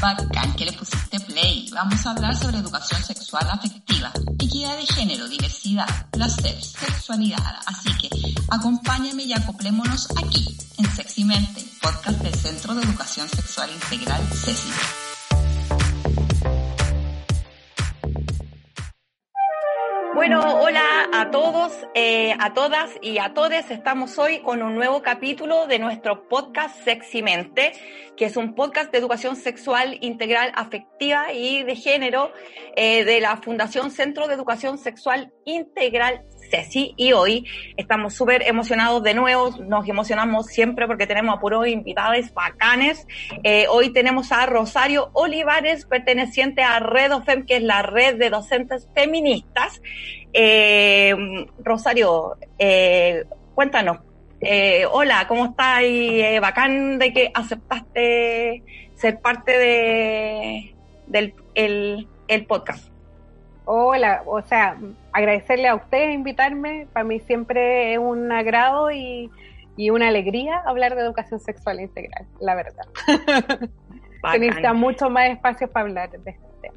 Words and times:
Bacán 0.00 0.54
que 0.56 0.64
le 0.64 0.72
pusiste 0.72 1.20
play. 1.20 1.68
Vamos 1.72 2.06
a 2.06 2.12
hablar 2.12 2.34
sobre 2.34 2.58
educación 2.58 3.02
sexual 3.04 3.46
afectiva, 3.50 4.10
equidad 4.38 4.76
de 4.76 4.86
género, 4.86 5.28
diversidad, 5.28 5.86
placer, 6.10 6.56
sexualidad. 6.62 7.56
Así 7.66 7.90
que 7.98 8.08
acompáñame 8.48 9.24
y 9.24 9.32
acoplémonos 9.34 10.08
aquí, 10.16 10.56
en 10.78 10.90
Seximente, 10.96 11.64
podcast 11.82 12.18
del 12.20 12.34
Centro 12.34 12.74
de 12.74 12.82
Educación 12.82 13.28
Sexual 13.28 13.70
Integral, 13.70 14.22
CECI. 14.32 15.09
Bueno, 20.20 20.60
hola 20.60 21.08
a 21.14 21.30
todos, 21.30 21.72
eh, 21.94 22.34
a 22.38 22.52
todas 22.52 22.90
y 23.00 23.16
a 23.16 23.32
todes. 23.32 23.70
Estamos 23.70 24.18
hoy 24.18 24.40
con 24.40 24.62
un 24.62 24.74
nuevo 24.74 25.00
capítulo 25.00 25.66
de 25.66 25.78
nuestro 25.78 26.28
podcast 26.28 26.78
Seximente, 26.84 27.72
que 28.18 28.26
es 28.26 28.36
un 28.36 28.54
podcast 28.54 28.92
de 28.92 28.98
educación 28.98 29.34
sexual 29.34 29.96
integral, 30.02 30.52
afectiva 30.54 31.32
y 31.32 31.62
de 31.62 31.74
género 31.74 32.32
eh, 32.76 33.06
de 33.06 33.22
la 33.22 33.38
Fundación 33.38 33.90
Centro 33.90 34.28
de 34.28 34.34
Educación 34.34 34.76
Sexual 34.76 35.32
Integral 35.46 36.22
Ceci 36.50 36.94
y 36.96 37.12
hoy 37.12 37.46
estamos 37.76 38.14
súper 38.14 38.42
emocionados 38.42 39.02
de 39.02 39.14
nuevo, 39.14 39.50
nos 39.58 39.88
emocionamos 39.88 40.46
siempre 40.46 40.86
porque 40.86 41.06
tenemos 41.06 41.36
a 41.36 41.40
puros 41.40 41.66
invitados 41.66 42.32
bacanes. 42.34 43.06
Eh, 43.42 43.66
hoy 43.68 43.92
tenemos 43.92 44.32
a 44.32 44.46
Rosario 44.46 45.10
Olivares, 45.12 45.86
perteneciente 45.86 46.62
a 46.62 46.80
Red 46.80 47.12
Fem, 47.24 47.46
que 47.46 47.56
es 47.56 47.62
la 47.62 47.82
red 47.82 48.16
de 48.16 48.30
docentes 48.30 48.88
feministas. 48.94 49.80
Eh, 50.32 51.14
Rosario, 51.62 52.36
eh, 52.58 53.24
cuéntanos, 53.54 53.98
hola, 54.90 55.26
¿cómo 55.28 55.46
estás? 55.46 55.82
bacán 56.40 56.98
de 56.98 57.12
que 57.12 57.30
aceptaste 57.34 58.62
ser 58.94 59.20
parte 59.20 59.58
de, 59.58 60.74
del 61.06 61.34
el 62.30 62.46
podcast. 62.46 62.89
Hola, 63.72 64.24
o 64.26 64.42
sea, 64.42 64.76
agradecerle 65.12 65.68
a 65.68 65.76
usted 65.76 66.10
invitarme. 66.10 66.88
Para 66.92 67.04
mí 67.04 67.20
siempre 67.20 67.92
es 67.92 68.00
un 68.00 68.32
agrado 68.32 68.90
y, 68.90 69.30
una 69.92 70.08
alegría 70.08 70.60
hablar 70.66 70.96
de 70.96 71.02
educación 71.02 71.38
sexual 71.38 71.78
integral, 71.78 72.26
la 72.40 72.56
verdad. 72.56 72.84
Se 74.32 74.38
necesita 74.40 74.72
mucho 74.72 75.08
más 75.08 75.30
espacio 75.30 75.70
para 75.70 75.86
hablar 75.86 76.10
de 76.10 76.32
este 76.32 76.46
tema. 76.60 76.74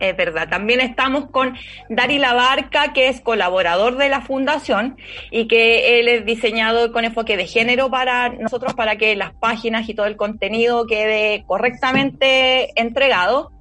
Es 0.00 0.16
verdad. 0.16 0.48
También 0.48 0.80
estamos 0.80 1.30
con 1.30 1.56
Dari 1.88 2.18
Labarca, 2.18 2.92
que 2.92 3.06
es 3.06 3.20
colaborador 3.20 3.96
de 3.96 4.08
la 4.08 4.22
fundación 4.22 4.96
y 5.30 5.46
que 5.46 6.00
él 6.00 6.08
es 6.08 6.26
diseñador 6.26 6.90
con 6.90 7.04
enfoque 7.04 7.36
de 7.36 7.46
género 7.46 7.88
para 7.88 8.30
nosotros, 8.30 8.74
para 8.74 8.96
que 8.96 9.14
las 9.14 9.32
páginas 9.34 9.88
y 9.88 9.94
todo 9.94 10.06
el 10.06 10.16
contenido 10.16 10.86
quede 10.86 11.44
correctamente 11.46 12.72
entregado. 12.74 13.52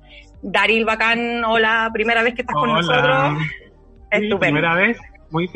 Daril 0.42 0.86
Bacán, 0.86 1.44
hola, 1.46 1.90
primera 1.94 2.24
vez 2.24 2.34
que 2.34 2.42
estás 2.42 2.56
con 2.56 2.74
nosotros. 2.74 3.38
Estupendo. 4.10 4.40
primera 4.40 4.76
vez, 4.76 4.98
muy, 5.30 5.50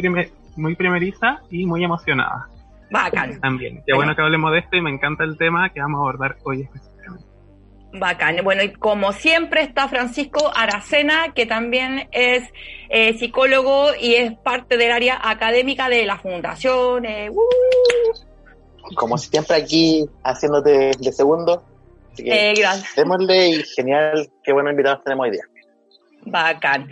muy 0.56 0.76
primeriza 0.76 1.40
y 1.50 1.66
muy 1.66 1.84
emocionada. 1.84 2.48
Bacán. 2.92 3.40
También. 3.42 3.84
Qué 3.86 3.94
bueno 3.94 4.16
que 4.16 4.22
hablemos 4.22 4.52
de 4.52 4.60
esto 4.60 4.78
y 4.78 4.82
me 4.82 4.92
encanta 4.92 5.24
el 5.24 5.38
tema 5.38 5.70
que 5.70 5.82
vamos 5.82 5.98
a 5.98 6.02
abordar 6.02 6.38
hoy 6.44 6.62
específicamente. 6.62 7.26
Bacán. 7.94 8.38
Bueno, 8.44 8.64
y 8.64 8.74
como 8.74 9.12
siempre 9.12 9.62
está 9.62 9.88
Francisco 9.88 10.52
Aracena, 10.56 11.34
que 11.34 11.46
también 11.46 12.08
es 12.12 12.44
eh, 12.90 13.18
psicólogo 13.18 13.88
y 14.00 14.16
es 14.16 14.34
parte 14.38 14.78
del 14.78 14.92
área 14.92 15.20
académica 15.22 15.90
de 15.90 16.06
la 16.06 16.18
fundación. 16.18 17.06
Eh, 17.06 17.30
uh. 17.30 18.96
Como 18.96 19.18
siempre 19.18 19.58
aquí 19.58 20.06
haciéndote 20.24 20.92
de 21.00 21.12
segundo, 21.12 21.64
eh, 22.18 22.54
gracias. 22.58 22.96
Démosle 22.96 23.50
y 23.50 23.64
genial, 23.64 24.30
qué 24.44 24.54
buenos 24.54 24.72
invitados 24.72 25.04
tenemos 25.04 25.26
hoy 25.26 25.32
día. 25.32 25.44
Bacán. 26.26 26.90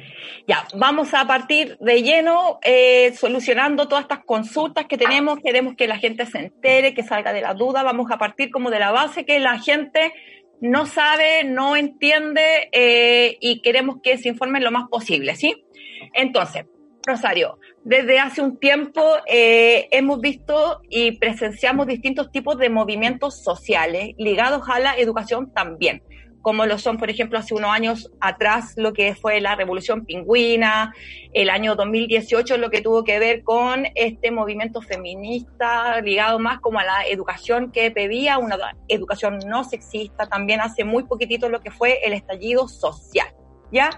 Ya, 0.47 0.67
vamos 0.75 1.13
a 1.13 1.25
partir 1.25 1.77
de 1.79 2.03
lleno 2.03 2.59
eh, 2.61 3.13
solucionando 3.15 3.87
todas 3.87 4.03
estas 4.03 4.23
consultas 4.25 4.85
que 4.85 4.97
tenemos. 4.97 5.39
Queremos 5.39 5.75
que 5.75 5.87
la 5.87 5.97
gente 5.97 6.25
se 6.25 6.37
entere, 6.37 6.93
que 6.93 7.03
salga 7.03 7.33
de 7.33 7.41
la 7.41 7.53
duda. 7.53 7.81
Vamos 7.83 8.11
a 8.11 8.17
partir 8.17 8.51
como 8.51 8.69
de 8.69 8.79
la 8.79 8.91
base 8.91 9.25
que 9.25 9.39
la 9.39 9.59
gente 9.59 10.13
no 10.61 10.85
sabe, 10.85 11.43
no 11.43 11.75
entiende 11.75 12.69
eh, 12.71 13.37
y 13.41 13.61
queremos 13.61 13.97
que 14.03 14.17
se 14.17 14.29
informen 14.29 14.63
lo 14.63 14.71
más 14.71 14.87
posible, 14.87 15.35
¿sí? 15.35 15.65
Entonces, 16.13 16.65
Rosario, 17.05 17.59
desde 17.83 18.17
hace 18.19 18.41
un 18.41 18.57
tiempo 18.57 19.01
eh, 19.27 19.89
hemos 19.91 20.21
visto 20.21 20.79
y 20.89 21.11
presenciamos 21.17 21.85
distintos 21.85 22.31
tipos 22.31 22.57
de 22.57 22.69
movimientos 22.69 23.43
sociales 23.43 24.15
ligados 24.17 24.69
a 24.69 24.79
la 24.79 24.95
educación 24.95 25.51
también, 25.51 26.01
como 26.41 26.65
lo 26.65 26.77
son, 26.77 26.97
por 26.97 27.09
ejemplo, 27.09 27.37
hace 27.37 27.55
unos 27.55 27.71
años 27.71 28.09
atrás 28.21 28.75
lo 28.77 28.93
que 28.93 29.15
fue 29.15 29.41
la 29.41 29.55
Revolución 29.55 30.05
Pingüina, 30.05 30.93
el 31.33 31.49
año 31.49 31.75
2018 31.75 32.55
lo 32.55 32.69
que 32.69 32.81
tuvo 32.81 33.03
que 33.03 33.19
ver 33.19 33.43
con 33.43 33.85
este 33.95 34.31
movimiento 34.31 34.81
feminista 34.81 35.99
ligado 35.99 36.39
más 36.39 36.61
como 36.61 36.79
a 36.79 36.85
la 36.85 37.05
educación 37.05 37.73
que 37.73 37.91
pedía 37.91 38.37
una 38.37 38.57
educación 38.87 39.39
no 39.45 39.65
sexista, 39.65 40.27
también 40.27 40.61
hace 40.61 40.85
muy 40.85 41.03
poquitito 41.03 41.49
lo 41.49 41.59
que 41.59 41.71
fue 41.71 41.99
el 42.05 42.13
estallido 42.13 42.69
social. 42.69 43.27
¿Ya? 43.71 43.89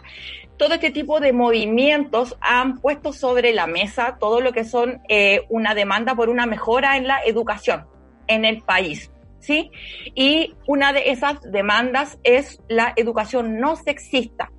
Todo 0.58 0.76
este 0.76 0.92
tipo 0.92 1.20
de 1.20 1.34
movimientos 1.34 2.38
han 2.42 2.80
puesto 2.80 3.14
sobre 3.14 3.54
la 3.54 3.68
mesa 3.68 4.18
todo 4.20 4.42
lo 4.42 4.54
que 4.54 4.64
son 4.64 5.02
eh, 5.10 5.42
una 5.50 5.76
demanda 5.76 6.16
por 6.16 6.30
una 6.30 6.46
mejora 6.46 6.98
en 6.98 7.08
la 7.08 7.20
educación 7.26 7.86
en 8.28 8.46
el 8.46 8.62
país. 8.62 9.12
¿Sí? 9.40 9.70
Y 10.16 10.56
una 10.66 10.92
de 10.92 11.12
esas 11.12 11.40
demandas 11.52 12.18
es 12.24 12.60
la 12.68 12.94
educación 12.96 13.60
no 13.60 13.76
sexista. 13.76 14.52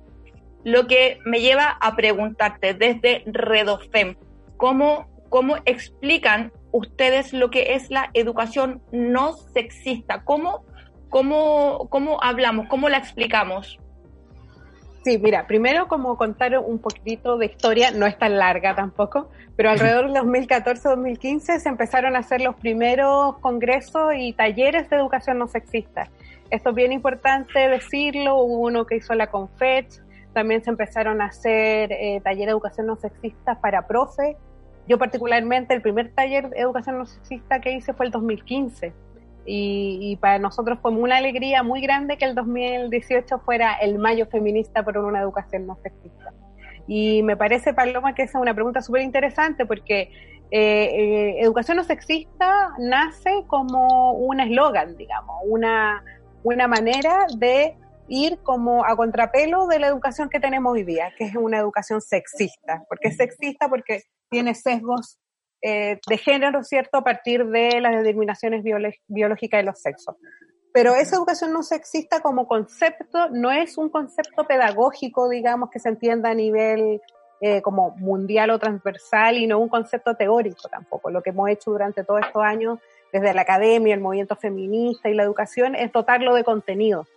Lo 0.63 0.87
que 0.87 1.19
me 1.25 1.41
lleva 1.41 1.77
a 1.81 1.97
preguntarte 1.97 2.73
desde 2.73 3.23
Redofem, 3.25 4.15
¿cómo, 4.55 5.09
cómo 5.27 5.57
explican 5.65 6.53
ustedes 6.71 7.33
lo 7.33 7.49
que 7.49 7.73
es 7.73 7.89
la 7.89 8.11
educación 8.13 8.81
no 8.93 9.33
sexista? 9.33 10.23
¿Cómo, 10.23 10.63
cómo, 11.09 11.87
cómo 11.89 12.23
hablamos? 12.23 12.67
¿Cómo 12.69 12.87
la 12.87 12.97
explicamos? 12.97 13.79
Sí, 15.07 15.17
mira, 15.17 15.47
primero 15.47 15.87
como 15.87 16.17
contar 16.17 16.59
un 16.59 16.79
poquitito 16.79 17.37
de 17.37 17.45
historia, 17.45 17.91
no 17.91 18.05
es 18.05 18.17
tan 18.17 18.37
larga 18.37 18.75
tampoco, 18.75 19.29
pero 19.55 19.69
alrededor 19.69 20.11
del 20.11 20.21
2014-2015 20.21 21.59
se 21.59 21.69
empezaron 21.69 22.17
a 22.17 22.19
hacer 22.19 22.41
los 22.41 22.55
primeros 22.55 23.37
congresos 23.37 24.15
y 24.17 24.33
talleres 24.33 24.89
de 24.89 24.97
educación 24.97 25.37
no 25.37 25.47
sexista. 25.47 26.09
Esto 26.49 26.71
es 26.71 26.75
bien 26.75 26.91
importante 26.91 27.57
decirlo, 27.69 28.35
hubo 28.35 28.57
uno 28.67 28.85
que 28.85 28.97
hizo 28.97 29.13
la 29.13 29.27
Confech, 29.27 29.87
también 30.33 30.61
se 30.61 30.71
empezaron 30.71 31.21
a 31.21 31.27
hacer 31.27 31.89
eh, 31.93 32.19
talleres 32.21 32.47
de 32.47 32.51
educación 32.51 32.87
no 32.87 32.97
sexista 32.97 33.61
para 33.61 33.87
profe. 33.87 34.35
Yo 34.89 34.97
particularmente 34.97 35.73
el 35.73 35.81
primer 35.81 36.11
taller 36.11 36.49
de 36.49 36.59
educación 36.59 36.97
no 36.97 37.05
sexista 37.05 37.61
que 37.61 37.71
hice 37.71 37.93
fue 37.93 38.07
el 38.07 38.11
2015 38.11 38.91
y, 39.49 40.17
para 40.17 40.39
nosotros 40.39 40.77
fue 40.81 40.91
una 40.91 41.17
alegría 41.17 41.63
muy 41.63 41.79
grande 41.79 42.17
que 42.17 42.25
el 42.25 42.35
2018 42.35 43.39
fuera 43.39 43.75
el 43.75 43.97
mayo 43.97 44.27
feminista 44.27 44.83
por 44.83 44.97
una 44.97 45.21
educación 45.21 45.65
no 45.65 45.77
sexista. 45.81 46.33
Y 46.85 47.23
me 47.23 47.37
parece, 47.37 47.73
Paloma, 47.73 48.13
que 48.13 48.23
esa 48.23 48.37
es 48.37 48.41
una 48.41 48.53
pregunta 48.53 48.81
súper 48.81 49.03
interesante 49.03 49.65
porque 49.65 50.11
eh, 50.51 50.51
eh, 50.51 51.35
educación 51.39 51.77
no 51.77 51.83
sexista 51.83 52.71
nace 52.77 53.43
como 53.47 54.13
un 54.13 54.39
eslogan, 54.41 54.97
digamos, 54.97 55.35
una, 55.45 56.03
una 56.43 56.67
manera 56.67 57.25
de 57.37 57.75
ir 58.09 58.39
como 58.43 58.85
a 58.85 58.95
contrapelo 58.95 59.67
de 59.67 59.79
la 59.79 59.87
educación 59.87 60.29
que 60.29 60.39
tenemos 60.39 60.73
hoy 60.73 60.83
día, 60.83 61.11
que 61.17 61.25
es 61.25 61.35
una 61.35 61.57
educación 61.57 62.01
sexista. 62.01 62.83
¿Por 62.89 62.99
qué 62.99 63.09
es 63.09 63.17
sexista? 63.17 63.69
Porque 63.69 64.03
tiene 64.29 64.55
sesgos 64.55 65.19
eh, 65.61 65.99
de 66.07 66.17
género, 66.17 66.63
¿cierto?, 66.63 66.99
a 66.99 67.03
partir 67.03 67.45
de 67.45 67.81
las 67.81 67.95
determinaciones 67.95 68.63
biológicas 69.07 69.59
de 69.59 69.63
los 69.63 69.81
sexos. 69.81 70.15
Pero 70.73 70.95
esa 70.95 71.15
educación 71.15 71.53
no 71.53 71.63
sexista 71.63 72.19
como 72.19 72.47
concepto 72.47 73.29
no 73.29 73.51
es 73.51 73.77
un 73.77 73.89
concepto 73.89 74.45
pedagógico, 74.45 75.29
digamos, 75.29 75.71
que 75.71 75.79
se 75.79 75.89
entienda 75.89 76.29
a 76.29 76.35
nivel 76.35 77.01
eh, 77.41 77.61
como 77.61 77.91
mundial 77.97 78.49
o 78.51 78.59
transversal 78.59 79.37
y 79.37 79.47
no 79.47 79.59
un 79.59 79.69
concepto 79.69 80.15
teórico 80.15 80.69
tampoco. 80.69 81.09
Lo 81.09 81.21
que 81.21 81.31
hemos 81.31 81.49
hecho 81.49 81.71
durante 81.71 82.03
todos 82.03 82.21
estos 82.25 82.43
años 82.43 82.79
desde 83.11 83.33
la 83.33 83.41
academia, 83.41 83.93
el 83.93 84.01
movimiento 84.01 84.35
feminista 84.35 85.09
y 85.09 85.13
la 85.13 85.23
educación 85.23 85.75
es 85.75 85.91
dotarlo 85.91 86.35
de 86.35 86.43
contenido. 86.43 87.07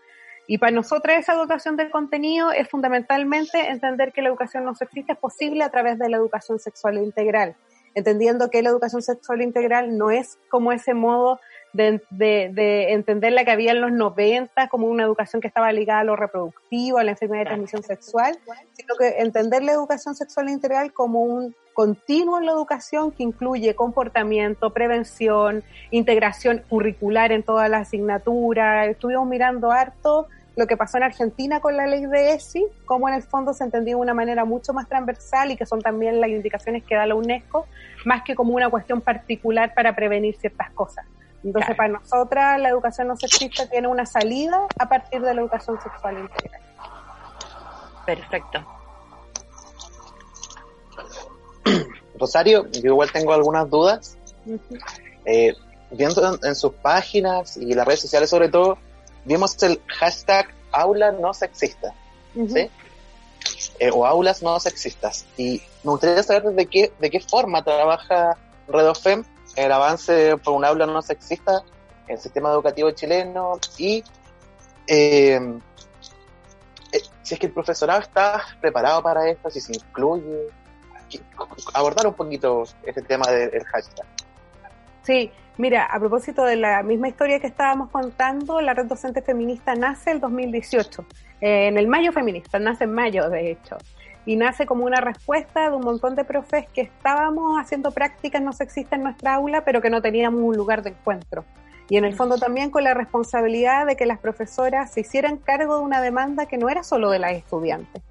Y 0.46 0.58
para 0.58 0.72
nosotros 0.72 1.16
esa 1.16 1.34
dotación 1.34 1.76
de 1.76 1.90
contenido 1.90 2.50
es 2.52 2.69
fundamentalmente 2.69 3.70
entender 3.70 4.12
que 4.12 4.20
la 4.20 4.28
educación 4.28 4.64
no 4.64 4.75
sexista 4.75 5.12
es 5.12 5.19
posible 5.19 5.62
a 5.62 5.70
través 5.70 5.98
de 5.98 6.08
la 6.08 6.16
educación 6.16 6.58
sexual 6.58 6.98
integral, 6.98 7.54
entendiendo 7.94 8.50
que 8.50 8.62
la 8.62 8.70
educación 8.70 9.02
sexual 9.02 9.42
integral 9.42 9.96
no 9.96 10.10
es 10.10 10.38
como 10.48 10.72
ese 10.72 10.94
modo 10.94 11.40
de, 11.72 12.00
de, 12.10 12.92
entender 12.92 13.32
la 13.32 13.44
que 13.44 13.52
había 13.52 13.72
en 13.72 13.81
los 13.81 13.92
90 13.92 14.69
como 14.69 14.88
una 14.88 15.04
educación 15.04 15.40
que 15.40 15.48
estaba 15.48 15.72
ligada 15.72 16.00
a 16.00 16.04
lo 16.04 16.16
reproductivo, 16.16 16.98
a 16.98 17.04
la 17.04 17.12
enfermedad 17.12 17.42
de 17.42 17.46
transmisión 17.46 17.82
sexual, 17.82 18.38
sino 18.72 18.94
que 18.98 19.20
entender 19.20 19.62
la 19.62 19.72
educación 19.72 20.14
sexual 20.14 20.48
integral 20.48 20.92
como 20.92 21.20
un 21.20 21.54
continuo 21.72 22.38
en 22.38 22.46
la 22.46 22.52
educación 22.52 23.12
que 23.12 23.22
incluye 23.22 23.75
comportamiento, 23.75 24.72
prevención, 24.72 25.62
integración 25.90 26.64
curricular 26.69 27.32
en 27.32 27.42
todas 27.42 27.70
las 27.70 27.88
asignaturas. 27.88 28.88
Estuvimos 28.88 29.26
mirando 29.28 29.70
harto 29.70 30.26
lo 30.60 30.66
que 30.66 30.76
pasó 30.76 30.98
en 30.98 31.04
Argentina 31.04 31.58
con 31.58 31.74
la 31.74 31.86
ley 31.86 32.04
de 32.04 32.34
ESI, 32.34 32.66
cómo 32.84 33.08
en 33.08 33.14
el 33.14 33.22
fondo 33.22 33.54
se 33.54 33.64
entendía 33.64 33.94
de 33.94 34.00
una 34.00 34.12
manera 34.12 34.44
mucho 34.44 34.74
más 34.74 34.86
transversal 34.86 35.50
y 35.50 35.56
que 35.56 35.64
son 35.64 35.80
también 35.80 36.20
las 36.20 36.28
indicaciones 36.28 36.84
que 36.84 36.94
da 36.94 37.06
la 37.06 37.14
UNESCO, 37.14 37.66
más 38.04 38.22
que 38.24 38.34
como 38.34 38.52
una 38.52 38.68
cuestión 38.68 39.00
particular 39.00 39.72
para 39.74 39.96
prevenir 39.96 40.36
ciertas 40.36 40.70
cosas. 40.72 41.06
Entonces, 41.42 41.74
para 41.74 41.88
nosotras, 41.88 42.60
la 42.60 42.68
educación 42.68 43.08
no 43.08 43.16
sexista 43.16 43.70
tiene 43.70 43.88
una 43.88 44.04
salida 44.04 44.66
a 44.78 44.86
partir 44.86 45.22
de 45.22 45.32
la 45.32 45.40
educación 45.40 45.80
sexual 45.80 46.18
integral. 46.18 46.60
Perfecto. 48.04 48.66
Rosario, 52.18 52.70
yo 52.70 52.90
igual 52.90 53.10
tengo 53.10 53.32
algunas 53.32 53.70
dudas. 53.70 54.18
Eh, 55.24 55.54
viendo 55.90 56.38
en, 56.42 56.54
sus 56.54 56.74
páginas 56.74 57.56
y 57.56 57.72
las 57.72 57.86
redes 57.86 58.00
sociales 58.00 58.28
sobre 58.28 58.50
todo, 58.50 58.76
vimos 59.25 59.62
el 59.62 59.81
hashtag 59.87 60.55
aula 60.72 61.12
no 61.12 61.34
sexista, 61.34 61.94
¿sí? 62.34 62.70
Eh, 63.78 63.90
o 63.93 64.06
aulas 64.06 64.43
no 64.43 64.58
sexistas. 64.61 65.26
Y 65.37 65.62
me 65.82 65.93
gustaría 65.93 66.22
saber 66.22 66.44
de 66.44 66.67
qué, 66.67 66.93
de 66.99 67.11
qué 67.11 67.20
forma 67.20 67.62
trabaja 67.64 68.37
Redofem 68.69 69.25
el 69.56 69.72
avance 69.72 70.37
por 70.38 70.55
un 70.55 70.64
aula 70.64 70.87
no 70.87 71.02
sexista 71.02 71.62
en 72.06 72.17
el 72.17 72.20
sistema 72.20 72.50
educativo 72.50 72.90
chileno 72.93 73.58
y 73.78 74.05
eh, 74.87 75.40
eh, 76.93 77.00
si 77.23 77.34
es 77.34 77.40
que 77.40 77.46
el 77.46 77.52
profesorado 77.52 78.00
está 78.00 78.43
preparado 78.61 79.02
para 79.02 79.28
esto, 79.28 79.50
si 79.50 79.61
se 79.61 79.73
incluye, 79.73 80.49
abordar 81.75 82.06
un 82.06 82.14
poquito 82.14 82.64
este 82.84 83.02
tema 83.02 83.31
del 83.31 83.64
hashtag. 83.64 84.06
Sí, 85.02 85.32
mira, 85.60 85.84
a 85.84 85.98
propósito 86.00 86.44
de 86.44 86.56
la 86.56 86.82
misma 86.82 87.08
historia 87.08 87.38
que 87.38 87.46
estábamos 87.46 87.90
contando, 87.90 88.60
la 88.60 88.74
red 88.74 88.86
docente 88.86 89.22
feminista 89.22 89.74
nace 89.74 90.10
el 90.10 90.20
2018, 90.20 91.04
eh, 91.40 91.68
en 91.68 91.78
el 91.78 91.86
mayo 91.86 92.12
feminista, 92.12 92.58
nace 92.58 92.84
en 92.84 92.92
mayo 92.92 93.28
de 93.28 93.50
hecho 93.50 93.76
y 94.26 94.36
nace 94.36 94.66
como 94.66 94.84
una 94.84 95.00
respuesta 95.00 95.70
de 95.70 95.76
un 95.76 95.82
montón 95.82 96.14
de 96.14 96.24
profes 96.24 96.66
que 96.74 96.82
estábamos 96.82 97.58
haciendo 97.58 97.90
prácticas 97.90 98.42
no 98.42 98.52
sexistas 98.52 98.98
en 98.98 99.04
nuestra 99.04 99.34
aula, 99.34 99.64
pero 99.64 99.80
que 99.80 99.90
no 99.90 100.02
teníamos 100.02 100.42
un 100.42 100.56
lugar 100.56 100.82
de 100.82 100.90
encuentro. 100.90 101.44
Y 101.88 101.96
en 101.96 102.04
el 102.04 102.14
fondo 102.14 102.38
también 102.38 102.70
con 102.70 102.84
la 102.84 102.94
responsabilidad 102.94 103.86
de 103.86 103.96
que 103.96 104.06
las 104.06 104.18
profesoras 104.18 104.92
se 104.92 105.00
hicieran 105.00 105.38
cargo 105.38 105.78
de 105.78 105.82
una 105.82 106.00
demanda 106.00 106.46
que 106.46 106.58
no 106.58 106.68
era 106.68 106.82
solo 106.84 107.10
de 107.10 107.18
las 107.18 107.32
estudiantes. 107.32 108.02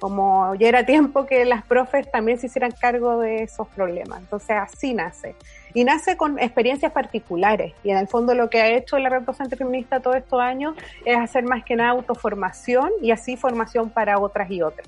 Como 0.00 0.54
ya 0.54 0.68
era 0.68 0.86
tiempo 0.86 1.26
que 1.26 1.44
las 1.44 1.64
profes 1.64 2.10
también 2.10 2.38
se 2.38 2.46
hicieran 2.46 2.70
cargo 2.70 3.18
de 3.18 3.42
esos 3.42 3.66
problemas. 3.68 4.20
Entonces 4.20 4.50
así 4.50 4.94
nace. 4.94 5.34
Y 5.74 5.84
nace 5.84 6.16
con 6.16 6.38
experiencias 6.38 6.92
particulares. 6.92 7.74
Y 7.82 7.90
en 7.90 7.98
el 7.98 8.08
fondo 8.08 8.34
lo 8.34 8.48
que 8.48 8.60
ha 8.60 8.68
hecho 8.68 8.98
la 8.98 9.08
red 9.08 9.22
docente 9.22 9.56
feminista 9.56 10.00
todos 10.00 10.16
estos 10.16 10.40
años 10.40 10.76
es 11.04 11.16
hacer 11.18 11.44
más 11.44 11.64
que 11.64 11.76
nada 11.76 11.90
autoformación 11.90 12.90
y 13.02 13.10
así 13.10 13.36
formación 13.36 13.90
para 13.90 14.18
otras 14.18 14.50
y 14.50 14.62
otras 14.62 14.86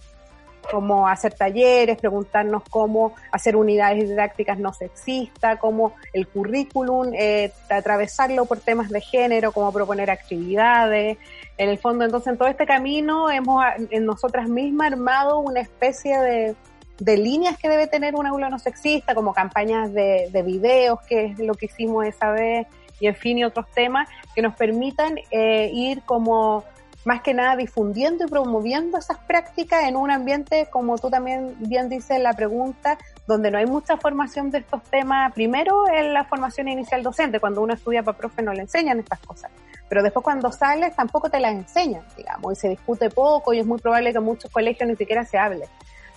como 0.71 1.09
hacer 1.09 1.35
talleres, 1.35 1.99
preguntarnos 1.99 2.63
cómo 2.71 3.15
hacer 3.33 3.57
unidades 3.57 4.09
didácticas 4.09 4.59
no 4.59 4.73
sexistas, 4.73 5.59
cómo 5.59 5.95
el 6.13 6.27
currículum, 6.29 7.13
eh, 7.15 7.53
atravesarlo 7.69 8.45
por 8.47 8.61
temas 8.61 8.89
de 8.91 9.01
género, 9.01 9.53
cómo 9.53 9.73
proponer 9.73 10.11
actividades. 10.11 11.19
En 11.61 11.69
el 11.69 11.77
fondo, 11.77 12.07
entonces, 12.07 12.33
en 12.33 12.39
todo 12.39 12.49
este 12.49 12.65
camino 12.65 13.31
hemos 13.31 13.63
en 13.91 14.07
nosotras 14.07 14.49
mismas 14.49 14.93
armado 14.93 15.41
una 15.41 15.61
especie 15.61 16.19
de, 16.19 16.57
de 16.99 17.17
líneas 17.19 17.59
que 17.59 17.69
debe 17.69 17.87
tener 17.87 18.15
un 18.15 18.27
aula 18.27 18.49
no 18.49 18.59
sexista, 18.59 19.15
como 19.15 19.35
campañas 19.35 19.93
de, 19.93 20.31
de 20.33 20.43
videos, 20.43 21.01
que 21.07 21.27
es 21.27 21.39
lo 21.39 21.53
que 21.53 21.67
hicimos 21.67 22.07
esa 22.07 22.31
vez, 22.31 22.67
y 22.99 23.09
en 23.09 23.15
fin, 23.15 23.37
y 23.37 23.45
otros 23.45 23.67
temas 23.75 24.09
que 24.35 24.41
nos 24.41 24.55
permitan 24.55 25.19
eh, 25.31 25.71
ir 25.71 26.01
como 26.05 26.65
más 27.05 27.21
que 27.21 27.35
nada 27.35 27.57
difundiendo 27.57 28.25
y 28.25 28.29
promoviendo 28.29 28.97
esas 28.97 29.19
prácticas 29.19 29.85
en 29.85 29.97
un 29.97 30.11
ambiente, 30.11 30.67
como 30.71 30.97
tú 30.97 31.11
también 31.11 31.57
bien 31.59 31.91
dices 31.91 32.13
en 32.13 32.23
la 32.23 32.33
pregunta, 32.33 32.97
donde 33.31 33.51
no 33.53 33.59
hay 33.59 33.67
mucha 33.67 33.97
formación 33.97 34.51
de 34.51 34.59
estos 34.59 34.83
temas. 34.83 35.33
Primero 35.33 35.89
en 35.89 36.13
la 36.13 36.25
formación 36.25 36.69
inicial 36.69 37.03
docente, 37.03 37.39
cuando 37.39 37.63
uno 37.63 37.75
estudia 37.75 38.03
para 38.03 38.19
profe 38.19 38.43
no 38.43 38.53
le 38.53 38.63
enseñan 38.63 38.99
estas 38.99 39.21
cosas, 39.21 39.51
pero 39.89 40.03
después 40.03 40.25
cuando 40.25 40.51
sales 40.51 40.97
tampoco 40.97 41.31
te 41.31 41.39
las 41.39 41.53
enseñan, 41.53 42.03
digamos, 42.17 42.53
y 42.53 42.57
se 42.57 42.69
discute 42.69 43.09
poco 43.09 43.53
y 43.53 43.61
es 43.61 43.67
muy 43.67 43.79
probable 43.79 44.11
que 44.11 44.19
en 44.19 44.25
muchos 44.25 44.51
colegios 44.51 44.89
ni 44.89 44.97
siquiera 44.97 45.25
se 45.25 45.39
hable. 45.39 45.67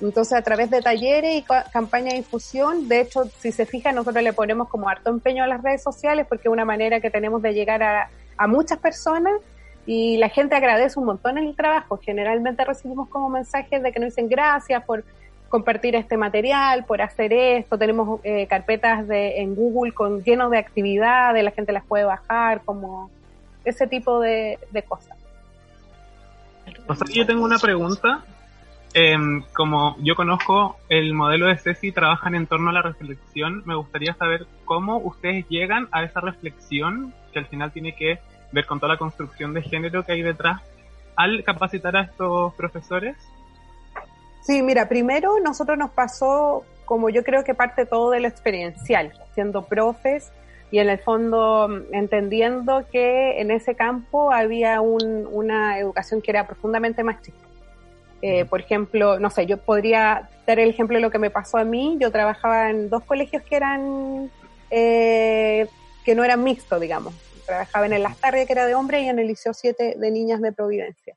Entonces, 0.01 0.33
a 0.33 0.41
través 0.41 0.71
de 0.71 0.81
talleres 0.81 1.35
y 1.35 1.45
campaña 1.71 2.09
de 2.11 2.17
difusión, 2.17 2.89
de 2.89 3.01
hecho, 3.01 3.25
si 3.39 3.51
se 3.51 3.65
fijan, 3.67 3.95
nosotros 3.95 4.23
le 4.23 4.33
ponemos 4.33 4.67
como 4.67 4.89
harto 4.89 5.11
empeño 5.11 5.43
a 5.43 5.47
las 5.47 5.61
redes 5.61 5.83
sociales 5.83 6.25
porque 6.27 6.47
es 6.47 6.51
una 6.51 6.65
manera 6.65 6.99
que 6.99 7.11
tenemos 7.11 7.41
de 7.43 7.53
llegar 7.53 7.83
a, 7.83 8.09
a 8.37 8.47
muchas 8.47 8.79
personas 8.79 9.33
y 9.85 10.17
la 10.17 10.29
gente 10.29 10.55
agradece 10.55 10.99
un 10.99 11.05
montón 11.05 11.37
el 11.37 11.55
trabajo. 11.55 11.99
Generalmente 12.01 12.65
recibimos 12.65 13.07
como 13.09 13.29
mensajes 13.29 13.83
de 13.83 13.91
que 13.91 13.99
nos 13.99 14.09
dicen 14.09 14.27
gracias 14.27 14.83
por 14.83 15.03
compartir 15.53 15.95
este 15.95 16.17
material, 16.17 16.83
por 16.83 16.99
hacer 17.03 17.31
esto. 17.31 17.77
Tenemos 17.77 18.19
eh, 18.23 18.47
carpetas 18.47 19.07
de, 19.07 19.39
en 19.39 19.53
Google 19.53 19.91
con 19.91 20.23
llenos 20.23 20.49
de 20.49 20.57
actividades, 20.57 21.43
la 21.43 21.51
gente 21.51 21.71
las 21.71 21.85
puede 21.85 22.05
bajar, 22.05 22.63
como 22.65 23.11
ese 23.63 23.85
tipo 23.85 24.19
de, 24.19 24.57
cosas. 24.89 25.15
O 26.87 26.95
sea, 26.95 27.05
yo 27.13 27.27
tengo 27.27 27.43
una 27.45 27.59
pregunta. 27.59 28.23
Em, 28.95 29.43
como 29.53 29.95
yo 29.99 30.15
conozco 30.15 30.77
el 30.89 31.13
modelo 31.13 31.45
de 31.45 31.57
CECI, 31.57 31.91
trabajan 31.91 32.33
en 32.33 32.47
torno 32.47 32.71
a 32.71 32.73
la 32.73 32.81
reflexión, 32.81 33.61
me 33.65 33.75
gustaría 33.75 34.15
saber 34.15 34.47
cómo 34.65 34.97
ustedes 34.97 35.47
llegan 35.49 35.87
a 35.91 36.03
esa 36.03 36.19
reflexión 36.19 37.13
que 37.31 37.37
al 37.37 37.45
final 37.45 37.71
tiene 37.71 37.93
que 37.93 38.17
ver 38.51 38.65
con 38.65 38.79
toda 38.79 38.93
la 38.93 38.97
construcción 38.97 39.53
de 39.53 39.61
género 39.61 40.03
que 40.03 40.13
hay 40.13 40.23
detrás 40.23 40.61
al 41.15 41.43
capacitar 41.43 41.95
a 41.95 42.01
estos 42.01 42.55
profesores? 42.55 43.15
Sí, 44.43 44.61
mira, 44.61 44.89
primero 44.89 45.39
nosotros 45.39 45.77
nos 45.77 45.91
pasó, 45.91 46.63
como 46.85 47.09
yo 47.09 47.23
creo 47.23 47.43
que 47.43 47.53
parte 47.53 47.85
todo 47.85 48.11
de 48.11 48.19
lo 48.19 48.27
experiencial, 48.27 49.13
siendo 49.33 49.65
profes 49.65 50.31
y 50.69 50.79
en 50.79 50.89
el 50.89 50.99
fondo 50.99 51.69
entendiendo 51.91 52.85
que 52.91 53.39
en 53.39 53.51
ese 53.51 53.75
campo 53.75 54.31
había 54.31 54.81
una 54.81 55.79
educación 55.79 56.21
que 56.21 56.31
era 56.31 56.45
profundamente 56.45 57.03
machista. 57.03 57.39
Eh, 58.21 58.45
por 58.45 58.61
ejemplo, 58.61 59.19
no 59.19 59.29
sé, 59.29 59.45
yo 59.45 59.57
podría 59.57 60.29
dar 60.47 60.59
el 60.59 60.69
ejemplo 60.69 60.97
de 60.97 61.01
lo 61.01 61.11
que 61.11 61.19
me 61.19 61.29
pasó 61.29 61.57
a 61.57 61.65
mí. 61.65 61.97
Yo 61.99 62.09
trabajaba 62.09 62.69
en 62.69 62.89
dos 62.89 63.03
colegios 63.03 63.43
que 63.43 63.55
eran 63.55 64.31
eh, 64.71 65.67
que 66.05 66.15
no 66.15 66.23
eran 66.23 66.43
mixtos, 66.43 66.79
digamos 66.79 67.13
trabajaba 67.45 67.85
en 67.85 67.93
el 67.93 68.03
Lastarria, 68.03 68.45
que 68.45 68.53
era 68.53 68.65
de 68.65 68.75
hombre, 68.75 69.01
y 69.01 69.09
en 69.09 69.19
el 69.19 69.27
Liceo 69.27 69.53
7 69.53 69.95
de 69.97 70.11
niñas 70.11 70.41
de 70.41 70.51
Providencia. 70.51 71.15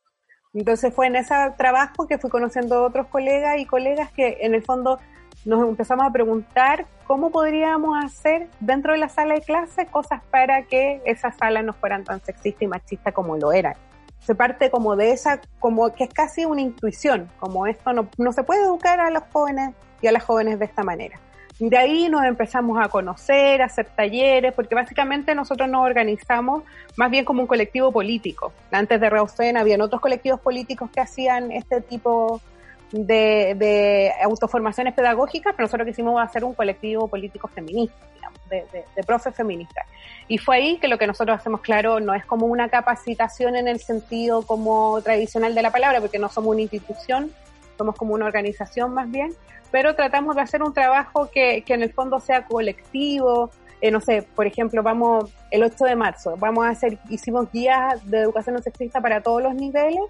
Entonces 0.56 0.94
fue 0.94 1.06
en 1.06 1.16
ese 1.16 1.34
trabajo 1.58 2.06
que 2.06 2.16
fui 2.16 2.30
conociendo 2.30 2.76
a 2.76 2.82
otros 2.86 3.08
colegas 3.08 3.58
y 3.58 3.66
colegas 3.66 4.10
que 4.10 4.38
en 4.40 4.54
el 4.54 4.62
fondo 4.62 4.98
nos 5.44 5.68
empezamos 5.68 6.06
a 6.06 6.10
preguntar 6.10 6.86
cómo 7.06 7.30
podríamos 7.30 8.02
hacer 8.02 8.48
dentro 8.58 8.92
de 8.92 8.98
la 8.98 9.10
sala 9.10 9.34
de 9.34 9.42
clase 9.42 9.84
cosas 9.84 10.22
para 10.30 10.62
que 10.62 11.02
esas 11.04 11.36
salas 11.36 11.62
no 11.62 11.74
fueran 11.74 12.04
tan 12.04 12.24
sexistas 12.24 12.62
y 12.62 12.66
machistas 12.68 13.12
como 13.12 13.36
lo 13.36 13.52
eran. 13.52 13.74
Se 14.20 14.34
parte 14.34 14.70
como 14.70 14.96
de 14.96 15.10
esa, 15.10 15.42
como 15.58 15.94
que 15.94 16.04
es 16.04 16.14
casi 16.14 16.46
una 16.46 16.62
intuición, 16.62 17.30
como 17.38 17.66
esto 17.66 17.92
no, 17.92 18.08
no 18.16 18.32
se 18.32 18.42
puede 18.42 18.62
educar 18.62 18.98
a 18.98 19.10
los 19.10 19.24
jóvenes 19.30 19.74
y 20.00 20.06
a 20.06 20.12
las 20.12 20.24
jóvenes 20.24 20.58
de 20.58 20.64
esta 20.64 20.82
manera. 20.82 21.20
De 21.58 21.78
ahí 21.78 22.08
nos 22.10 22.22
empezamos 22.24 22.78
a 22.78 22.88
conocer, 22.88 23.62
a 23.62 23.66
hacer 23.66 23.86
talleres, 23.86 24.52
porque 24.52 24.74
básicamente 24.74 25.34
nosotros 25.34 25.68
nos 25.68 25.86
organizamos 25.86 26.64
más 26.96 27.10
bien 27.10 27.24
como 27.24 27.40
un 27.40 27.46
colectivo 27.46 27.90
político. 27.92 28.52
Antes 28.70 29.00
de 29.00 29.08
Reusen 29.08 29.56
habían 29.56 29.80
otros 29.80 30.02
colectivos 30.02 30.38
políticos 30.40 30.90
que 30.92 31.00
hacían 31.00 31.50
este 31.50 31.80
tipo 31.80 32.42
de, 32.92 34.12
autoformaciones 34.22 34.92
pedagógicas, 34.92 35.54
pero 35.56 35.64
nosotros 35.64 35.88
quisimos 35.88 36.20
hacer 36.20 36.44
un 36.44 36.52
colectivo 36.52 37.08
político 37.08 37.48
feminista, 37.48 37.96
digamos, 38.14 38.48
de, 38.50 38.66
de, 38.72 38.84
de 38.94 39.02
profes 39.02 39.34
feministas. 39.34 39.86
Y 40.28 40.36
fue 40.36 40.56
ahí 40.56 40.78
que 40.78 40.88
lo 40.88 40.98
que 40.98 41.06
nosotros 41.06 41.38
hacemos, 41.38 41.62
claro, 41.62 42.00
no 42.00 42.14
es 42.14 42.26
como 42.26 42.46
una 42.46 42.68
capacitación 42.68 43.56
en 43.56 43.66
el 43.66 43.80
sentido 43.80 44.42
como 44.42 45.00
tradicional 45.02 45.54
de 45.54 45.62
la 45.62 45.70
palabra, 45.70 46.00
porque 46.02 46.18
no 46.18 46.28
somos 46.28 46.52
una 46.52 46.60
institución, 46.60 47.32
somos 47.78 47.94
como 47.96 48.14
una 48.14 48.26
organización 48.26 48.92
más 48.92 49.10
bien, 49.10 49.34
pero 49.76 49.94
tratamos 49.94 50.34
de 50.34 50.40
hacer 50.40 50.62
un 50.62 50.72
trabajo 50.72 51.28
que, 51.30 51.60
que 51.60 51.74
en 51.74 51.82
el 51.82 51.92
fondo 51.92 52.18
sea 52.18 52.46
colectivo, 52.46 53.50
eh, 53.82 53.90
no 53.90 54.00
sé, 54.00 54.22
por 54.22 54.46
ejemplo, 54.46 54.82
vamos 54.82 55.30
el 55.50 55.62
8 55.64 55.84
de 55.84 55.94
marzo, 55.94 56.34
vamos 56.38 56.64
a 56.64 56.70
hacer, 56.70 56.96
hicimos 57.10 57.52
guías 57.52 58.10
de 58.10 58.20
educación 58.20 58.54
no 58.54 58.62
sexista 58.62 59.02
para 59.02 59.20
todos 59.20 59.42
los 59.42 59.54
niveles 59.54 60.00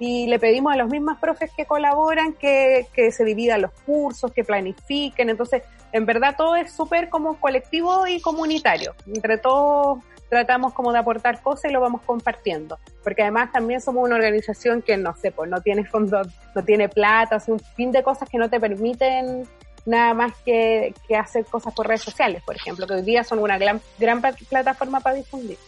y 0.00 0.26
le 0.26 0.40
pedimos 0.40 0.72
a 0.72 0.76
los 0.76 0.90
mismos 0.90 1.18
profes 1.18 1.52
que 1.56 1.66
colaboran 1.66 2.32
que, 2.32 2.88
que 2.92 3.12
se 3.12 3.24
dividan 3.24 3.62
los 3.62 3.70
cursos, 3.86 4.32
que 4.32 4.42
planifiquen. 4.42 5.30
Entonces, 5.30 5.62
en 5.92 6.04
verdad 6.04 6.34
todo 6.36 6.56
es 6.56 6.72
súper 6.72 7.08
como 7.08 7.38
colectivo 7.40 8.08
y 8.08 8.20
comunitario. 8.20 8.96
Entre 9.06 9.38
todos 9.38 10.00
tratamos 10.32 10.72
como 10.72 10.94
de 10.94 10.98
aportar 10.98 11.42
cosas 11.42 11.70
y 11.70 11.74
lo 11.74 11.80
vamos 11.82 12.00
compartiendo. 12.06 12.78
Porque 13.04 13.20
además 13.20 13.52
también 13.52 13.82
somos 13.82 14.02
una 14.02 14.14
organización 14.14 14.80
que, 14.80 14.96
no 14.96 15.14
sé, 15.14 15.30
pues 15.30 15.50
no 15.50 15.60
tiene 15.60 15.84
fondos, 15.84 16.26
no 16.54 16.64
tiene 16.64 16.88
plata, 16.88 17.36
hace 17.36 17.52
un 17.52 17.60
fin 17.60 17.92
de 17.92 18.02
cosas 18.02 18.30
que 18.30 18.38
no 18.38 18.48
te 18.48 18.58
permiten 18.58 19.46
nada 19.84 20.14
más 20.14 20.32
que, 20.42 20.94
que 21.06 21.16
hacer 21.16 21.44
cosas 21.44 21.74
por 21.74 21.86
redes 21.86 22.00
sociales, 22.00 22.42
por 22.46 22.56
ejemplo, 22.56 22.86
que 22.86 22.94
hoy 22.94 23.02
día 23.02 23.24
son 23.24 23.40
una 23.40 23.58
gran, 23.58 23.82
gran 23.98 24.22
plataforma 24.48 25.00
para 25.00 25.16
difundir. 25.16 25.58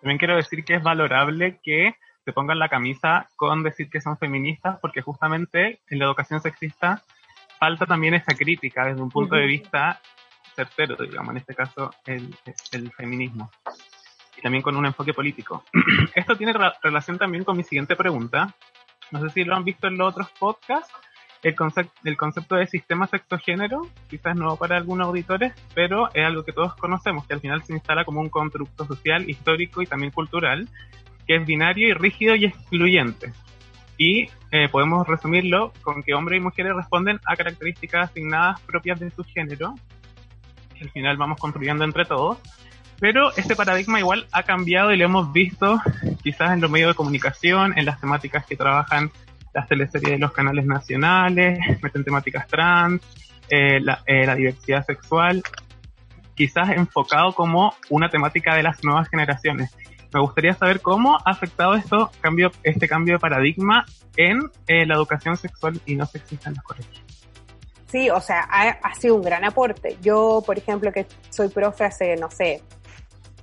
También 0.00 0.18
quiero 0.18 0.36
decir 0.36 0.64
que 0.64 0.76
es 0.76 0.82
valorable 0.84 1.58
que 1.60 1.96
se 2.24 2.32
pongan 2.32 2.60
la 2.60 2.68
camisa 2.68 3.28
con 3.34 3.64
decir 3.64 3.90
que 3.90 4.00
son 4.00 4.16
feministas, 4.16 4.78
porque 4.80 5.02
justamente 5.02 5.80
en 5.88 5.98
la 5.98 6.04
educación 6.04 6.40
sexista 6.40 7.02
falta 7.58 7.84
también 7.84 8.14
esa 8.14 8.32
crítica 8.36 8.84
desde 8.84 9.02
un 9.02 9.10
punto 9.10 9.34
de 9.34 9.46
vista 9.46 10.00
certero, 10.54 10.96
digamos, 10.96 11.30
en 11.30 11.36
este 11.38 11.54
caso 11.54 11.90
el, 12.06 12.34
el 12.72 12.90
feminismo. 12.92 13.50
Y 14.36 14.42
también 14.42 14.62
con 14.62 14.76
un 14.76 14.86
enfoque 14.86 15.12
político. 15.12 15.64
Esto 16.14 16.36
tiene 16.36 16.54
relación 16.82 17.18
también 17.18 17.44
con 17.44 17.56
mi 17.56 17.62
siguiente 17.62 17.96
pregunta. 17.96 18.54
No 19.10 19.20
sé 19.20 19.30
si 19.30 19.44
lo 19.44 19.56
han 19.56 19.64
visto 19.64 19.88
en 19.88 19.98
los 19.98 20.08
otros 20.08 20.30
podcasts, 20.38 20.92
el, 21.42 21.54
concepto, 21.54 21.92
el 22.04 22.16
concepto 22.16 22.56
de 22.56 22.66
sistema 22.66 23.06
sexogénero, 23.06 23.86
quizás 24.08 24.36
no 24.36 24.56
para 24.56 24.76
algunos 24.76 25.08
auditores, 25.08 25.52
pero 25.74 26.08
es 26.14 26.24
algo 26.24 26.44
que 26.44 26.52
todos 26.52 26.74
conocemos, 26.76 27.26
que 27.26 27.34
al 27.34 27.40
final 27.40 27.62
se 27.62 27.72
instala 27.72 28.04
como 28.04 28.20
un 28.20 28.28
constructo 28.28 28.84
social, 28.84 29.28
histórico 29.28 29.82
y 29.82 29.86
también 29.86 30.12
cultural, 30.12 30.68
que 31.26 31.36
es 31.36 31.46
binario 31.46 31.88
y 31.88 31.92
rígido 31.94 32.34
y 32.34 32.46
excluyente. 32.46 33.32
Y 33.96 34.30
eh, 34.50 34.68
podemos 34.70 35.06
resumirlo 35.06 35.72
con 35.82 36.02
que 36.02 36.14
hombres 36.14 36.38
y 36.38 36.42
mujeres 36.42 36.74
responden 36.74 37.20
a 37.26 37.36
características 37.36 38.10
asignadas 38.10 38.60
propias 38.62 38.98
de 39.00 39.10
su 39.10 39.24
género, 39.24 39.74
que 40.80 40.86
al 40.86 40.90
final 40.90 41.16
vamos 41.18 41.38
construyendo 41.38 41.84
entre 41.84 42.06
todos. 42.06 42.38
Pero 42.98 43.30
este 43.36 43.54
paradigma 43.54 43.98
igual 43.98 44.26
ha 44.32 44.42
cambiado 44.42 44.92
y 44.92 44.96
lo 44.96 45.04
hemos 45.04 45.32
visto 45.32 45.80
quizás 46.22 46.52
en 46.52 46.60
los 46.60 46.70
medios 46.70 46.90
de 46.90 46.94
comunicación, 46.94 47.78
en 47.78 47.84
las 47.84 48.00
temáticas 48.00 48.44
que 48.46 48.56
trabajan 48.56 49.10
las 49.52 49.68
teleseries 49.68 50.12
de 50.12 50.18
los 50.18 50.32
canales 50.32 50.64
nacionales, 50.64 51.58
meten 51.82 52.04
temáticas 52.04 52.46
trans, 52.46 53.02
eh, 53.48 53.80
la, 53.80 54.02
eh, 54.06 54.26
la 54.26 54.34
diversidad 54.34 54.84
sexual, 54.86 55.42
quizás 56.34 56.70
enfocado 56.70 57.32
como 57.32 57.74
una 57.88 58.08
temática 58.08 58.54
de 58.54 58.62
las 58.62 58.84
nuevas 58.84 59.08
generaciones 59.08 59.74
me 60.12 60.20
gustaría 60.20 60.54
saber 60.54 60.80
cómo 60.80 61.18
ha 61.24 61.30
afectado 61.30 61.74
esto, 61.74 62.10
cambio, 62.20 62.50
este 62.62 62.88
cambio 62.88 63.14
de 63.14 63.20
paradigma 63.20 63.84
en 64.16 64.50
eh, 64.66 64.84
la 64.86 64.94
educación 64.94 65.36
sexual 65.36 65.80
y 65.86 65.94
no 65.94 66.06
sexista 66.06 66.48
en 66.48 66.56
los 66.56 66.64
colegios. 66.64 67.19
Sí, 67.90 68.08
o 68.08 68.20
sea, 68.20 68.46
ha, 68.48 68.68
ha, 68.68 68.94
sido 68.94 69.16
un 69.16 69.22
gran 69.22 69.44
aporte. 69.44 69.96
Yo, 70.00 70.42
por 70.46 70.56
ejemplo, 70.56 70.92
que 70.92 71.06
soy 71.30 71.48
profe 71.48 71.84
hace, 71.84 72.16
no 72.16 72.30
sé, 72.30 72.62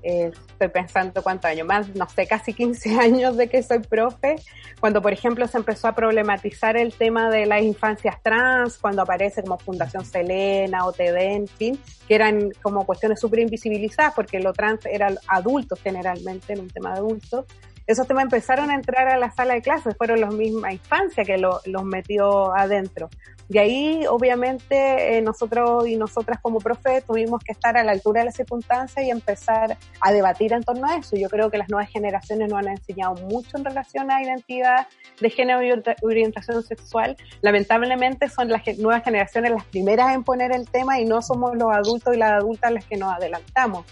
eh, 0.03 0.31
estoy 0.51 0.69
pensando 0.69 1.21
cuántos 1.21 1.51
años 1.51 1.67
más, 1.67 1.93
no 1.95 2.07
sé, 2.07 2.27
casi 2.27 2.53
15 2.53 2.95
años 2.99 3.35
de 3.35 3.49
que 3.49 3.61
soy 3.61 3.79
profe, 3.79 4.35
cuando 4.79 5.01
por 5.01 5.11
ejemplo 5.11 5.47
se 5.47 5.57
empezó 5.57 5.87
a 5.87 5.95
problematizar 5.95 6.77
el 6.77 6.93
tema 6.93 7.29
de 7.29 7.45
las 7.45 7.61
infancias 7.61 8.21
trans, 8.23 8.77
cuando 8.77 9.01
aparece 9.01 9.41
como 9.41 9.57
Fundación 9.57 10.05
Selena 10.05 10.85
o 10.85 10.93
TD, 10.93 11.17
en 11.17 11.47
fin, 11.47 11.79
que 12.07 12.15
eran 12.15 12.51
como 12.61 12.85
cuestiones 12.85 13.19
súper 13.19 13.39
invisibilizadas 13.39 14.13
porque 14.13 14.39
lo 14.39 14.53
trans 14.53 14.85
eran 14.85 15.17
adultos 15.27 15.79
generalmente, 15.81 16.53
en 16.53 16.61
un 16.61 16.69
tema 16.69 16.93
de 16.93 16.99
adultos, 16.99 17.45
esos 17.85 18.05
temas 18.05 18.25
empezaron 18.25 18.69
a 18.69 18.75
entrar 18.75 19.07
a 19.07 19.17
la 19.17 19.31
sala 19.31 19.53
de 19.55 19.61
clases, 19.61 19.95
fueron 19.97 20.19
los 20.19 20.33
misma 20.33 20.73
infancia 20.73 21.23
que 21.23 21.37
lo, 21.37 21.61
los 21.65 21.83
metió 21.85 22.53
adentro. 22.53 23.09
Y 23.49 23.57
ahí, 23.59 24.05
obviamente, 24.07 25.17
eh, 25.17 25.21
nosotros 25.21 25.87
y 25.87 25.95
nosotras 25.95 26.39
como 26.41 26.59
profe 26.59 27.01
tuvimos 27.01 27.41
que 27.43 27.53
estar 27.53 27.77
a 27.77 27.83
la 27.83 27.93
altura 27.93 28.21
de 28.21 28.25
las 28.25 28.35
circunstancias 28.35 29.05
y 29.05 29.09
empezar 29.09 29.77
a 30.01 30.11
debatir 30.11 30.51
en 30.51 30.63
torno 30.63 30.87
a 30.87 30.97
eso. 30.97 31.15
Yo 31.15 31.29
creo 31.29 31.49
que 31.49 31.57
las 31.57 31.69
nuevas 31.69 31.89
generaciones 31.89 32.49
nos 32.49 32.59
han 32.59 32.67
enseñado 32.67 33.15
mucho 33.15 33.57
en 33.57 33.63
relación 33.63 34.11
a 34.11 34.21
identidad 34.21 34.87
de 35.21 35.29
género 35.29 35.63
y 35.63 35.71
orientación 36.03 36.61
sexual. 36.61 37.15
Lamentablemente 37.41 38.27
son 38.27 38.49
las 38.49 38.61
nuevas 38.77 39.03
generaciones 39.03 39.51
las 39.51 39.65
primeras 39.65 40.13
en 40.13 40.23
poner 40.23 40.51
el 40.53 40.69
tema 40.69 40.99
y 40.99 41.05
no 41.05 41.21
somos 41.21 41.55
los 41.55 41.73
adultos 41.73 42.13
y 42.13 42.17
las 42.17 42.31
adultas 42.31 42.71
las 42.71 42.85
que 42.85 42.97
nos 42.97 43.13
adelantamos 43.13 43.85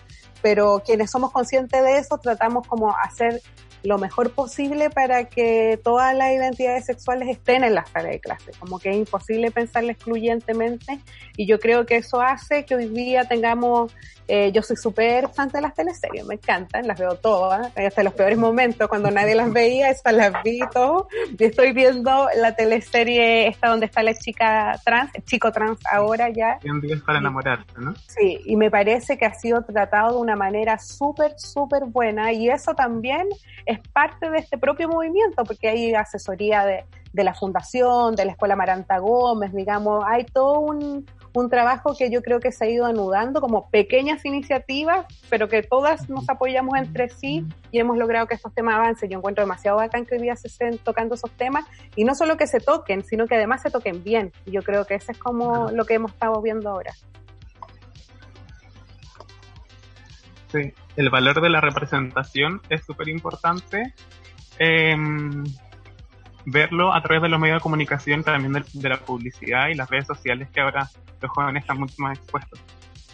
pero 0.45 0.83
quienes 0.85 1.09
somos 1.09 1.31
conscientes 1.31 1.81
de 1.81 1.97
eso 1.97 2.19
tratamos 2.19 2.67
como 2.67 2.95
hacer 2.95 3.41
lo 3.85 3.97
mejor 3.97 4.31
posible 4.31 4.89
para 4.89 5.25
que 5.25 5.79
todas 5.83 6.15
las 6.15 6.31
identidades 6.33 6.85
sexuales 6.85 7.29
estén 7.29 7.63
en 7.63 7.75
la 7.75 7.85
sala 7.85 8.09
de 8.09 8.19
clase, 8.19 8.51
como 8.59 8.79
que 8.79 8.89
es 8.89 8.97
imposible 8.97 9.51
pensarla 9.51 9.91
excluyentemente 9.91 10.99
y 11.37 11.45
yo 11.47 11.59
creo 11.59 11.85
que 11.85 11.97
eso 11.97 12.21
hace 12.21 12.65
que 12.65 12.75
hoy 12.75 12.87
día 12.87 13.25
tengamos 13.25 13.93
eh, 14.27 14.51
yo 14.51 14.63
soy 14.63 14.75
súper 14.75 15.29
fan 15.29 15.49
de 15.49 15.61
las 15.61 15.75
teleseries, 15.75 16.25
me 16.25 16.35
encantan, 16.35 16.87
las 16.87 16.99
veo 16.99 17.15
todas, 17.15 17.71
hasta 17.77 18.03
los 18.03 18.13
peores 18.13 18.37
momentos, 18.37 18.87
cuando 18.87 19.11
nadie 19.11 19.35
las 19.35 19.53
veía, 19.53 19.89
esas 19.91 20.13
las 20.13 20.41
vi 20.43 20.59
todo. 20.73 21.07
Y 21.37 21.43
estoy 21.43 21.73
viendo 21.73 22.27
la 22.35 22.55
teleserie 22.55 23.47
esta 23.47 23.69
donde 23.69 23.85
está 23.85 24.01
la 24.01 24.15
chica 24.15 24.79
trans, 24.83 25.13
el 25.13 25.23
chico 25.25 25.51
trans 25.51 25.79
ahora 25.91 26.29
ya. 26.29 26.57
Y 26.63 26.95
para 26.97 27.19
enamorarse, 27.19 27.65
¿no? 27.77 27.93
Sí, 28.07 28.39
y 28.45 28.55
me 28.55 28.71
parece 28.71 29.17
que 29.17 29.25
ha 29.25 29.33
sido 29.33 29.63
tratado 29.63 30.15
de 30.15 30.21
una 30.21 30.35
manera 30.35 30.79
súper, 30.79 31.33
súper 31.37 31.85
buena 31.85 32.31
y 32.33 32.49
eso 32.49 32.73
también 32.73 33.27
es 33.65 33.74
parte 33.81 34.29
de 34.29 34.37
este 34.37 34.57
propio 34.57 34.89
movimiento, 34.89 35.43
porque 35.43 35.69
hay 35.69 35.93
asesoría 35.93 36.65
de, 36.65 36.85
de 37.13 37.23
la 37.23 37.33
Fundación, 37.33 38.15
de 38.15 38.25
la 38.25 38.31
Escuela 38.31 38.55
Maranta 38.55 38.97
Gómez, 38.99 39.53
digamos, 39.53 40.03
hay 40.07 40.25
todo 40.25 40.59
un, 40.59 41.05
un 41.35 41.49
trabajo 41.49 41.95
que 41.97 42.09
yo 42.09 42.21
creo 42.21 42.39
que 42.39 42.51
se 42.51 42.65
ha 42.65 42.69
ido 42.69 42.85
anudando 42.85 43.41
como 43.41 43.69
pequeñas 43.69 44.23
iniciativas, 44.25 45.05
pero 45.29 45.49
que 45.49 45.63
todas 45.63 46.09
nos 46.09 46.27
apoyamos 46.29 46.77
entre 46.77 47.09
sí 47.09 47.45
y 47.71 47.79
hemos 47.79 47.97
logrado 47.97 48.27
que 48.27 48.35
estos 48.35 48.53
temas 48.53 48.75
avancen. 48.75 49.09
Yo 49.09 49.17
encuentro 49.17 49.43
demasiado 49.43 49.77
bacán 49.77 50.05
que 50.05 50.15
hoy 50.15 50.21
día 50.21 50.35
se 50.35 50.47
estén 50.47 50.77
tocando 50.77 51.15
esos 51.15 51.31
temas 51.31 51.65
y 51.95 52.05
no 52.05 52.15
solo 52.15 52.37
que 52.37 52.47
se 52.47 52.59
toquen, 52.59 53.03
sino 53.03 53.27
que 53.27 53.35
además 53.35 53.61
se 53.61 53.69
toquen 53.69 54.03
bien. 54.03 54.31
Y 54.45 54.51
yo 54.51 54.61
creo 54.61 54.85
que 54.85 54.95
eso 54.95 55.11
es 55.11 55.17
como 55.17 55.69
lo 55.71 55.85
que 55.85 55.95
hemos 55.95 56.11
estado 56.11 56.41
viendo 56.41 56.69
ahora. 56.69 56.93
Sí, 60.51 60.73
el 60.95 61.09
valor 61.09 61.41
de 61.41 61.49
la 61.49 61.61
representación 61.61 62.61
es 62.69 62.83
súper 62.85 63.09
importante. 63.09 63.93
Eh, 64.59 64.95
verlo 66.45 66.93
a 66.93 67.01
través 67.01 67.23
de 67.23 67.29
los 67.29 67.39
medios 67.39 67.57
de 67.57 67.61
comunicación, 67.61 68.23
también 68.23 68.53
de, 68.73 68.89
la 68.89 68.97
publicidad 68.97 69.67
y 69.69 69.73
las 69.73 69.89
redes 69.89 70.07
sociales 70.07 70.47
que 70.53 70.61
ahora 70.61 70.89
los 71.21 71.31
jóvenes 71.31 71.63
están 71.63 71.79
mucho 71.79 71.95
más 71.97 72.17
expuestos. 72.17 72.59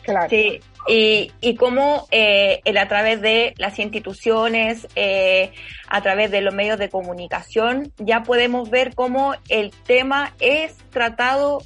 Claro. 0.04 0.30
Sí, 0.30 0.60
y, 0.88 1.32
y 1.42 1.56
cómo 1.56 2.08
eh, 2.10 2.60
el, 2.66 2.78
a 2.78 2.88
través 2.88 3.22
de 3.22 3.54
las 3.58 3.78
instituciones, 3.78 4.88
eh, 4.96 5.54
a 5.88 6.02
través 6.02 6.32
de 6.32 6.42
los 6.42 6.54
medios 6.54 6.80
de 6.80 6.90
comunicación, 6.90 7.94
ya 7.98 8.24
podemos 8.24 8.70
ver 8.72 8.96
cómo 8.96 9.36
el 9.48 9.72
tema 9.86 10.34
es 10.40 10.76
tratado 10.90 11.62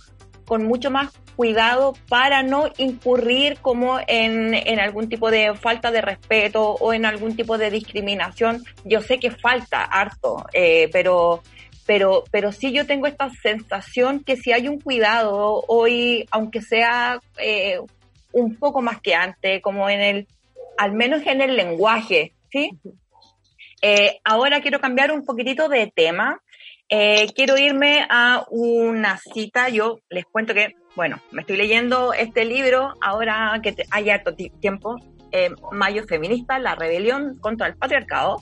con 0.45 0.65
mucho 0.65 0.91
más 0.91 1.17
cuidado 1.35 1.93
para 2.07 2.43
no 2.43 2.69
incurrir 2.77 3.57
como 3.61 3.99
en, 4.07 4.53
en, 4.53 4.79
algún 4.79 5.09
tipo 5.09 5.29
de 5.29 5.53
falta 5.55 5.91
de 5.91 6.01
respeto 6.01 6.71
o 6.79 6.93
en 6.93 7.05
algún 7.05 7.35
tipo 7.35 7.57
de 7.57 7.71
discriminación. 7.71 8.63
Yo 8.83 9.01
sé 9.01 9.19
que 9.19 9.31
falta 9.31 9.83
harto, 9.83 10.45
eh, 10.53 10.89
pero 10.91 11.41
pero, 11.85 12.23
pero 12.31 12.51
sí 12.51 12.71
yo 12.71 12.87
tengo 12.87 13.05
esta 13.05 13.29
sensación 13.29 14.23
que 14.23 14.37
si 14.37 14.51
hay 14.51 14.67
un 14.67 14.79
cuidado 14.79 15.63
hoy, 15.67 16.27
aunque 16.31 16.61
sea 16.61 17.19
eh, 17.37 17.79
un 18.31 18.55
poco 18.55 18.81
más 18.81 18.99
que 19.01 19.13
antes, 19.13 19.61
como 19.61 19.89
en 19.89 20.01
el, 20.01 20.27
al 20.77 20.93
menos 20.93 21.25
en 21.27 21.41
el 21.41 21.55
lenguaje, 21.55 22.33
¿sí? 22.51 22.71
Eh, 23.81 24.19
ahora 24.23 24.61
quiero 24.61 24.79
cambiar 24.79 25.11
un 25.11 25.25
poquitito 25.25 25.69
de 25.69 25.91
tema. 25.95 26.41
Eh, 26.89 27.27
quiero 27.35 27.57
irme 27.57 28.05
a 28.09 28.45
una 28.49 29.17
cita. 29.17 29.69
Yo 29.69 29.99
les 30.09 30.25
cuento 30.25 30.53
que, 30.53 30.75
bueno, 30.95 31.21
me 31.31 31.41
estoy 31.41 31.57
leyendo 31.57 32.13
este 32.13 32.45
libro 32.45 32.93
ahora 33.01 33.59
que 33.63 33.75
hay 33.91 34.09
harto 34.09 34.35
tiempo, 34.35 34.97
Mayo 35.71 36.05
Feminista, 36.07 36.59
la 36.59 36.75
rebelión 36.75 37.37
contra 37.39 37.67
el 37.67 37.75
patriarcado. 37.75 38.41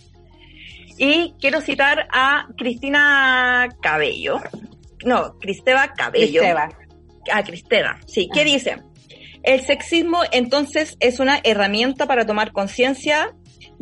Y 0.98 1.34
quiero 1.40 1.62
citar 1.62 2.08
a 2.12 2.48
Cristina 2.58 3.68
Cabello. 3.82 4.40
No, 5.06 5.38
Cristeva 5.40 5.94
Cabello. 5.94 6.42
Cristeva. 6.42 6.70
A 7.32 7.44
Cristeva, 7.44 8.00
sí. 8.06 8.30
¿Qué 8.32 8.42
ah. 8.42 8.46
dice? 8.46 8.78
El 9.44 9.62
sexismo 9.62 10.22
entonces 10.32 10.96
es 11.00 11.20
una 11.20 11.40
herramienta 11.44 12.06
para 12.06 12.26
tomar 12.26 12.54
conciencia 12.54 13.34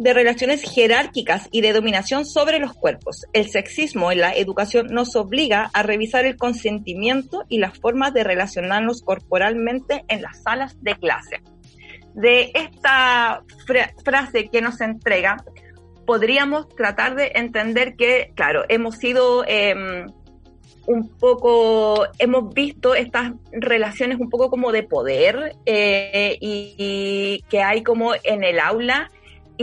de 0.02 0.16
relaciones 0.16 0.64
jerárquicas 0.64 1.48
y 1.52 1.62
de 1.62 1.74
dominación 1.74 2.26
sobre 2.26 2.58
los 2.58 2.74
cuerpos. 2.74 3.28
El 3.34 3.48
sexismo 3.50 4.12
en 4.12 4.22
la 4.22 4.34
educación 4.34 4.88
nos 4.88 5.16
obliga 5.16 5.70
a 5.76 5.84
revisar 5.84 6.26
el 6.26 6.38
consentimiento 6.38 7.44
y 7.50 7.60
las 7.60 7.78
formas 7.78 8.12
de 8.12 8.24
relacionarnos 8.24 9.04
corporalmente 9.04 10.04
en 10.08 10.24
las 10.24 10.42
salas 10.42 10.76
de 10.82 10.96
clase. 10.96 11.44
De 12.16 12.52
esta 12.56 13.44
frase 14.04 14.50
que 14.50 14.60
nos 14.60 14.82
entrega, 14.82 15.38
podríamos 16.08 16.68
tratar 16.70 17.14
de 17.14 17.34
entender 17.36 17.96
que, 17.96 18.32
claro, 18.36 18.64
hemos 18.70 18.96
sido 18.96 19.46
em, 19.48 20.08
un 20.88 21.10
poco, 21.20 22.08
hemos 22.18 22.52
visto 22.56 22.96
estas 22.96 23.34
relaciones 23.52 24.20
un 24.20 24.32
poco 24.32 24.50
como 24.50 24.72
de 24.72 24.82
poder 24.82 25.58
eh, 25.68 26.38
y, 26.42 27.44
que 27.50 27.62
hay 27.62 27.84
como 27.84 28.14
en 28.24 28.44
el 28.44 28.60
aula 28.60 29.12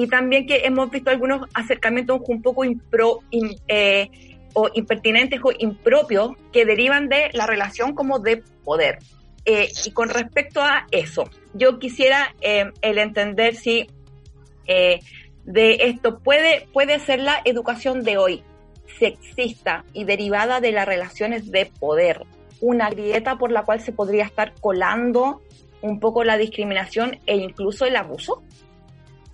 y 0.03 0.09
también 0.09 0.47
que 0.47 0.63
hemos 0.65 0.91
visto 0.91 1.11
algunos 1.11 1.49
acercamientos 1.55 2.21
un 2.27 2.43
poco 2.43 2.65
impro, 2.65 3.21
eh, 3.69 4.11
o 4.55 4.69
impertinentes 4.75 5.41
o 5.43 5.53
impropios 5.59 6.33
que 6.53 6.65
derivan 6.65 7.09
de 7.09 7.31
la 7.33 7.47
relación 7.47 7.95
como 7.95 8.19
de 8.19 8.43
poder. 8.65 8.99
Eh, 9.45 9.69
y 9.85 9.91
con 9.93 10.09
respecto 10.09 10.63
a 10.63 10.87
eso, 10.91 11.25
yo 11.55 11.79
quisiera 11.79 12.35
el 12.41 12.99
entender 12.99 13.55
si 13.55 13.89
de 15.45 15.75
esto 15.81 16.19
puede, 16.19 16.69
puede 16.73 16.99
ser 16.99 17.21
la 17.21 17.41
educación 17.45 18.03
de 18.03 18.19
hoy 18.19 18.43
sexista 18.99 19.85
y 19.93 20.05
derivada 20.05 20.61
de 20.61 20.73
las 20.73 20.87
relaciones 20.87 21.51
de 21.51 21.71
poder, 21.79 22.25
una 22.61 22.91
grieta 22.91 23.37
por 23.37 23.51
la 23.51 23.63
cual 23.65 23.81
se 23.81 23.93
podría 23.93 24.25
estar 24.25 24.55
colando 24.61 25.41
un 25.81 26.01
poco 26.01 26.25
la 26.25 26.37
discriminación 26.37 27.19
e 27.27 27.37
incluso 27.37 27.87
el 27.87 27.97
abuso? 27.97 28.43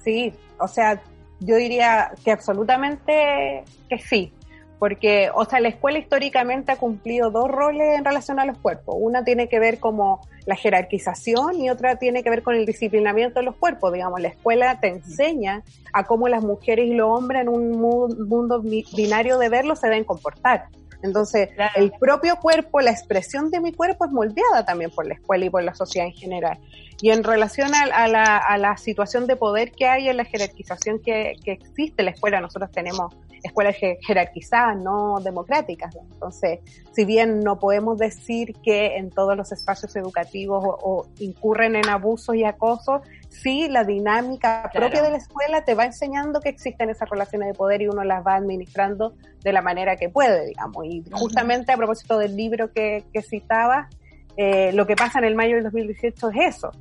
Sí, 0.05 0.33
o 0.59 0.69
sea, 0.69 1.03
yo 1.41 1.57
diría 1.57 2.13
que 2.25 2.33
absolutamente 2.33 3.65
que 3.89 3.99
sí, 3.99 4.33
porque, 4.79 5.31
o 5.35 5.45
sea, 5.45 5.61
la 5.61 5.69
escuela 5.69 5.99
históricamente 5.99 6.73
ha 6.73 6.77
cumplido 6.77 7.31
dos 7.31 7.49
roles 7.49 7.97
en 7.97 8.05
relación 8.05 8.39
a 8.39 8.45
los 8.45 8.59
cuerpos. 8.59 8.97
Una 8.99 9.25
tiene 9.25 9.49
que 9.49 9.59
ver 9.59 9.79
como 9.79 10.21
la 10.47 10.57
jerarquización 10.57 11.59
y 11.59 11.71
otra 11.71 11.97
tiene 11.97 12.23
que 12.23 12.31
ver 12.31 12.43
con 12.43 12.55
el 12.55 12.67
disciplinamiento 12.67 13.41
de 13.41 13.47
los 13.47 13.57
cuerpos. 13.57 13.93
Digamos, 13.93 14.21
la 14.21 14.29
escuela 14.29 14.81
te 14.81 14.89
enseña 14.89 15.63
a 15.93 16.05
cómo 16.05 16.29
las 16.29 16.43
mujeres 16.43 16.87
y 16.87 16.95
los 16.95 17.09
hombres 17.09 17.43
en 17.43 17.49
un 17.49 17.71
mundo 17.81 18.61
binario 18.61 19.39
de 19.39 19.49
verlo 19.49 19.75
se 19.75 19.87
deben 19.87 20.05
comportar. 20.05 20.67
Entonces, 21.05 21.51
el 21.77 21.93
propio 22.01 22.37
cuerpo, 22.37 22.81
la 22.81 22.91
expresión 22.91 23.51
de 23.51 23.61
mi 23.61 23.75
cuerpo 23.75 24.07
es 24.07 24.11
moldeada 24.11 24.65
también 24.65 24.91
por 24.91 25.07
la 25.07 25.13
escuela 25.13 25.45
y 25.45 25.51
por 25.51 25.63
la 25.63 25.75
sociedad 25.75 26.09
en 26.09 26.15
general. 26.15 26.59
Y 27.03 27.11
en 27.11 27.23
relación 27.23 27.73
a, 27.75 28.09
la, 28.09 28.77
situación 28.79 29.27
de 29.27 29.37
poder 29.37 29.73
que 29.73 29.87
hay 29.87 30.09
en 30.09 30.17
la 30.17 30.25
jerarquización 30.25 31.01
que, 31.01 31.35
que 31.45 31.53
existe 31.53 32.01
en 32.01 32.07
la 32.07 32.13
escuela, 32.13 32.41
nosotros 32.41 32.71
tenemos 32.73 33.15
escuelas 33.45 33.77
jerarquizadas, 34.01 34.77
no 34.79 35.21
democráticas. 35.21 35.95
Entonces, 36.13 36.61
si 36.93 37.05
bien 37.05 37.41
no 37.41 37.59
podemos 37.59 37.99
decir 37.99 38.55
que 38.63 38.97
en 38.97 39.11
todos 39.11 39.37
los 39.37 39.53
espacios 39.53 39.95
educativos 39.97 40.65
o, 40.65 41.07
incurren 41.19 41.77
en 41.77 41.89
abusos 41.89 42.35
y 42.35 42.45
acosos, 42.45 43.03
sí 43.29 43.69
la 43.69 43.85
dinámica 43.85 44.71
propia 44.73 45.03
de 45.03 45.11
la 45.11 45.19
escuela 45.19 45.65
te 45.65 45.75
va 45.75 45.85
enseñando 45.85 46.41
que 46.41 46.49
existen 46.49 46.91
esas 46.91 47.09
relaciones 47.09 47.49
de 47.49 47.55
poder 47.55 47.83
y 47.83 47.89
uno 47.89 48.03
las 48.03 48.27
va 48.27 48.35
administrando 48.35 49.15
de 49.43 49.53
la 49.53 49.63
manera 49.63 49.97
que 49.97 50.09
puede, 50.09 50.47
digamos. 50.47 50.85
Y 50.87 51.05
justamente 51.13 51.73
a 51.73 51.77
propósito 51.77 52.19
del 52.19 52.35
libro 52.35 52.73
que, 52.73 53.05
que 53.13 53.23
citaba, 53.23 53.89
eh, 54.37 54.73
lo 54.73 54.87
que 54.87 54.97
pasa 54.97 55.19
en 55.19 55.27
el 55.27 55.37
mayo 55.37 55.55
del 55.57 55.65
2018 55.65 56.31
es 56.31 56.57
eso, 56.57 56.73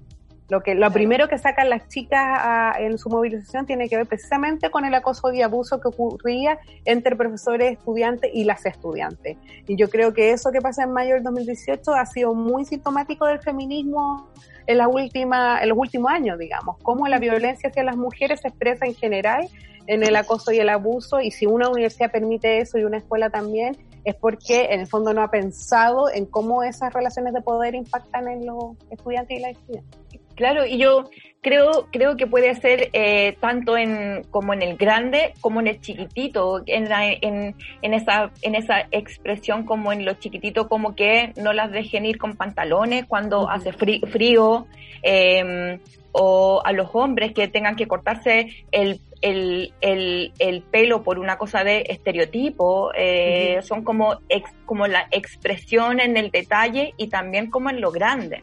lo 0.49 0.61
que 0.61 0.75
lo 0.75 0.91
primero 0.91 1.27
que 1.27 1.37
sacan 1.37 1.69
las 1.69 1.87
chicas 1.87 2.75
en 2.79 2.97
su 2.97 3.09
movilización 3.09 3.65
tiene 3.65 3.87
que 3.87 3.97
ver 3.97 4.05
precisamente 4.05 4.69
con 4.69 4.85
el 4.85 4.93
acoso 4.93 5.31
y 5.31 5.41
abuso 5.41 5.79
que 5.79 5.87
ocurría 5.87 6.59
entre 6.85 7.15
profesores, 7.15 7.73
estudiantes 7.73 8.29
y 8.33 8.43
las 8.43 8.65
estudiantes. 8.65 9.37
Y 9.67 9.75
yo 9.75 9.89
creo 9.89 10.13
que 10.13 10.31
eso 10.31 10.51
que 10.51 10.61
pasa 10.61 10.83
en 10.83 10.91
mayo 10.91 11.15
del 11.15 11.23
2018 11.23 11.93
ha 11.93 12.05
sido 12.05 12.33
muy 12.33 12.65
sintomático 12.65 13.25
del 13.25 13.39
feminismo 13.39 14.29
en 14.67 14.77
la 14.77 14.87
última 14.87 15.61
en 15.61 15.69
los 15.69 15.77
últimos 15.77 16.11
años, 16.11 16.37
digamos, 16.37 16.77
cómo 16.83 17.07
la 17.07 17.19
violencia 17.19 17.69
hacia 17.69 17.83
las 17.83 17.97
mujeres 17.97 18.41
se 18.41 18.49
expresa 18.49 18.85
en 18.85 18.95
general 18.95 19.47
en 19.87 20.03
el 20.03 20.15
acoso 20.15 20.51
y 20.51 20.59
el 20.59 20.69
abuso 20.69 21.19
y 21.19 21.31
si 21.31 21.45
una 21.45 21.69
universidad 21.69 22.11
permite 22.11 22.59
eso 22.59 22.77
y 22.77 22.83
una 22.83 22.97
escuela 22.97 23.29
también 23.29 23.75
es 24.05 24.15
porque 24.15 24.67
en 24.71 24.81
el 24.81 24.87
fondo 24.87 25.13
no 25.13 25.21
ha 25.21 25.29
pensado 25.29 26.09
en 26.09 26.25
cómo 26.25 26.63
esas 26.63 26.93
relaciones 26.93 27.33
de 27.33 27.41
poder 27.41 27.75
impactan 27.75 28.27
en 28.27 28.45
los 28.45 28.75
estudiantes 28.89 29.37
y 29.37 29.41
las 29.41 29.51
estudiantes. 29.51 30.02
Claro, 30.35 30.65
y 30.65 30.77
yo 30.77 31.09
creo, 31.43 31.87
creo 31.91 32.17
que 32.17 32.25
puede 32.25 32.55
ser 32.55 32.89
eh, 32.93 33.37
tanto 33.39 33.77
en, 33.77 34.23
como 34.31 34.53
en 34.53 34.63
el 34.63 34.77
grande 34.77 35.33
como 35.41 35.59
en 35.59 35.67
el 35.67 35.79
chiquitito, 35.79 36.63
en, 36.65 36.87
en, 36.91 37.55
en, 37.81 37.93
esa, 37.93 38.31
en 38.41 38.55
esa 38.55 38.87
expresión 38.91 39.63
como 39.65 39.91
en 39.91 40.05
lo 40.05 40.13
chiquitito, 40.13 40.67
como 40.67 40.95
que 40.95 41.33
no 41.35 41.53
las 41.53 41.71
dejen 41.71 42.05
ir 42.05 42.17
con 42.17 42.35
pantalones 42.35 43.05
cuando 43.05 43.49
hace 43.49 43.73
frío, 43.73 44.65
em, 45.03 45.79
o 46.13 46.61
a 46.63 46.71
los 46.71 46.89
hombres 46.93 47.33
que 47.33 47.47
tengan 47.47 47.75
que 47.75 47.87
cortarse 47.87 48.65
el, 48.71 49.01
el, 49.21 49.73
el, 49.81 50.61
pelo 50.61 51.03
por 51.03 51.17
una 51.19 51.37
cosa 51.37 51.63
de 51.63 51.85
estereotipo, 51.89 52.91
eh, 52.95 53.59
son 53.63 53.83
como, 53.83 54.19
como 54.65 54.87
la 54.87 55.07
expresión 55.11 55.99
en 55.99 56.15
el 56.15 56.29
detalle 56.29 56.93
y 56.97 57.07
también 57.07 57.49
como 57.49 57.69
en 57.69 57.81
lo 57.81 57.91
grande. 57.91 58.41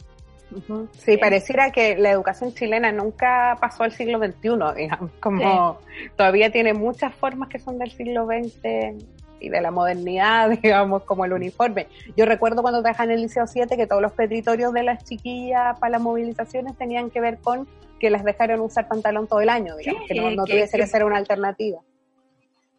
Sí, 0.97 1.17
pareciera 1.17 1.71
que 1.71 1.95
la 1.97 2.11
educación 2.11 2.53
chilena 2.53 2.91
nunca 2.91 3.57
pasó 3.59 3.83
al 3.83 3.91
siglo 3.91 4.19
XXI, 4.19 4.75
digamos, 4.75 5.11
como 5.19 5.79
todavía 6.15 6.51
tiene 6.51 6.73
muchas 6.73 7.13
formas 7.15 7.49
que 7.49 7.59
son 7.59 7.77
del 7.77 7.91
siglo 7.91 8.25
XX 8.25 8.97
y 9.39 9.49
de 9.49 9.61
la 9.61 9.71
modernidad, 9.71 10.49
digamos, 10.61 11.03
como 11.03 11.25
el 11.25 11.33
uniforme. 11.33 11.87
Yo 12.15 12.25
recuerdo 12.25 12.61
cuando 12.61 12.81
trabajaba 12.81 13.11
en 13.11 13.17
el 13.17 13.21
Liceo 13.23 13.47
7 13.47 13.75
que 13.75 13.87
todos 13.87 14.01
los 14.01 14.11
petitorios 14.13 14.73
de 14.73 14.83
las 14.83 15.03
chiquillas 15.03 15.79
para 15.79 15.91
las 15.91 16.01
movilizaciones 16.01 16.77
tenían 16.77 17.09
que 17.09 17.21
ver 17.21 17.39
con 17.39 17.67
que 17.99 18.09
las 18.09 18.23
dejaron 18.23 18.61
usar 18.61 18.87
pantalón 18.87 19.27
todo 19.27 19.41
el 19.41 19.49
año, 19.49 19.75
digamos, 19.77 20.03
que 20.07 20.15
no, 20.15 20.43
tuviese 20.43 20.77
que, 20.77 20.87
ser 20.87 21.03
una 21.03 21.17
alternativa. 21.17 21.79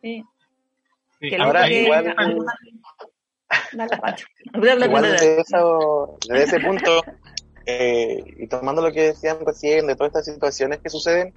Sí. 0.00 0.24
Ahora, 1.38 1.70
igual, 1.70 2.14
igual 4.84 5.02
desde, 5.02 5.36
desde 5.36 6.42
ese 6.42 6.60
punto 6.60 7.02
eh, 7.66 8.22
y 8.38 8.46
tomando 8.48 8.82
lo 8.82 8.92
que 8.92 9.02
decían 9.08 9.38
recién 9.44 9.86
de 9.86 9.94
todas 9.94 10.10
estas 10.10 10.24
situaciones 10.26 10.80
que 10.80 10.88
suceden, 10.88 11.32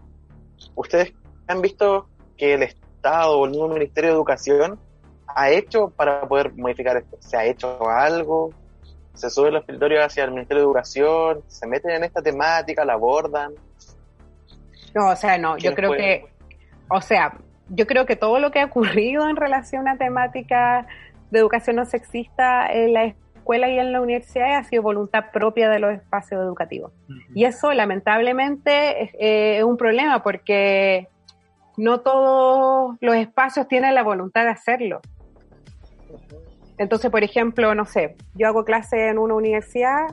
¿ustedes 0.76 1.14
han 1.48 1.62
visto 1.62 2.08
que 2.38 2.54
el 2.54 2.64
Estado 2.64 3.38
o 3.38 3.46
el 3.46 3.52
mismo 3.52 3.68
Ministerio 3.68 4.12
de 4.12 4.16
Educación 4.16 4.80
ha 5.28 5.50
hecho 5.50 5.90
para 5.90 6.28
poder 6.28 6.54
modificar 6.56 6.98
esto? 6.98 7.18
¿Se 7.20 7.38
ha 7.38 7.46
hecho 7.46 7.88
algo? 7.90 8.52
¿Se 9.14 9.30
suben 9.30 9.54
los 9.54 9.62
escritorios 9.62 10.04
hacia 10.04 10.24
el 10.24 10.32
Ministerio 10.32 10.64
de 10.64 10.68
Educación? 10.68 11.44
¿Se 11.48 11.68
meten 11.68 11.92
en 11.92 12.04
esta 12.04 12.22
temática? 12.22 12.84
¿La 12.84 12.94
abordan? 12.94 13.54
No, 14.94 15.10
o 15.10 15.16
sea, 15.16 15.38
no, 15.38 15.58
yo 15.58 15.74
creo 15.74 15.92
que, 15.92 16.26
o 16.90 17.02
sea, 17.02 17.38
yo 17.70 17.86
creo 17.86 18.06
que 18.06 18.16
todo 18.16 18.40
lo 18.40 18.52
que 18.52 18.60
ha 18.60 18.66
ocurrido 18.66 19.28
en 19.30 19.36
relación 19.36 19.88
a 19.88 19.98
temática 19.98 20.88
de 21.32 21.40
educación 21.40 21.78
no 21.78 21.86
sexista 21.86 22.72
en 22.72 22.94
la 22.94 23.06
escuela 23.46 23.70
y 23.70 23.78
en 23.78 23.92
la 23.92 24.02
universidad 24.02 24.56
ha 24.56 24.64
sido 24.64 24.82
voluntad 24.82 25.26
propia 25.32 25.70
de 25.70 25.78
los 25.78 25.94
espacios 25.94 26.42
educativos. 26.42 26.92
Y 27.36 27.46
eso 27.46 27.72
lamentablemente 27.74 29.04
eh, 29.20 29.60
es, 29.60 29.64
un 29.64 29.78
problema 29.78 30.24
porque 30.24 31.08
no 31.78 32.00
todos 32.00 32.96
los 33.02 33.16
espacios 33.16 33.68
tienen 33.68 33.94
la 33.94 34.02
voluntad 34.02 34.46
de 34.46 34.50
hacerlo. 34.50 35.00
Entonces, 36.80 37.12
por 37.12 37.24
ejemplo, 37.24 37.76
no 37.76 37.86
sé, 37.86 38.16
yo 38.34 38.48
hago 38.48 38.66
clase 38.66 39.10
en 39.10 39.20
una 39.20 39.36
universidad 39.36 40.08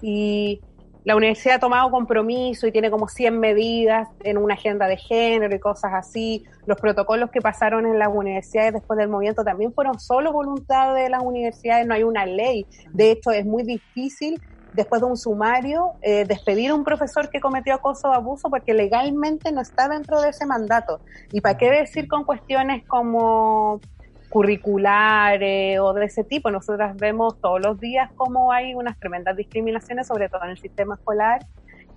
y 0.00 0.62
la 1.06 1.14
universidad 1.14 1.54
ha 1.54 1.60
tomado 1.60 1.88
compromiso 1.92 2.66
y 2.66 2.72
tiene 2.72 2.90
como 2.90 3.06
100 3.06 3.38
medidas 3.38 4.08
en 4.24 4.38
una 4.38 4.54
agenda 4.54 4.88
de 4.88 4.96
género 4.96 5.54
y 5.54 5.60
cosas 5.60 5.92
así. 5.94 6.42
Los 6.66 6.80
protocolos 6.80 7.30
que 7.30 7.40
pasaron 7.40 7.86
en 7.86 7.96
las 7.96 8.08
universidades 8.12 8.72
después 8.72 8.98
del 8.98 9.08
movimiento 9.08 9.44
también 9.44 9.72
fueron 9.72 10.00
solo 10.00 10.32
voluntad 10.32 10.96
de 10.96 11.08
las 11.08 11.22
universidades, 11.22 11.86
no 11.86 11.94
hay 11.94 12.02
una 12.02 12.26
ley. 12.26 12.66
De 12.92 13.12
hecho, 13.12 13.30
es 13.30 13.46
muy 13.46 13.62
difícil 13.62 14.42
después 14.72 15.00
de 15.00 15.06
un 15.06 15.16
sumario 15.16 15.92
eh, 16.02 16.24
despedir 16.24 16.72
a 16.72 16.74
un 16.74 16.82
profesor 16.82 17.30
que 17.30 17.38
cometió 17.38 17.74
acoso 17.74 18.08
o 18.08 18.12
abuso 18.12 18.50
porque 18.50 18.74
legalmente 18.74 19.52
no 19.52 19.60
está 19.60 19.88
dentro 19.88 20.20
de 20.20 20.30
ese 20.30 20.44
mandato. 20.44 20.98
¿Y 21.30 21.40
para 21.40 21.56
qué 21.56 21.70
decir 21.70 22.08
con 22.08 22.24
cuestiones 22.24 22.84
como 22.84 23.80
curriculares 24.36 25.80
o 25.80 25.94
de 25.94 26.04
ese 26.04 26.22
tipo. 26.22 26.50
Nosotras 26.50 26.94
vemos 26.98 27.40
todos 27.40 27.58
los 27.58 27.80
días 27.80 28.10
cómo 28.16 28.52
hay 28.52 28.74
unas 28.74 28.98
tremendas 28.98 29.34
discriminaciones, 29.34 30.08
sobre 30.08 30.28
todo 30.28 30.44
en 30.44 30.50
el 30.50 30.58
sistema 30.58 30.96
escolar. 30.96 31.46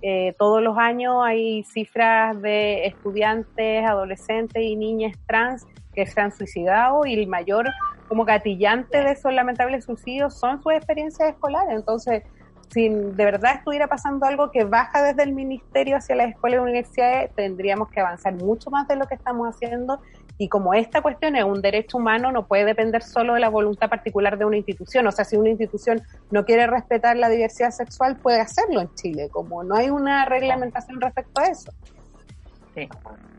Eh, 0.00 0.34
todos 0.38 0.62
los 0.62 0.78
años 0.78 1.16
hay 1.22 1.64
cifras 1.64 2.40
de 2.40 2.86
estudiantes, 2.86 3.84
adolescentes 3.86 4.62
y 4.62 4.74
niñas 4.74 5.18
trans 5.26 5.66
que 5.92 6.06
se 6.06 6.18
han 6.18 6.32
suicidado 6.32 7.04
y 7.04 7.12
el 7.12 7.26
mayor 7.26 7.66
como 8.08 8.24
gatillante 8.24 9.04
de 9.04 9.12
esos 9.12 9.34
lamentables 9.34 9.84
suicidios 9.84 10.32
son 10.32 10.62
sus 10.62 10.72
experiencias 10.72 11.28
escolares. 11.28 11.76
Entonces, 11.76 12.22
si 12.70 12.88
de 12.88 13.24
verdad 13.26 13.56
estuviera 13.56 13.86
pasando 13.86 14.24
algo 14.24 14.50
que 14.50 14.64
baja 14.64 15.02
desde 15.02 15.24
el 15.24 15.34
ministerio 15.34 15.98
hacia 15.98 16.16
las 16.16 16.30
escuelas 16.30 16.60
y 16.60 16.62
universidades, 16.62 17.34
tendríamos 17.34 17.90
que 17.90 18.00
avanzar 18.00 18.32
mucho 18.32 18.70
más 18.70 18.88
de 18.88 18.96
lo 18.96 19.06
que 19.06 19.16
estamos 19.16 19.46
haciendo. 19.46 20.00
Y 20.40 20.48
como 20.48 20.72
esta 20.72 21.02
cuestión 21.02 21.36
es 21.36 21.44
un 21.44 21.60
derecho 21.60 21.98
humano, 21.98 22.32
no 22.32 22.46
puede 22.46 22.64
depender 22.64 23.02
solo 23.02 23.34
de 23.34 23.40
la 23.40 23.50
voluntad 23.50 23.90
particular 23.90 24.38
de 24.38 24.46
una 24.46 24.56
institución. 24.56 25.06
O 25.06 25.12
sea, 25.12 25.26
si 25.26 25.36
una 25.36 25.50
institución 25.50 26.00
no 26.30 26.46
quiere 26.46 26.66
respetar 26.66 27.18
la 27.18 27.28
diversidad 27.28 27.72
sexual, 27.72 28.16
puede 28.22 28.40
hacerlo 28.40 28.80
en 28.80 28.88
Chile, 28.94 29.28
como 29.30 29.62
no 29.62 29.74
hay 29.74 29.90
una 29.90 30.24
reglamentación 30.24 30.98
respecto 30.98 31.42
a 31.42 31.44
eso. 31.44 31.70
Sí, 32.74 32.88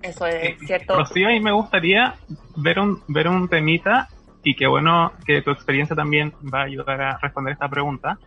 eso 0.03 0.27
es 0.27 0.59
cierto. 0.59 0.95
Rocío, 0.95 1.27
a 1.27 1.31
mí 1.31 1.39
me 1.39 1.51
gustaría 1.51 2.13
ver 2.57 2.77
un, 2.77 3.01
ver 3.07 3.27
un 3.29 3.49
temita 3.49 4.07
y 4.43 4.55
que 4.55 4.67
bueno 4.67 5.11
que 5.25 5.41
tu 5.41 5.49
experiencia 5.49 5.95
también 5.95 6.31
va 6.53 6.59
a 6.59 6.65
ayudar 6.65 7.01
a 7.01 7.17
responder 7.17 7.53
esta 7.53 7.67
pregunta, 7.67 8.19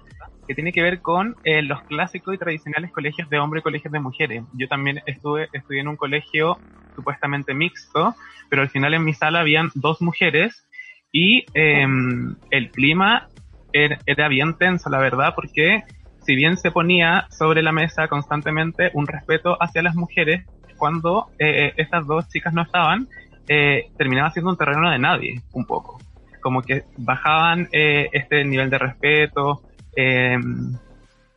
que 0.46 0.54
tiene 0.54 0.72
que 0.72 0.82
ver 0.82 1.00
con 1.00 1.36
eh, 1.44 1.62
los 1.62 1.82
clásicos 1.82 2.34
y 2.34 2.38
tradicionales 2.38 2.92
colegios 2.92 3.28
de 3.30 3.38
hombres 3.38 3.60
y 3.60 3.64
colegios 3.64 3.92
de 3.92 4.00
mujeres. 4.00 4.42
Yo 4.52 4.68
también 4.68 5.00
estuve 5.06 5.48
estudié 5.52 5.80
en 5.80 5.88
un 5.88 5.96
colegio 5.96 6.58
supuestamente 6.94 7.54
mixto, 7.54 8.14
pero 8.48 8.62
al 8.62 8.68
final 8.68 8.94
en 8.94 9.04
mi 9.04 9.14
sala 9.14 9.40
habían 9.40 9.70
dos 9.74 10.00
mujeres 10.02 10.66
y 11.12 11.44
em, 11.54 12.36
el 12.50 12.70
clima 12.70 13.28
era, 13.72 13.98
era 14.06 14.28
bien 14.28 14.54
tenso, 14.54 14.90
la 14.90 14.98
verdad, 14.98 15.32
porque 15.34 15.82
si 16.24 16.34
bien 16.34 16.56
se 16.56 16.70
ponía 16.70 17.26
sobre 17.30 17.62
la 17.62 17.72
mesa 17.72 18.08
constantemente 18.08 18.90
un 18.94 19.06
respeto 19.06 19.56
hacia 19.60 19.82
las 19.82 19.94
mujeres, 19.94 20.44
cuando 20.76 21.28
eh, 21.38 21.72
estas 21.76 22.06
dos 22.06 22.28
chicas 22.28 22.52
no 22.52 22.62
estaban, 22.62 23.08
eh, 23.48 23.86
terminaba 23.96 24.30
siendo 24.30 24.50
un 24.50 24.56
terreno 24.56 24.90
de 24.90 24.98
nadie, 24.98 25.40
un 25.52 25.66
poco. 25.66 25.98
Como 26.40 26.62
que 26.62 26.84
bajaban 26.96 27.68
eh, 27.72 28.08
este 28.12 28.44
nivel 28.44 28.70
de 28.70 28.78
respeto, 28.78 29.62
eh, 29.96 30.36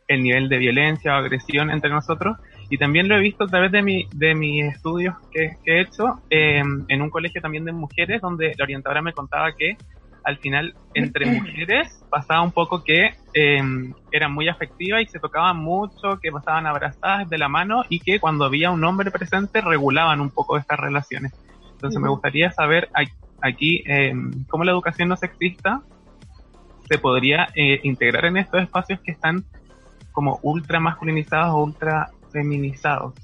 el 0.08 0.22
nivel 0.22 0.48
de 0.48 0.58
violencia 0.58 1.14
o 1.14 1.16
agresión 1.16 1.70
entre 1.70 1.90
nosotros. 1.90 2.38
Y 2.70 2.78
también 2.78 3.08
lo 3.08 3.16
he 3.16 3.20
visto 3.20 3.44
a 3.44 3.46
través 3.46 3.72
de, 3.72 3.82
mi, 3.82 4.06
de 4.14 4.34
mis 4.34 4.64
estudios 4.64 5.14
que, 5.30 5.56
he 5.64 5.80
hecho 5.80 6.20
en 6.28 7.02
un 7.02 7.10
colegio 7.10 7.40
también 7.40 7.64
de 7.64 7.72
mujeres, 7.72 8.20
donde 8.20 8.54
la 8.58 8.64
orientadora 8.64 9.00
me 9.00 9.12
contaba 9.12 9.52
que 9.52 9.76
al 10.24 10.36
final 10.38 10.74
entre 10.94 11.26
mujeres 11.40 12.04
pasaba 12.10 12.42
un 12.42 12.52
poco 12.52 12.84
que 12.84 13.14
eh, 13.34 13.62
eran 14.12 14.32
muy 14.32 14.48
afectivas 14.48 15.02
y 15.02 15.06
se 15.06 15.18
tocaban 15.18 15.56
mucho, 15.56 16.18
que 16.20 16.30
pasaban 16.30 16.66
abrazadas 16.66 17.28
de 17.30 17.38
la 17.38 17.48
mano 17.48 17.82
y 17.88 18.00
que 18.00 18.20
cuando 18.20 18.44
había 18.44 18.70
un 18.70 18.84
hombre 18.84 19.10
presente 19.10 19.60
regulaban 19.60 20.20
un 20.20 20.30
poco 20.30 20.58
estas 20.58 20.78
relaciones. 20.78 21.32
Entonces 21.72 22.00
me 22.00 22.08
gustaría 22.08 22.50
saber 22.50 22.90
aquí 23.40 23.82
eh, 23.86 24.12
cómo 24.48 24.64
la 24.64 24.72
educación 24.72 25.08
no 25.08 25.16
sexista 25.16 25.80
se 26.88 26.98
podría 26.98 27.48
eh, 27.54 27.80
integrar 27.82 28.24
en 28.26 28.38
estos 28.38 28.62
espacios 28.62 29.00
que 29.00 29.12
están 29.12 29.44
como 30.12 30.38
ultra 30.42 30.80
masculinizados 30.80 31.54
o 31.54 31.58
ultra 31.58 32.10
feminizados, 32.32 33.14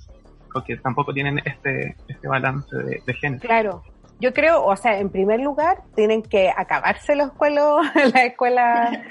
porque 0.53 0.77
tampoco 0.77 1.13
tienen 1.13 1.41
este, 1.45 1.97
este 2.09 2.29
balance 2.29 2.77
de, 2.77 3.03
de 3.05 3.15
género. 3.15 3.41
Claro, 3.41 3.83
yo 4.21 4.33
creo, 4.33 4.65
o 4.65 4.77
sea, 4.77 4.99
en 4.99 5.11
primer 5.11 5.41
lugar, 5.41 5.83
tienen 5.95 6.23
que 6.23 6.51
acabarse 6.55 7.17
los 7.17 7.29
escuelos, 7.29 7.85
la 8.15 8.25
escuela 8.25 9.03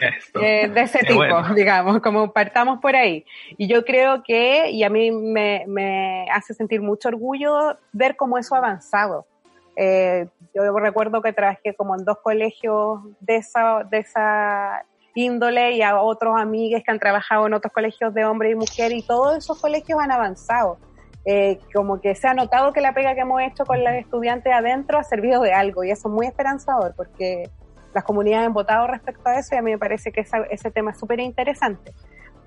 eh, 0.42 0.70
de 0.70 0.82
ese 0.82 1.00
tipo, 1.00 1.26
digamos, 1.56 2.00
como 2.02 2.32
partamos 2.32 2.80
por 2.80 2.96
ahí. 2.96 3.26
Y 3.58 3.68
yo 3.68 3.84
creo 3.84 4.24
que, 4.24 4.72
y 4.72 4.84
a 4.84 4.90
mí 4.90 5.12
me, 5.12 5.66
me 5.68 6.26
hace 6.32 6.54
sentir 6.54 6.82
mucho 6.82 7.10
orgullo 7.10 7.78
ver 7.92 8.16
cómo 8.16 8.38
eso 8.38 8.56
ha 8.56 8.60
avanzado. 8.60 9.28
Eh, 9.76 10.28
yo 10.54 10.78
recuerdo 10.78 11.22
que 11.22 11.34
trabajé 11.34 11.74
como 11.76 11.96
en 11.96 12.06
dos 12.06 12.18
colegios 12.24 13.00
de 13.20 13.38
esa, 13.38 13.84
de 13.90 14.00
esa 14.00 14.86
índole 15.16 15.72
y 15.74 15.82
a 15.82 16.00
otros 16.02 16.40
amigos 16.40 16.82
que 16.86 16.92
han 16.92 17.00
trabajado 17.00 17.48
en 17.48 17.54
otros 17.54 17.74
colegios 17.74 18.14
de 18.14 18.26
hombre 18.26 18.52
y 18.52 18.56
mujer 18.56 18.92
y 18.92 19.06
todos 19.06 19.38
esos 19.38 19.60
colegios 19.60 20.00
han 20.00 20.12
avanzado. 20.12 20.78
Eh, 21.26 21.60
como 21.74 22.02
que 22.02 22.16
se 22.16 22.28
ha 22.28 22.34
notado 22.34 22.74
que 22.74 22.82
la 22.82 22.94
pega 22.94 23.16
que 23.16 23.22
hemos 23.22 23.42
hecho 23.42 23.64
con 23.66 23.82
los 23.82 23.94
estudiantes 23.94 24.52
adentro 24.52 25.00
ha 25.00 25.04
servido 25.04 25.42
de 25.42 25.54
algo 25.54 25.86
y 25.86 25.90
eso 25.90 26.10
es 26.10 26.14
muy 26.14 26.26
esperanzador 26.26 26.94
porque 26.98 27.50
las 27.94 28.04
comunidades 28.04 28.48
han 28.48 28.54
votado 28.54 28.88
respecto 28.88 29.30
a 29.30 29.40
eso 29.40 29.56
y 29.56 29.58
a 29.58 29.62
mí 29.62 29.72
me 29.72 29.78
parece 29.78 30.12
que 30.12 30.26
ese 30.50 30.72
tema 30.72 30.92
es 30.92 31.00
súper 31.00 31.20
interesante. 31.20 31.94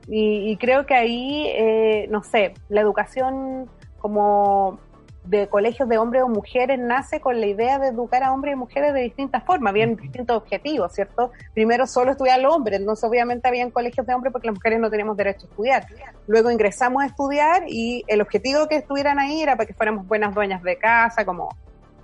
Y, 0.09 0.51
y, 0.51 0.57
creo 0.57 0.87
que 0.87 0.95
ahí, 0.95 1.47
eh, 1.49 2.07
no 2.11 2.23
sé, 2.23 2.55
la 2.69 2.81
educación 2.81 3.69
como 3.99 4.79
de 5.27 5.49
colegios 5.49 5.89
de 5.89 5.99
hombres 5.99 6.23
o 6.23 6.29
mujeres 6.29 6.79
nace 6.79 7.21
con 7.21 7.41
la 7.41 7.47
idea 7.47 7.79
de 7.79 7.89
educar 7.89 8.23
a 8.23 8.33
hombres 8.33 8.55
y 8.55 8.57
mujeres 8.57 8.95
de 8.95 9.01
distintas 9.01 9.43
formas, 9.45 9.71
habían 9.71 9.97
distintos 9.97 10.37
objetivos, 10.37 10.93
¿cierto? 10.93 11.33
Primero 11.55 11.87
solo 11.87 12.13
estudiar 12.13 12.41
los 12.41 12.55
hombres, 12.55 12.81
entonces 12.81 13.09
obviamente 13.09 13.49
habían 13.49 13.71
colegios 13.71 14.07
de 14.07 14.15
hombres 14.15 14.33
porque 14.33 14.47
las 14.47 14.55
mujeres 14.55 14.81
no 14.81 14.91
teníamos 14.91 15.17
derecho 15.17 15.47
a 15.47 15.51
estudiar. 15.51 15.87
Luego 16.27 16.51
ingresamos 16.51 17.03
a 17.03 17.07
estudiar 17.07 17.65
y 17.67 18.05
el 18.07 18.21
objetivo 18.21 18.69
que 18.69 18.77
estuvieran 18.77 19.19
ahí 19.19 19.43
era 19.43 19.57
para 19.57 19.67
que 19.67 19.75
fuéramos 19.75 20.07
buenas 20.07 20.35
dueñas 20.35 20.63
de 20.63 20.77
casa, 20.77 21.25
como 21.25 21.49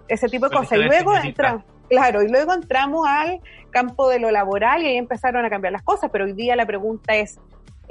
ese 0.08 0.28
tipo 0.28 0.48
de 0.48 0.56
cosas. 0.56 0.78
Y 0.78 0.82
luego 0.82 1.16
entramos, 1.16 1.64
claro, 1.88 2.22
y 2.22 2.28
luego 2.28 2.52
entramos 2.52 3.06
al 3.08 3.40
campo 3.70 4.08
de 4.08 4.18
lo 4.18 4.30
laboral 4.30 4.82
y 4.82 4.86
ahí 4.86 4.96
empezaron 4.96 5.44
a 5.44 5.50
cambiar 5.50 5.72
las 5.72 5.82
cosas, 5.82 6.10
pero 6.10 6.24
hoy 6.24 6.32
día 6.32 6.56
la 6.56 6.66
pregunta 6.66 7.14
es, 7.14 7.38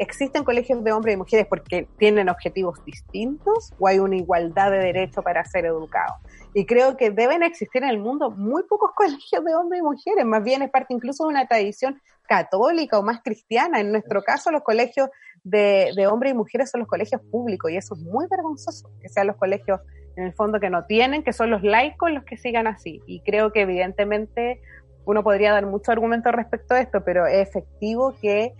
¿Existen 0.01 0.43
colegios 0.43 0.83
de 0.83 0.91
hombres 0.93 1.13
y 1.13 1.17
mujeres 1.17 1.45
porque 1.47 1.87
tienen 1.99 2.27
objetivos 2.27 2.83
distintos 2.83 3.71
o 3.77 3.87
hay 3.87 3.99
una 3.99 4.15
igualdad 4.15 4.71
de 4.71 4.79
derecho 4.79 5.21
para 5.21 5.45
ser 5.45 5.67
educados? 5.67 6.17
Y 6.55 6.65
creo 6.65 6.97
que 6.97 7.11
deben 7.11 7.43
existir 7.43 7.83
en 7.83 7.89
el 7.89 7.99
mundo 7.99 8.31
muy 8.31 8.63
pocos 8.63 8.93
colegios 8.95 9.45
de 9.45 9.53
hombres 9.53 9.79
y 9.79 9.83
mujeres, 9.83 10.25
más 10.25 10.43
bien 10.43 10.63
es 10.63 10.71
parte 10.71 10.95
incluso 10.95 11.25
de 11.25 11.29
una 11.29 11.45
tradición 11.45 12.01
católica 12.27 12.97
o 12.97 13.03
más 13.03 13.21
cristiana. 13.21 13.79
En 13.79 13.91
nuestro 13.91 14.23
caso, 14.23 14.49
los 14.49 14.63
colegios 14.63 15.07
de, 15.43 15.91
de 15.95 16.07
hombres 16.07 16.33
y 16.33 16.35
mujeres 16.35 16.71
son 16.71 16.79
los 16.79 16.87
colegios 16.87 17.21
públicos 17.29 17.69
y 17.69 17.77
eso 17.77 17.93
es 17.93 18.01
muy 18.01 18.25
vergonzoso, 18.27 18.89
que 18.99 19.07
sean 19.07 19.27
los 19.27 19.35
colegios 19.35 19.81
en 20.15 20.23
el 20.23 20.33
fondo 20.33 20.59
que 20.59 20.71
no 20.71 20.85
tienen, 20.85 21.21
que 21.21 21.31
son 21.31 21.51
los 21.51 21.61
laicos 21.61 22.09
los 22.09 22.23
que 22.23 22.37
sigan 22.37 22.65
así. 22.65 23.03
Y 23.05 23.21
creo 23.21 23.51
que 23.51 23.61
evidentemente 23.61 24.61
uno 25.05 25.21
podría 25.23 25.51
dar 25.51 25.67
mucho 25.67 25.91
argumento 25.91 26.31
respecto 26.31 26.73
a 26.73 26.81
esto, 26.81 27.03
pero 27.03 27.27
es 27.27 27.47
efectivo 27.47 28.15
que 28.19 28.55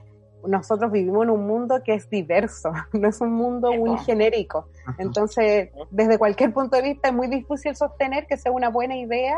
nosotros 0.45 0.91
vivimos 0.91 1.23
en 1.23 1.29
un 1.31 1.47
mundo 1.47 1.81
que 1.83 1.93
es 1.93 2.09
diverso, 2.09 2.71
no 2.93 3.07
es 3.07 3.21
un 3.21 3.33
mundo 3.33 3.71
muy 3.73 3.97
genérico. 3.99 4.67
Entonces, 4.97 5.69
desde 5.89 6.17
cualquier 6.17 6.53
punto 6.53 6.75
de 6.75 6.83
vista 6.83 7.09
es 7.09 7.13
muy 7.13 7.27
difícil 7.27 7.75
sostener 7.75 8.27
que 8.27 8.37
sea 8.37 8.51
una 8.51 8.69
buena 8.69 8.95
idea 8.95 9.37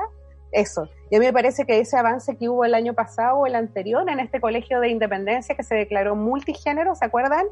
eso. 0.54 0.88
Y 1.10 1.16
a 1.16 1.20
mí 1.20 1.26
me 1.26 1.34
parece 1.34 1.66
que 1.66 1.80
ese 1.80 1.98
avance 1.98 2.38
que 2.38 2.48
hubo 2.48 2.63
el 2.63 2.74
año 2.74 2.94
pasado 2.94 3.39
o 3.39 3.48
el 3.48 3.56
anterior 3.56 4.08
en 4.10 4.20
este 4.20 4.39
colegio 4.39 4.80
de 4.80 4.89
independencia 4.89 5.56
que 5.56 5.63
se 5.63 5.76
declaró 5.76 6.16
multigénero, 6.16 6.96
¿se 6.96 7.06
acuerdan? 7.06 7.46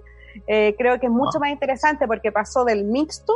Eh, 0.48 0.76
creo 0.78 1.00
que 1.00 1.08
es 1.08 1.12
mucho 1.12 1.40
más 1.40 1.50
interesante 1.50 2.08
porque 2.08 2.32
pasó 2.32 2.64
del 2.64 2.86
mixto 2.86 3.34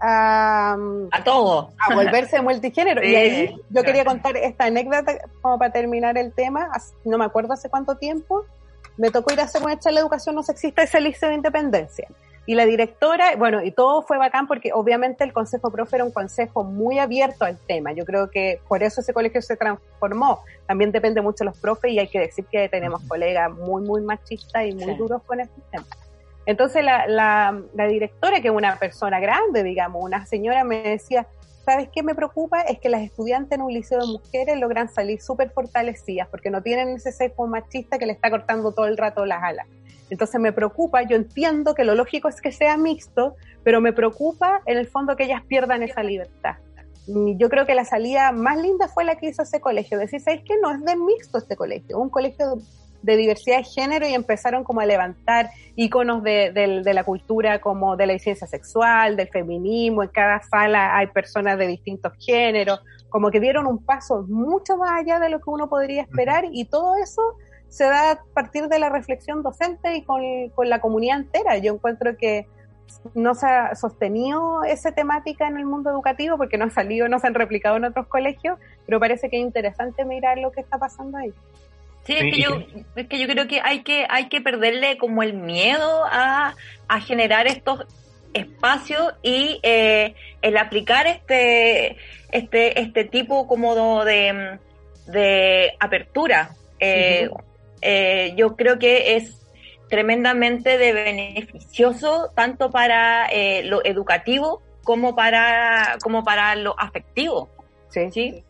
a, 0.00 0.76
a 1.10 1.24
todo. 1.24 1.70
A 1.78 1.94
volverse 1.94 2.40
multigénero. 2.42 3.04
y 3.04 3.14
ahí 3.14 3.60
yo 3.70 3.82
quería 3.82 4.04
contar 4.04 4.36
esta 4.36 4.64
anécdota 4.64 5.12
como 5.40 5.58
para 5.58 5.72
terminar 5.72 6.18
el 6.18 6.32
tema, 6.32 6.68
no 7.04 7.18
me 7.18 7.24
acuerdo 7.24 7.52
hace 7.52 7.68
cuánto 7.68 7.96
tiempo, 7.96 8.44
me 8.98 9.10
tocó 9.10 9.32
ir 9.32 9.40
a 9.40 9.44
hacer 9.44 9.62
una 9.62 9.78
charla 9.78 10.00
de 10.00 10.02
educación 10.02 10.34
no 10.34 10.42
sexista 10.42 10.82
ese 10.82 11.00
liceo 11.00 11.30
de 11.30 11.36
independencia. 11.36 12.08
Y 12.44 12.54
la 12.54 12.64
directora, 12.64 13.36
bueno, 13.36 13.62
y 13.62 13.72
todo 13.72 14.02
fue 14.02 14.16
bacán 14.16 14.46
porque 14.46 14.72
obviamente 14.72 15.22
el 15.22 15.34
Consejo 15.34 15.70
Profe 15.70 15.96
era 15.96 16.04
un 16.04 16.12
consejo 16.12 16.64
muy 16.64 16.98
abierto 16.98 17.44
al 17.44 17.58
tema. 17.58 17.92
Yo 17.92 18.06
creo 18.06 18.30
que 18.30 18.60
por 18.66 18.82
eso 18.82 19.02
ese 19.02 19.12
colegio 19.12 19.42
se 19.42 19.56
transformó. 19.56 20.40
También 20.66 20.90
depende 20.90 21.20
mucho 21.20 21.44
de 21.44 21.50
los 21.50 21.58
profes 21.58 21.92
y 21.92 21.98
hay 21.98 22.08
que 22.08 22.20
decir 22.20 22.46
que 22.50 22.68
tenemos 22.70 23.02
colegas 23.06 23.52
muy, 23.52 23.82
muy 23.82 24.00
machistas 24.00 24.64
y 24.66 24.74
muy 24.74 24.94
duros 24.94 25.22
con 25.24 25.40
el 25.40 25.48
sistema. 25.48 25.84
Entonces 26.46 26.82
la, 26.82 27.06
la, 27.06 27.60
la 27.74 27.86
directora, 27.86 28.40
que 28.40 28.48
es 28.48 28.54
una 28.54 28.76
persona 28.76 29.20
grande, 29.20 29.62
digamos, 29.62 30.02
una 30.02 30.24
señora 30.24 30.64
me 30.64 30.82
decía, 30.82 31.26
¿sabes 31.68 31.90
qué 31.94 32.02
me 32.02 32.14
preocupa? 32.14 32.62
Es 32.62 32.78
que 32.78 32.88
las 32.88 33.02
estudiantes 33.02 33.58
en 33.58 33.62
un 33.62 33.70
liceo 33.70 34.00
de 34.00 34.06
mujeres 34.06 34.58
logran 34.58 34.88
salir 34.88 35.20
súper 35.20 35.50
fortalecidas 35.50 36.26
porque 36.28 36.48
no 36.48 36.62
tienen 36.62 36.88
ese 36.88 37.12
sesgo 37.12 37.46
machista 37.46 37.98
que 37.98 38.06
le 38.06 38.14
está 38.14 38.30
cortando 38.30 38.72
todo 38.72 38.86
el 38.86 38.96
rato 38.96 39.26
las 39.26 39.42
alas. 39.42 39.66
Entonces 40.08 40.40
me 40.40 40.50
preocupa, 40.50 41.02
yo 41.02 41.14
entiendo 41.14 41.74
que 41.74 41.84
lo 41.84 41.94
lógico 41.94 42.30
es 42.30 42.40
que 42.40 42.52
sea 42.52 42.78
mixto, 42.78 43.36
pero 43.64 43.82
me 43.82 43.92
preocupa 43.92 44.62
en 44.64 44.78
el 44.78 44.86
fondo 44.86 45.14
que 45.14 45.24
ellas 45.24 45.42
pierdan 45.46 45.82
esa 45.82 46.02
libertad. 46.02 46.56
Yo 47.06 47.50
creo 47.50 47.66
que 47.66 47.74
la 47.74 47.84
salida 47.84 48.32
más 48.32 48.56
linda 48.56 48.88
fue 48.88 49.04
la 49.04 49.16
que 49.16 49.28
hizo 49.28 49.42
ese 49.42 49.60
colegio. 49.60 49.98
Decir, 49.98 50.22
¿sabes 50.22 50.40
qué? 50.46 50.54
No 50.62 50.70
es 50.70 50.82
de 50.82 50.96
mixto 50.96 51.36
este 51.36 51.54
colegio, 51.54 51.98
un 51.98 52.08
colegio 52.08 52.62
de 53.02 53.16
diversidad 53.16 53.58
de 53.58 53.64
género 53.64 54.08
y 54.08 54.14
empezaron 54.14 54.64
como 54.64 54.80
a 54.80 54.86
levantar 54.86 55.50
iconos 55.76 56.22
de, 56.22 56.50
de, 56.52 56.94
la 56.94 57.04
cultura 57.04 57.60
como 57.60 57.96
de 57.96 58.06
la 58.06 58.12
licencia 58.14 58.46
sexual, 58.46 59.16
del 59.16 59.28
feminismo, 59.28 60.02
en 60.02 60.08
cada 60.08 60.40
sala 60.42 60.96
hay 60.96 61.06
personas 61.08 61.58
de 61.58 61.66
distintos 61.66 62.12
géneros, 62.18 62.80
como 63.08 63.30
que 63.30 63.40
dieron 63.40 63.66
un 63.66 63.84
paso 63.84 64.24
mucho 64.28 64.76
más 64.76 65.00
allá 65.00 65.20
de 65.20 65.28
lo 65.28 65.38
que 65.38 65.50
uno 65.50 65.68
podría 65.68 66.02
esperar 66.02 66.44
y 66.50 66.64
todo 66.64 66.96
eso 66.96 67.22
se 67.68 67.84
da 67.84 68.12
a 68.12 68.24
partir 68.34 68.68
de 68.68 68.78
la 68.78 68.88
reflexión 68.88 69.42
docente 69.42 69.94
y 69.96 70.02
con, 70.02 70.22
con 70.54 70.68
la 70.68 70.80
comunidad 70.80 71.18
entera. 71.18 71.58
Yo 71.58 71.74
encuentro 71.74 72.16
que 72.16 72.46
no 73.14 73.34
se 73.34 73.46
ha 73.46 73.74
sostenido 73.74 74.64
esa 74.64 74.92
temática 74.92 75.46
en 75.46 75.58
el 75.58 75.66
mundo 75.66 75.90
educativo 75.90 76.36
porque 76.36 76.58
no 76.58 76.66
ha 76.66 76.70
salido, 76.70 77.08
no 77.08 77.18
se 77.18 77.26
han 77.26 77.34
replicado 77.34 77.76
en 77.76 77.84
otros 77.84 78.06
colegios, 78.06 78.58
pero 78.86 78.98
parece 78.98 79.28
que 79.28 79.36
es 79.36 79.42
interesante 79.42 80.04
mirar 80.04 80.38
lo 80.38 80.50
que 80.52 80.60
está 80.60 80.78
pasando 80.78 81.18
ahí. 81.18 81.32
Sí, 82.08 82.14
es, 82.16 82.34
que 82.34 82.40
yo, 82.40 82.62
es 82.96 83.06
que 83.06 83.18
yo 83.18 83.28
creo 83.28 83.46
que 83.46 83.60
hay 83.62 83.82
que 83.82 84.06
hay 84.08 84.30
que 84.30 84.40
perderle 84.40 84.96
como 84.96 85.22
el 85.22 85.34
miedo 85.34 86.06
a, 86.10 86.54
a 86.88 87.00
generar 87.02 87.46
estos 87.46 87.84
espacios 88.32 89.12
y 89.22 89.60
eh, 89.62 90.14
el 90.40 90.56
aplicar 90.56 91.06
este 91.06 91.98
este 92.32 92.80
este 92.80 93.04
tipo 93.04 93.46
como 93.46 94.06
de, 94.06 94.58
de 95.06 95.74
apertura. 95.78 96.56
Eh, 96.80 97.28
eh, 97.82 98.32
yo 98.36 98.56
creo 98.56 98.78
que 98.78 99.16
es 99.16 99.46
tremendamente 99.90 100.78
de 100.78 100.94
beneficioso 100.94 102.30
tanto 102.34 102.70
para 102.70 103.26
eh, 103.26 103.64
lo 103.64 103.84
educativo 103.84 104.62
como 104.82 105.14
para 105.14 105.98
como 106.02 106.24
para 106.24 106.54
lo 106.54 106.74
afectivo. 106.80 107.50
Sí, 107.90 108.10
¿sí? 108.10 108.44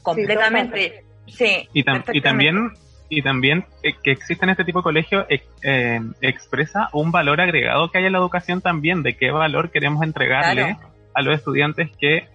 completamente. 0.00 1.02
Sí, 1.26 1.68
y, 1.72 1.84
y 2.12 2.20
también 2.20 2.70
y 3.08 3.22
también 3.22 3.64
eh, 3.82 3.94
que 4.02 4.12
existe 4.12 4.44
en 4.44 4.50
este 4.50 4.64
tipo 4.64 4.80
de 4.80 4.84
colegio 4.84 5.26
eh, 5.28 6.00
expresa 6.20 6.88
un 6.92 7.10
valor 7.10 7.40
agregado 7.40 7.90
que 7.90 7.98
hay 7.98 8.06
en 8.06 8.12
la 8.12 8.18
educación 8.18 8.60
también, 8.60 9.02
de 9.02 9.16
qué 9.16 9.30
valor 9.30 9.70
queremos 9.70 10.02
entregarle 10.02 10.76
a 11.14 11.22
los 11.22 11.36
estudiantes 11.36 11.90
que, 11.98 12.28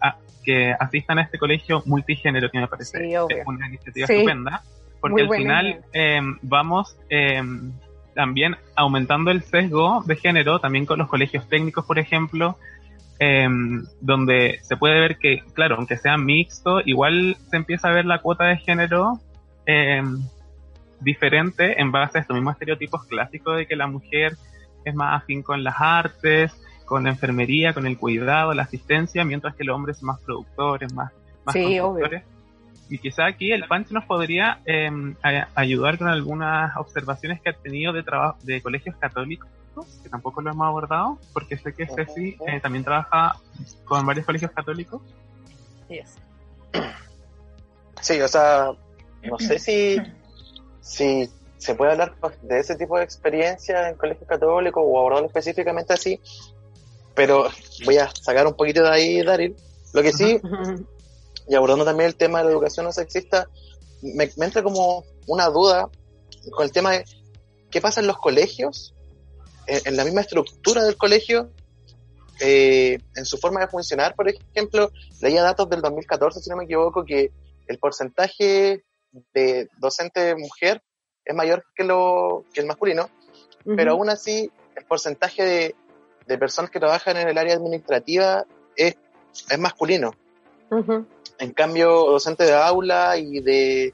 que 0.43 0.73
asistan 0.79 1.19
a 1.19 1.23
este 1.23 1.38
colegio 1.38 1.84
multigénero, 1.86 2.49
que 2.49 2.60
me 2.60 2.67
parece 2.67 2.97
una 3.45 3.67
iniciativa 3.67 4.05
estupenda, 4.10 4.63
porque 5.01 5.23
al 5.23 5.29
final 5.29 5.82
em, 5.93 6.38
vamos 6.41 6.97
em, 7.10 7.73
también 8.15 8.55
aumentando 8.75 9.32
el 9.32 9.43
sesgo 9.43 10.03
de 10.05 10.15
género, 10.15 10.60
también 10.60 10.86
con 10.86 10.99
los 10.99 11.10
colegios 11.10 11.47
técnicos, 11.49 11.86
por 11.86 11.99
ejemplo, 11.99 12.58
em, 13.19 13.84
donde 14.01 14.60
se 14.62 14.77
puede 14.77 14.99
ver 14.99 15.17
que, 15.17 15.41
claro, 15.53 15.75
aunque 15.75 15.97
sea 15.97 16.17
mixto, 16.17 16.79
igual 16.86 17.36
se 17.49 17.58
empieza 17.58 17.89
a 17.89 17.93
ver 17.93 18.05
la 18.05 18.19
cuota 18.19 18.45
de 18.45 18.58
género 18.58 19.19
diferente 21.01 21.79
en 21.79 21.91
base 21.91 22.17
a 22.17 22.21
estos 22.21 22.35
mismos 22.35 22.53
estereotipos 22.53 23.05
clásicos 23.05 23.57
de 23.57 23.65
que 23.65 23.75
la 23.75 23.88
mujer 23.88 24.38
es 24.85 24.95
más 24.95 25.21
afín 25.21 25.41
con 25.43 25.63
las 25.63 25.75
artes, 25.79 26.53
con 26.85 27.03
la 27.03 27.12
enfermería, 27.12 27.73
con 27.73 27.85
el 27.85 27.97
cuidado, 27.97 28.53
la 28.53 28.63
asistencia, 28.63 29.23
mientras 29.23 29.55
que 29.55 29.63
el 29.63 29.69
hombre 29.69 29.91
es 29.91 30.01
más 30.01 30.19
productor, 30.21 30.83
es 30.83 30.93
más, 30.93 31.12
más 31.45 31.53
sí, 31.53 31.79
Y 32.89 32.97
quizá 32.97 33.27
aquí 33.27 33.51
el 33.51 33.65
Pancho 33.65 33.93
nos 33.93 34.05
podría 34.05 34.59
em, 34.65 35.15
ayudar 35.53 35.97
con 35.97 36.07
algunas 36.07 36.75
observaciones 36.77 37.41
que 37.41 37.51
ha 37.51 37.53
tenido 37.53 37.93
de 37.93 38.03
trabajo 38.03 38.39
de 38.43 38.62
colegios 38.62 38.95
católicos, 38.95 39.47
que 40.01 40.09
tampoco 40.09 40.41
lo 40.41 40.51
hemos 40.51 40.65
abordado, 40.65 41.19
porque 41.31 41.57
sé 41.57 41.73
que 41.73 41.88
Ceci 41.88 42.38
eh, 42.47 42.59
también 42.59 42.83
trabaja 42.83 43.35
con 43.85 44.05
varios 44.05 44.25
colegios 44.25 44.51
católicos. 44.51 45.01
Sí, 48.01 48.21
o 48.21 48.27
sea, 48.27 48.71
no 49.23 49.38
sé 49.39 49.59
si 49.59 50.01
si 50.81 51.29
se 51.57 51.75
puede 51.75 51.91
hablar 51.91 52.15
de 52.41 52.59
ese 52.59 52.75
tipo 52.75 52.97
de 52.97 53.03
experiencia 53.03 53.89
en 53.89 53.95
colegios 53.95 54.27
católicos 54.27 54.81
o 54.85 54.97
abordarlo 54.97 55.27
específicamente 55.27 55.93
así, 55.93 56.19
pero 57.15 57.49
voy 57.85 57.97
a 57.97 58.09
sacar 58.21 58.47
un 58.47 58.53
poquito 58.53 58.83
de 58.83 58.89
ahí, 58.89 59.21
Daryl. 59.21 59.55
Lo 59.93 60.01
que 60.01 60.13
sí, 60.13 60.39
y 61.47 61.55
abordando 61.55 61.83
también 61.83 62.07
el 62.07 62.15
tema 62.15 62.39
de 62.39 62.45
la 62.45 62.51
educación 62.51 62.85
no 62.85 62.91
sexista, 62.91 63.47
me, 64.01 64.29
me 64.37 64.45
entra 64.45 64.63
como 64.63 65.03
una 65.27 65.47
duda 65.47 65.89
con 66.51 66.63
el 66.63 66.71
tema 66.71 66.91
de 66.91 67.05
qué 67.69 67.81
pasa 67.81 68.01
en 68.01 68.07
los 68.07 68.17
colegios, 68.17 68.95
en, 69.67 69.95
la 69.95 70.03
misma 70.03 70.21
estructura 70.21 70.83
del 70.83 70.97
colegio, 70.97 71.51
eh, 72.39 72.99
en 73.15 73.25
su 73.25 73.37
forma 73.37 73.61
de 73.61 73.67
funcionar. 73.67 74.15
Por 74.15 74.29
ejemplo, 74.29 74.91
leía 75.21 75.43
datos 75.43 75.69
del 75.69 75.81
2014, 75.81 76.39
si 76.39 76.49
no 76.49 76.55
me 76.55 76.63
equivoco, 76.63 77.05
que 77.05 77.31
el 77.67 77.77
porcentaje 77.77 78.83
de 79.34 79.69
docente 79.78 80.36
mujer 80.36 80.82
es 81.26 81.36
mayor 81.36 81.63
que, 81.76 81.84
lo, 81.84 82.45
que 82.54 82.62
el 82.62 82.67
masculino, 82.67 83.10
pero 83.63 83.91
aún 83.91 84.10
así 84.10 84.52
el 84.76 84.86
porcentaje 84.86 85.43
de, 85.43 85.76
de, 86.26 86.38
personas 86.38 86.72
que 86.72 86.80
trabajan 86.80 87.17
en 87.17 87.28
el 87.28 87.38
área 87.38 87.56
administrativa 87.56 88.45
es, 88.76 88.95
es 89.50 89.60
masculino. 89.60 90.13
En 91.39 91.54
cambio, 91.54 91.89
docente 91.89 92.45
de 92.45 92.54
aula 92.54 93.17
y 93.17 93.41
de 93.41 93.93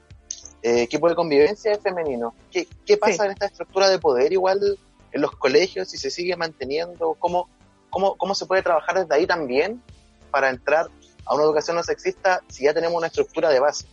eh, 0.62 0.82
equipo 0.82 1.08
de 1.08 1.14
convivencia 1.14 1.72
es 1.72 1.80
femenino. 1.80 2.34
¿Qué, 2.50 2.66
qué 2.84 2.96
pasa 2.96 3.26
en 3.26 3.32
esta 3.32 3.46
estructura 3.46 3.88
de 3.88 3.98
poder 3.98 4.32
igual 4.32 4.78
en 5.12 5.20
los 5.20 5.32
colegios? 5.32 5.88
Si 5.88 5.96
se 5.96 6.10
sigue 6.10 6.36
manteniendo, 6.36 7.14
¿cómo, 7.18 7.48
cómo, 7.90 8.16
cómo 8.16 8.34
se 8.34 8.46
puede 8.46 8.62
trabajar 8.62 8.98
desde 8.98 9.14
ahí 9.14 9.26
también 9.26 9.82
para 10.30 10.50
entrar 10.50 10.88
a 11.24 11.34
una 11.34 11.44
educación 11.44 11.76
no 11.76 11.82
sexista 11.82 12.40
si 12.48 12.64
ya 12.64 12.74
tenemos 12.74 12.96
una 12.96 13.08
estructura 13.08 13.50
de 13.50 13.60
base? 13.60 13.86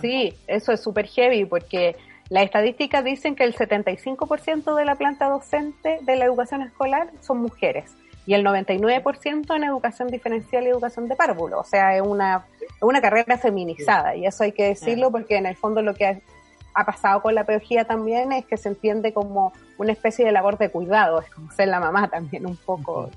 Sí, 0.00 0.34
eso 0.46 0.72
es 0.72 0.80
súper 0.80 1.06
heavy 1.06 1.44
porque 1.44 1.96
las 2.28 2.44
estadísticas 2.44 3.04
dicen 3.04 3.36
que 3.36 3.44
el 3.44 3.54
75% 3.54 4.74
de 4.74 4.84
la 4.84 4.96
planta 4.96 5.28
docente 5.28 5.98
de 6.02 6.16
la 6.16 6.24
educación 6.24 6.62
escolar 6.62 7.10
son 7.20 7.38
mujeres 7.38 7.94
y 8.26 8.34
el 8.34 8.44
99% 8.44 9.54
en 9.54 9.64
educación 9.64 10.08
diferencial 10.08 10.64
y 10.64 10.68
educación 10.68 11.08
de 11.08 11.14
párvulo. 11.14 11.60
O 11.60 11.64
sea, 11.64 11.96
es 11.96 12.02
una, 12.02 12.44
una 12.80 13.00
carrera 13.00 13.38
feminizada 13.38 14.16
y 14.16 14.26
eso 14.26 14.42
hay 14.42 14.52
que 14.52 14.64
decirlo 14.64 15.12
porque 15.12 15.36
en 15.36 15.46
el 15.46 15.56
fondo 15.56 15.80
lo 15.80 15.94
que 15.94 16.20
ha, 16.74 16.84
pasado 16.84 17.22
con 17.22 17.34
la 17.34 17.44
pedagogía 17.44 17.84
también 17.84 18.32
es 18.32 18.44
que 18.44 18.58
se 18.58 18.68
entiende 18.68 19.14
como 19.14 19.52
una 19.78 19.92
especie 19.92 20.26
de 20.26 20.32
labor 20.32 20.58
de 20.58 20.68
cuidado, 20.68 21.22
es 21.22 21.30
como 21.30 21.50
ser 21.52 21.68
la 21.68 21.80
mamá 21.80 22.08
también 22.08 22.44
un 22.44 22.56
poco. 22.56 23.08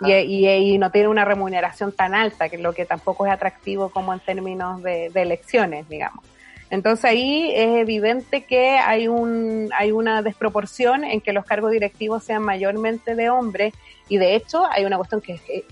Y, 0.00 0.46
y, 0.48 0.78
no 0.78 0.90
tiene 0.90 1.08
una 1.08 1.24
remuneración 1.24 1.92
tan 1.92 2.14
alta, 2.14 2.48
que 2.48 2.58
lo 2.58 2.72
que 2.72 2.84
tampoco 2.84 3.26
es 3.26 3.32
atractivo 3.32 3.90
como 3.90 4.12
en 4.12 4.20
términos 4.20 4.82
de, 4.82 5.06
elecciones, 5.14 5.88
digamos. 5.88 6.24
Entonces 6.70 7.04
ahí 7.04 7.52
es 7.54 7.76
evidente 7.76 8.44
que 8.44 8.78
hay, 8.78 9.06
un, 9.06 9.68
hay 9.76 9.92
una 9.92 10.22
desproporción 10.22 11.04
en 11.04 11.20
que 11.20 11.34
los 11.34 11.44
cargos 11.44 11.70
directivos 11.70 12.24
sean 12.24 12.42
mayormente 12.42 13.14
de 13.14 13.28
hombres 13.28 13.74
y 14.08 14.16
de 14.16 14.34
hecho 14.34 14.64
hay 14.70 14.86
una 14.86 14.96
cuestión 14.96 15.20
que 15.20 15.34
es 15.34 15.64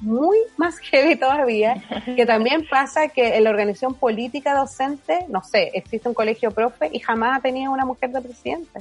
muy 0.00 0.36
más 0.56 0.78
heavy 0.90 1.16
todavía, 1.16 1.82
que 2.04 2.26
también 2.26 2.66
pasa 2.68 3.08
que 3.08 3.36
en 3.36 3.44
la 3.44 3.50
organización 3.50 3.94
política 3.94 4.54
docente, 4.54 5.26
no 5.28 5.42
sé, 5.42 5.70
existe 5.74 6.08
un 6.08 6.14
colegio 6.14 6.50
profe 6.50 6.90
y 6.92 7.00
jamás 7.00 7.38
ha 7.38 7.42
tenido 7.42 7.72
una 7.72 7.84
mujer 7.84 8.10
de 8.10 8.20
presidente. 8.20 8.80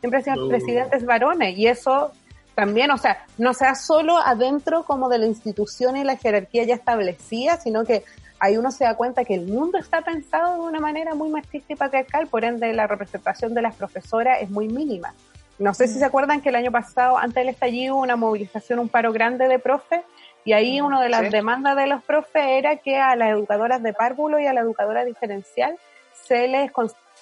Siempre 0.00 0.18
han 0.18 0.24
sido 0.24 0.48
presidentes 0.48 1.04
varones 1.04 1.56
y 1.56 1.66
eso 1.66 2.12
también, 2.54 2.90
o 2.90 2.98
sea, 2.98 3.26
no 3.38 3.54
sea 3.54 3.74
solo 3.74 4.18
adentro 4.18 4.84
como 4.84 5.08
de 5.08 5.18
la 5.18 5.26
institución 5.26 5.96
y 5.96 6.04
la 6.04 6.16
jerarquía 6.16 6.64
ya 6.64 6.74
establecida, 6.74 7.58
sino 7.58 7.84
que 7.84 8.04
ahí 8.38 8.56
uno 8.56 8.70
se 8.70 8.84
da 8.84 8.94
cuenta 8.94 9.24
que 9.24 9.34
el 9.34 9.46
mundo 9.46 9.78
está 9.78 10.02
pensado 10.02 10.54
de 10.54 10.68
una 10.68 10.80
manera 10.80 11.14
muy 11.14 11.30
machista 11.30 11.72
y 11.72 11.76
patriarcal, 11.76 12.26
por 12.26 12.44
ende 12.44 12.72
la 12.72 12.86
representación 12.86 13.54
de 13.54 13.62
las 13.62 13.74
profesoras 13.74 14.40
es 14.40 14.50
muy 14.50 14.68
mínima. 14.68 15.14
No 15.58 15.72
sé 15.72 15.86
si 15.86 15.98
se 15.98 16.04
acuerdan 16.04 16.40
que 16.40 16.48
el 16.48 16.56
año 16.56 16.72
pasado, 16.72 17.16
antes 17.16 17.36
del 17.36 17.48
estallido, 17.48 17.94
hubo 17.94 18.02
una 18.02 18.16
movilización, 18.16 18.80
un 18.80 18.88
paro 18.88 19.12
grande 19.12 19.46
de 19.46 19.58
profes, 19.58 20.00
y 20.44 20.52
ahí 20.52 20.80
una 20.80 21.00
de 21.00 21.08
las 21.08 21.30
demandas 21.30 21.76
de 21.76 21.86
los 21.86 22.02
profes 22.02 22.44
era 22.46 22.76
que 22.76 22.98
a 22.98 23.16
las 23.16 23.30
educadoras 23.30 23.82
de 23.82 23.92
párvulo 23.92 24.38
y 24.38 24.46
a 24.46 24.52
la 24.52 24.60
educadora 24.60 25.04
diferencial 25.04 25.78
se 26.26 26.48
les 26.48 26.70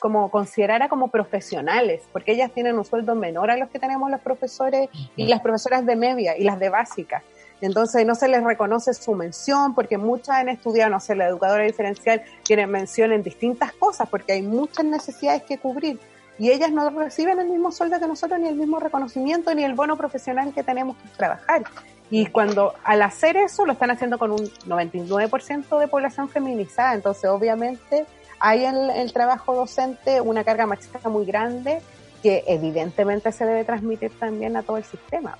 como 0.02 0.32
considerara 0.32 0.88
como 0.88 1.06
profesionales, 1.06 2.02
porque 2.12 2.32
ellas 2.32 2.50
tienen 2.50 2.76
un 2.76 2.84
sueldo 2.84 3.14
menor 3.14 3.52
a 3.52 3.56
los 3.56 3.68
que 3.70 3.78
tenemos 3.78 4.10
los 4.10 4.20
profesores 4.20 4.90
y 5.14 5.28
las 5.28 5.40
profesoras 5.40 5.86
de 5.86 5.94
media 5.94 6.36
y 6.36 6.42
las 6.42 6.58
de 6.58 6.70
básica. 6.70 7.22
Entonces 7.60 8.04
no 8.04 8.16
se 8.16 8.26
les 8.26 8.42
reconoce 8.42 8.94
su 8.94 9.14
mención 9.14 9.76
porque 9.76 9.98
muchas 9.98 10.38
han 10.38 10.48
estudiado, 10.48 10.90
no 10.90 10.98
sé, 10.98 11.14
la 11.14 11.28
educadora 11.28 11.62
diferencial 11.62 12.20
tiene 12.42 12.66
mención 12.66 13.12
en 13.12 13.22
distintas 13.22 13.72
cosas 13.74 14.08
porque 14.08 14.32
hay 14.32 14.42
muchas 14.42 14.84
necesidades 14.84 15.44
que 15.44 15.58
cubrir 15.58 16.00
y 16.36 16.50
ellas 16.50 16.72
no 16.72 16.90
reciben 16.90 17.38
el 17.38 17.48
mismo 17.48 17.70
sueldo 17.70 18.00
que 18.00 18.08
nosotros, 18.08 18.40
ni 18.40 18.48
el 18.48 18.56
mismo 18.56 18.80
reconocimiento, 18.80 19.54
ni 19.54 19.62
el 19.62 19.74
bono 19.74 19.96
profesional 19.96 20.52
que 20.52 20.64
tenemos 20.64 20.96
que 20.96 21.08
trabajar. 21.16 21.62
Y 22.10 22.26
cuando 22.26 22.74
al 22.82 23.02
hacer 23.02 23.36
eso 23.36 23.64
lo 23.64 23.74
están 23.74 23.92
haciendo 23.92 24.18
con 24.18 24.32
un 24.32 24.50
99% 24.66 25.78
de 25.78 25.86
población 25.86 26.28
feminizada, 26.28 26.94
entonces 26.94 27.30
obviamente 27.30 28.04
hay 28.44 28.64
en 28.64 28.90
el 28.90 29.12
trabajo 29.12 29.54
docente 29.54 30.20
una 30.20 30.42
carga 30.42 30.66
machista 30.66 31.08
muy 31.08 31.24
grande 31.24 31.80
que 32.24 32.42
evidentemente 32.48 33.30
se 33.30 33.46
debe 33.46 33.64
transmitir 33.64 34.10
también 34.18 34.56
a 34.56 34.64
todo 34.64 34.78
el 34.78 34.84
sistema. 34.84 35.38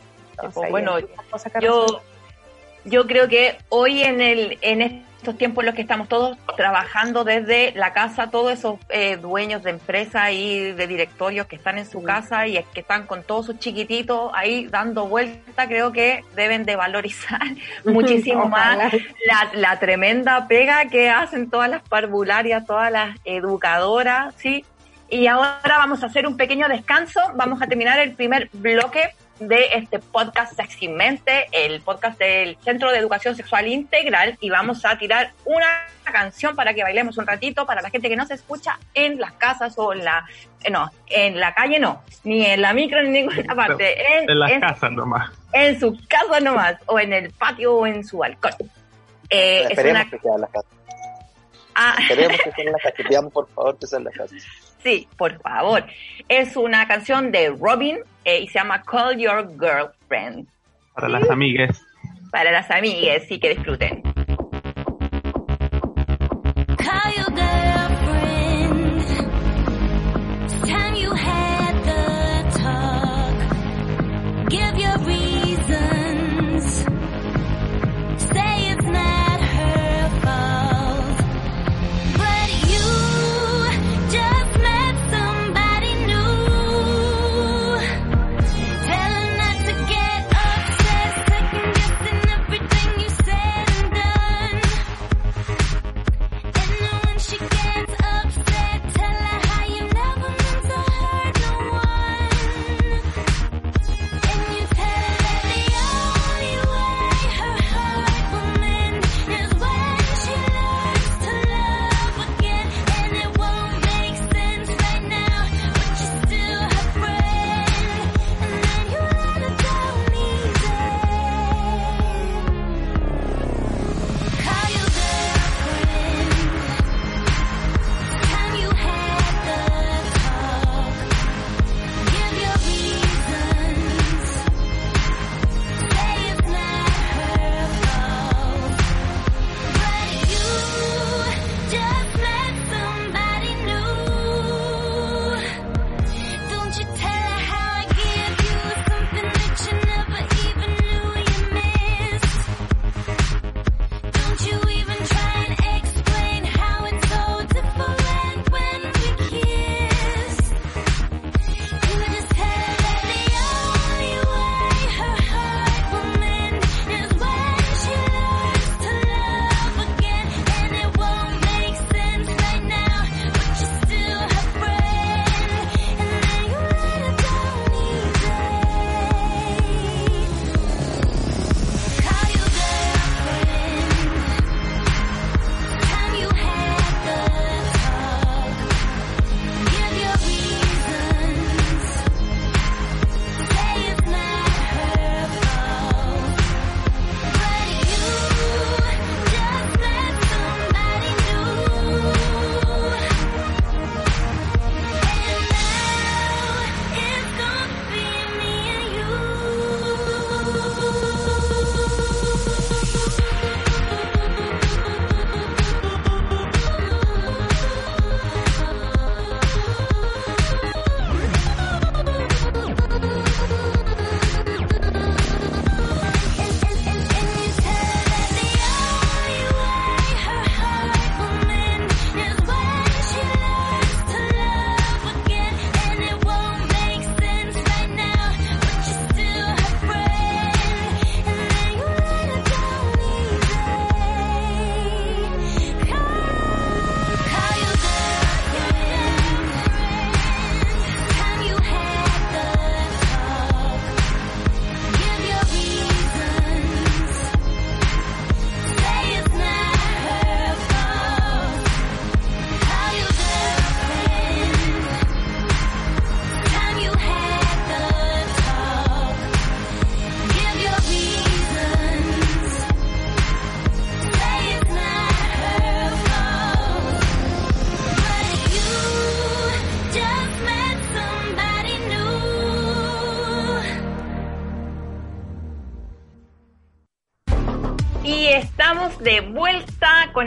Pues, 0.55 0.71
bueno, 0.71 0.99
yo, 1.61 2.01
yo 2.85 3.07
creo 3.09 3.29
que 3.29 3.59
hoy 3.71 4.03
en 4.03 4.21
el 4.21 4.59
en 4.63 5.05
estos 5.23 5.39
tiempos 5.39 5.63
en 5.63 5.67
los 5.67 5.77
que 5.77 5.83
estamos 5.83 6.09
todos 6.09 6.37
trabajando 6.57 7.23
desde 7.23 7.71
la 7.77 7.93
casa, 7.93 8.29
todos 8.29 8.53
esos 8.53 8.81
eh, 8.89 9.17
dueños 9.17 9.63
de 9.63 9.71
empresas 9.71 10.33
y 10.33 10.73
de 10.73 10.87
directorios 10.89 11.47
que 11.47 11.55
están 11.55 11.79
en 11.79 11.89
su 11.89 12.03
casa 12.03 12.49
y 12.49 12.61
que 12.75 12.81
están 12.81 13.07
con 13.07 13.23
todos 13.23 13.47
sus 13.47 13.59
chiquititos 13.61 14.33
ahí 14.35 14.67
dando 14.67 15.07
vuelta, 15.07 15.69
creo 15.69 15.93
que 15.93 16.25
deben 16.35 16.65
de 16.65 16.75
valorizar 16.75 17.41
muchísimo 17.85 18.49
más 18.49 18.93
la, 19.25 19.51
la 19.55 19.79
tremenda 19.79 20.49
pega 20.49 20.87
que 20.87 21.09
hacen 21.09 21.49
todas 21.49 21.71
las 21.71 21.83
parvularias, 21.83 22.67
todas 22.67 22.91
las 22.91 23.17
educadoras, 23.25 24.35
¿sí? 24.37 24.65
Y 25.09 25.29
ahora 25.29 25.61
vamos 25.65 26.03
a 26.03 26.07
hacer 26.07 26.27
un 26.27 26.37
pequeño 26.37 26.67
descanso, 26.69 27.21
vamos 27.37 27.63
a 27.63 27.69
terminar 27.69 28.01
el 28.01 28.15
primer 28.15 28.51
bloque 28.53 29.15
de 29.49 29.69
este 29.75 29.99
podcast 29.99 30.55
Sexymente, 30.55 31.47
el 31.53 31.81
podcast 31.81 32.19
del 32.19 32.57
Centro 32.63 32.91
de 32.91 32.99
Educación 32.99 33.35
Sexual 33.35 33.67
Integral, 33.67 34.37
y 34.41 34.51
vamos 34.51 34.85
a 34.85 34.97
tirar 34.99 35.33
una 35.45 35.67
canción 36.05 36.55
para 36.55 36.75
que 36.75 36.83
bailemos 36.83 37.19
un 37.19 37.27
ratito 37.27 37.67
para 37.67 37.83
la 37.83 37.91
gente 37.91 38.09
que 38.09 38.17
no 38.17 38.27
se 38.27 38.35
escucha 38.35 38.79
en 38.95 39.19
las 39.19 39.33
casas 39.33 39.75
o 39.79 39.93
en 39.93 40.05
la 40.05 40.25
eh, 40.63 40.71
no, 40.71 40.91
en 41.07 41.41
la 41.41 41.55
calle 41.55 41.79
no, 41.79 42.03
ni 42.25 42.45
en 42.45 42.61
la 42.63 42.73
micro 42.73 43.03
ni 43.03 43.09
en 43.09 43.13
ninguna 43.13 43.55
parte, 43.55 44.19
en, 44.19 44.39
las 44.39 44.53
casas 44.61 44.93
nomás. 44.93 45.31
En 45.53 45.79
su 45.79 45.99
casa 46.09 46.41
nomás, 46.41 46.77
o 46.87 46.99
en 46.99 47.13
el 47.13 47.31
patio 47.33 47.75
o 47.75 47.87
en 47.87 48.05
su 48.05 48.19
balcón. 48.19 48.53
Eh, 49.31 49.67
es 49.71 49.79
una... 49.79 50.09
que 50.09 50.19
sea 50.19 50.35
en 50.35 50.41
la 50.41 50.47
casa. 50.47 50.69
Ah. 51.75 51.97
Queremos 52.07 52.39
que 52.39 52.53
sea 52.53 52.65
en 52.65 52.73
la 52.73 52.79
casa, 52.79 53.31
por 53.31 53.49
favor 53.49 53.79
que 53.79 53.87
sea 53.87 53.99
en 53.99 54.05
la 54.05 54.11
casa. 54.11 54.35
Sí, 54.83 55.09
por 55.17 55.41
favor. 55.41 55.85
Es 56.29 56.57
una 56.57 56.87
canción 56.89 57.31
de 57.31 57.51
Robin 57.51 57.99
eh, 58.25 58.41
y 58.41 58.49
se 58.49 58.59
llama 58.59 58.83
Call 58.83 59.19
Your 59.19 59.49
Girlfriend. 59.59 60.49
Para 60.95 61.09
las 61.09 61.29
amigas. 61.31 61.81
Para 62.31 62.51
las 62.51 62.71
amigas, 62.71 63.23
sí 63.29 63.39
que 63.39 63.51
disfruten. 63.51 64.03
de 67.35 67.42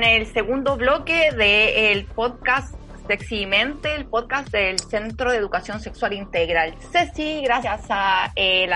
el 0.06 0.28
segundo 0.28 0.78
bloque 0.78 1.32
del 1.32 2.06
podcast 2.06 2.76
Sexymente, 3.08 3.94
el 3.96 4.06
podcast 4.06 4.50
del 4.50 4.80
Centro 4.80 5.32
de 5.32 5.38
Educación 5.38 5.80
Sexual 5.80 6.14
Integral. 6.14 6.76
Ceci, 6.92 7.42
gracias 7.44 7.86
a 7.90 8.32
eh, 8.36 8.68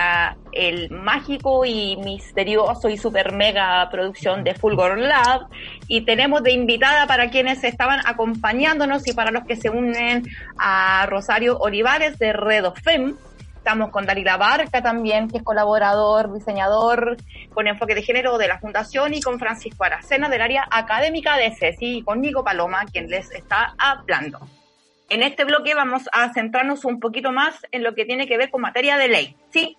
el 0.52 0.90
mágico 0.90 1.64
y 1.64 1.96
misterioso 1.98 2.88
y 2.88 2.96
super 2.96 3.32
mega 3.32 3.88
producción 3.90 4.44
de 4.44 4.54
Fulgor 4.54 4.98
Lab. 4.98 5.46
Y 5.86 6.02
tenemos 6.02 6.42
de 6.42 6.52
invitada 6.52 7.06
para 7.06 7.30
quienes 7.30 7.62
estaban 7.64 8.00
acompañándonos 8.06 9.06
y 9.06 9.12
para 9.12 9.30
los 9.30 9.44
que 9.44 9.56
se 9.56 9.70
unen 9.70 10.28
a 10.58 11.06
Rosario 11.06 11.58
Olivares 11.58 12.18
de 12.18 12.32
Redofem 12.32 13.16
Estamos 13.60 13.90
con 13.90 14.06
Dalila 14.06 14.38
Barca 14.38 14.82
también, 14.82 15.28
que 15.28 15.36
es 15.36 15.42
colaborador, 15.42 16.32
diseñador 16.32 17.18
con 17.52 17.66
enfoque 17.66 17.94
de 17.94 18.02
género 18.02 18.38
de 18.38 18.48
la 18.48 18.58
Fundación, 18.58 19.12
y 19.12 19.20
con 19.20 19.38
Francisco 19.38 19.84
Aracena 19.84 20.30
del 20.30 20.40
área 20.40 20.66
académica 20.70 21.36
de 21.36 21.54
CECI, 21.54 21.98
y 21.98 22.02
con 22.02 22.22
Nico 22.22 22.42
Paloma, 22.42 22.86
quien 22.90 23.10
les 23.10 23.30
está 23.32 23.74
hablando. 23.76 24.40
En 25.10 25.22
este 25.22 25.44
bloque 25.44 25.74
vamos 25.74 26.08
a 26.10 26.32
centrarnos 26.32 26.86
un 26.86 27.00
poquito 27.00 27.32
más 27.32 27.54
en 27.70 27.82
lo 27.82 27.94
que 27.94 28.06
tiene 28.06 28.26
que 28.26 28.38
ver 28.38 28.50
con 28.50 28.62
materia 28.62 28.96
de 28.96 29.08
ley, 29.08 29.36
¿sí? 29.50 29.76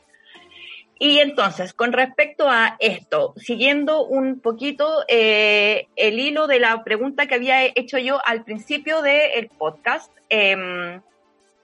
Y 1.00 1.18
entonces, 1.18 1.74
con 1.74 1.92
respecto 1.92 2.48
a 2.48 2.76
esto, 2.78 3.34
siguiendo 3.36 4.06
un 4.06 4.42
poquito 4.42 5.04
eh, 5.08 5.88
el 5.96 6.20
hilo 6.20 6.46
de 6.46 6.60
la 6.60 6.84
pregunta 6.84 7.26
que 7.26 7.34
había 7.34 7.66
hecho 7.66 7.98
yo 7.98 8.22
al 8.24 8.44
principio 8.44 9.02
del 9.02 9.50
podcast, 9.58 10.12
em, 10.30 11.02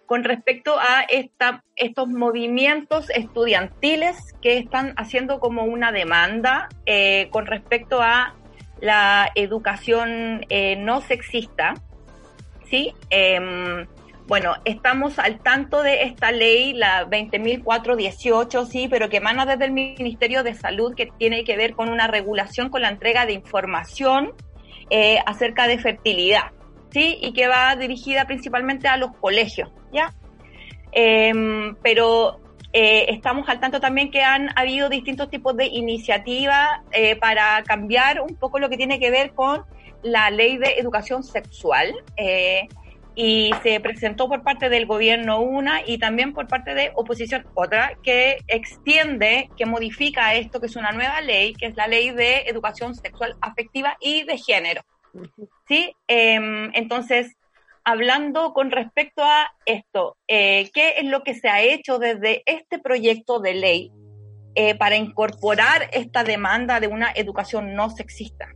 con 0.08 0.24
respecto 0.24 0.80
a 0.80 1.02
esta, 1.10 1.64
estos 1.76 2.08
movimientos 2.08 3.10
estudiantiles 3.12 4.34
que 4.42 4.58
están 4.58 4.94
haciendo 4.98 5.40
como 5.40 5.64
una 5.64 5.92
demanda 5.92 6.70
eh, 6.86 7.28
con 7.30 7.46
respecto 7.46 8.02
a 8.02 8.34
la 8.80 9.30
educación 9.36 10.46
eh, 10.50 10.78
no 10.78 11.02
sexista, 11.02 11.76
¿sí? 12.70 12.94
Em, 13.10 13.86
bueno, 14.28 14.56
estamos 14.66 15.20
al 15.20 15.40
tanto 15.40 15.84
de 15.84 16.04
esta 16.04 16.32
ley, 16.32 16.74
la 16.74 17.06
20.418, 17.08 18.66
sí, 18.66 18.88
pero 18.90 19.10
que 19.10 19.18
emana 19.18 19.46
desde 19.46 19.66
el 19.66 19.72
Ministerio 19.72 20.44
de 20.44 20.54
Salud, 20.54 20.96
que 20.96 21.08
tiene 21.18 21.44
que 21.44 21.58
ver 21.58 21.74
con 21.74 21.90
una 21.90 22.08
regulación 22.08 22.70
con 22.70 22.82
la 22.82 22.90
entrega 22.90 23.26
de 23.26 23.34
información 23.34 24.34
eh, 24.90 25.20
acerca 25.26 25.68
de 25.68 25.80
fertilidad, 25.80 26.52
sí, 26.98 27.20
y 27.22 27.32
que 27.34 27.48
va 27.48 27.76
dirigida 27.76 28.26
principalmente 28.26 28.88
a 28.88 28.98
los 28.98 29.16
colegios, 29.18 29.70
¿ya? 29.94 30.14
Em, 30.92 31.76
pero 31.84 32.40
eh, 32.74 33.06
estamos 33.10 33.48
al 33.50 33.60
tanto 33.60 33.80
también 33.80 34.10
que 34.10 34.24
han 34.24 34.50
habido 34.58 34.90
distintos 34.90 35.30
tipos 35.30 35.56
de 35.56 35.68
iniciativas 35.68 36.82
eh, 36.92 37.16
para 37.16 37.62
cambiar 37.64 38.22
un 38.22 38.36
poco 38.36 38.58
lo 38.58 38.70
que 38.70 38.78
tiene 38.78 39.00
que 39.00 39.12
ver 39.12 39.34
con 39.34 39.64
la 40.02 40.32
ley 40.32 40.58
de 40.58 40.80
educación 40.80 41.24
sexual. 41.24 41.94
Eh, 42.16 42.68
y 43.20 43.52
se 43.64 43.80
presentó 43.80 44.28
por 44.28 44.44
parte 44.44 44.70
del 44.70 44.86
gobierno 44.86 45.42
una 45.42 45.82
y 45.84 45.98
también 45.98 46.34
por 46.34 46.48
parte 46.48 46.76
de 46.76 46.92
oposición 46.94 47.48
otra 47.56 47.98
que 48.04 48.38
extiende, 48.48 49.50
que 49.58 49.66
modifica 49.66 50.36
esto, 50.36 50.60
que 50.60 50.68
es 50.68 50.76
una 50.76 50.92
nueva 50.92 51.20
ley, 51.22 51.56
que 51.56 51.66
es 51.66 51.76
la 51.76 51.88
ley 51.88 52.12
de 52.12 52.42
educación 52.42 52.94
sexual 52.94 53.36
afectiva 53.42 53.98
y 54.02 54.24
de 54.24 54.38
género. 54.38 54.84
¿Sí? 55.68 55.94
Em, 56.08 56.72
entonces, 56.74 57.36
hablando 57.84 58.54
con 58.54 58.72
respecto 58.72 59.24
a 59.24 59.52
esto, 59.66 60.18
eh, 60.28 60.70
¿qué 60.74 60.96
es 60.98 61.06
lo 61.06 61.24
que 61.24 61.34
se 61.34 61.50
ha 61.50 61.62
hecho 61.62 62.00
desde 62.00 62.44
este 62.46 62.80
proyecto 62.80 63.40
de 63.40 63.54
ley 63.54 63.92
eh, 64.56 64.76
para 64.76 64.96
incorporar 64.96 65.90
esta 65.94 66.24
demanda 66.24 66.80
de 66.80 66.88
una 66.88 67.12
educación 67.16 67.76
no 67.76 67.90
sexista? 67.90 68.50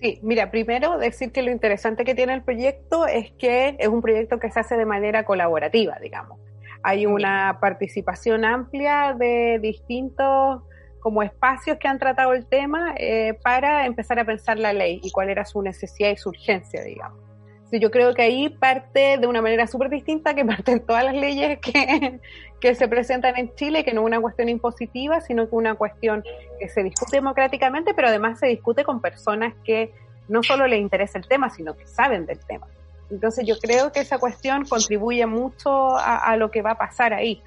Sí, 0.00 0.20
mira, 0.22 0.50
primero 0.50 0.96
decir 0.96 1.32
que 1.32 1.42
lo 1.42 1.50
interesante 1.50 2.04
que 2.04 2.14
tiene 2.14 2.32
el 2.32 2.42
proyecto 2.42 3.06
es 3.06 3.32
que 3.32 3.76
es 3.78 3.88
un 3.88 4.00
proyecto 4.00 4.38
que 4.38 4.50
se 4.50 4.60
hace 4.60 4.76
de 4.76 4.86
manera 4.86 5.24
colaborativa, 5.24 5.98
digamos. 6.00 6.38
Hay 6.84 7.06
una 7.06 7.58
participación 7.60 8.44
amplia 8.44 9.14
de 9.18 9.58
distintos 9.60 10.62
como 11.00 11.22
espacios 11.22 11.78
que 11.78 11.88
han 11.88 11.98
tratado 11.98 12.32
el 12.32 12.46
tema 12.46 12.94
eh, 12.96 13.34
para 13.42 13.86
empezar 13.86 14.18
a 14.18 14.24
pensar 14.24 14.58
la 14.58 14.72
ley 14.72 15.00
y 15.02 15.10
cuál 15.10 15.30
era 15.30 15.44
su 15.44 15.62
necesidad 15.62 16.10
y 16.10 16.16
su 16.16 16.30
urgencia, 16.30 16.82
digamos. 16.82 17.18
Sí, 17.70 17.80
yo 17.80 17.90
creo 17.90 18.14
que 18.14 18.22
ahí 18.22 18.48
parte 18.48 19.18
de 19.18 19.26
una 19.26 19.42
manera 19.42 19.66
súper 19.66 19.90
distinta 19.90 20.34
que 20.34 20.44
parten 20.46 20.84
todas 20.84 21.04
las 21.04 21.14
leyes 21.14 21.58
que, 21.60 22.20
que 22.60 22.74
se 22.74 22.88
presentan 22.88 23.36
en 23.36 23.54
Chile, 23.54 23.84
que 23.84 23.92
no 23.92 24.00
es 24.00 24.06
una 24.06 24.20
cuestión 24.20 24.48
impositiva, 24.48 25.20
sino 25.20 25.48
que 25.48 25.54
una 25.54 25.74
cuestión 25.74 26.24
que 26.58 26.68
se 26.68 26.82
discute 26.82 27.16
democráticamente, 27.16 27.94
pero 27.94 28.08
además 28.08 28.38
se 28.38 28.46
discute 28.46 28.84
con 28.84 29.00
personas 29.00 29.54
que 29.64 29.92
no 30.28 30.42
solo 30.42 30.66
les 30.66 30.80
interesa 30.80 31.18
el 31.18 31.26
tema, 31.26 31.50
sino 31.50 31.76
que 31.76 31.86
saben 31.86 32.26
del 32.26 32.38
tema. 32.40 32.66
Entonces 33.10 33.46
yo 33.46 33.58
creo 33.58 33.90
que 33.90 34.00
esa 34.00 34.18
cuestión 34.18 34.64
contribuye 34.66 35.24
mucho 35.26 35.96
a, 35.96 36.36
lo 36.36 36.50
que 36.50 36.62
va 36.62 36.72
a 36.72 36.78
pasar 36.78 37.14
ahí. 37.14 37.42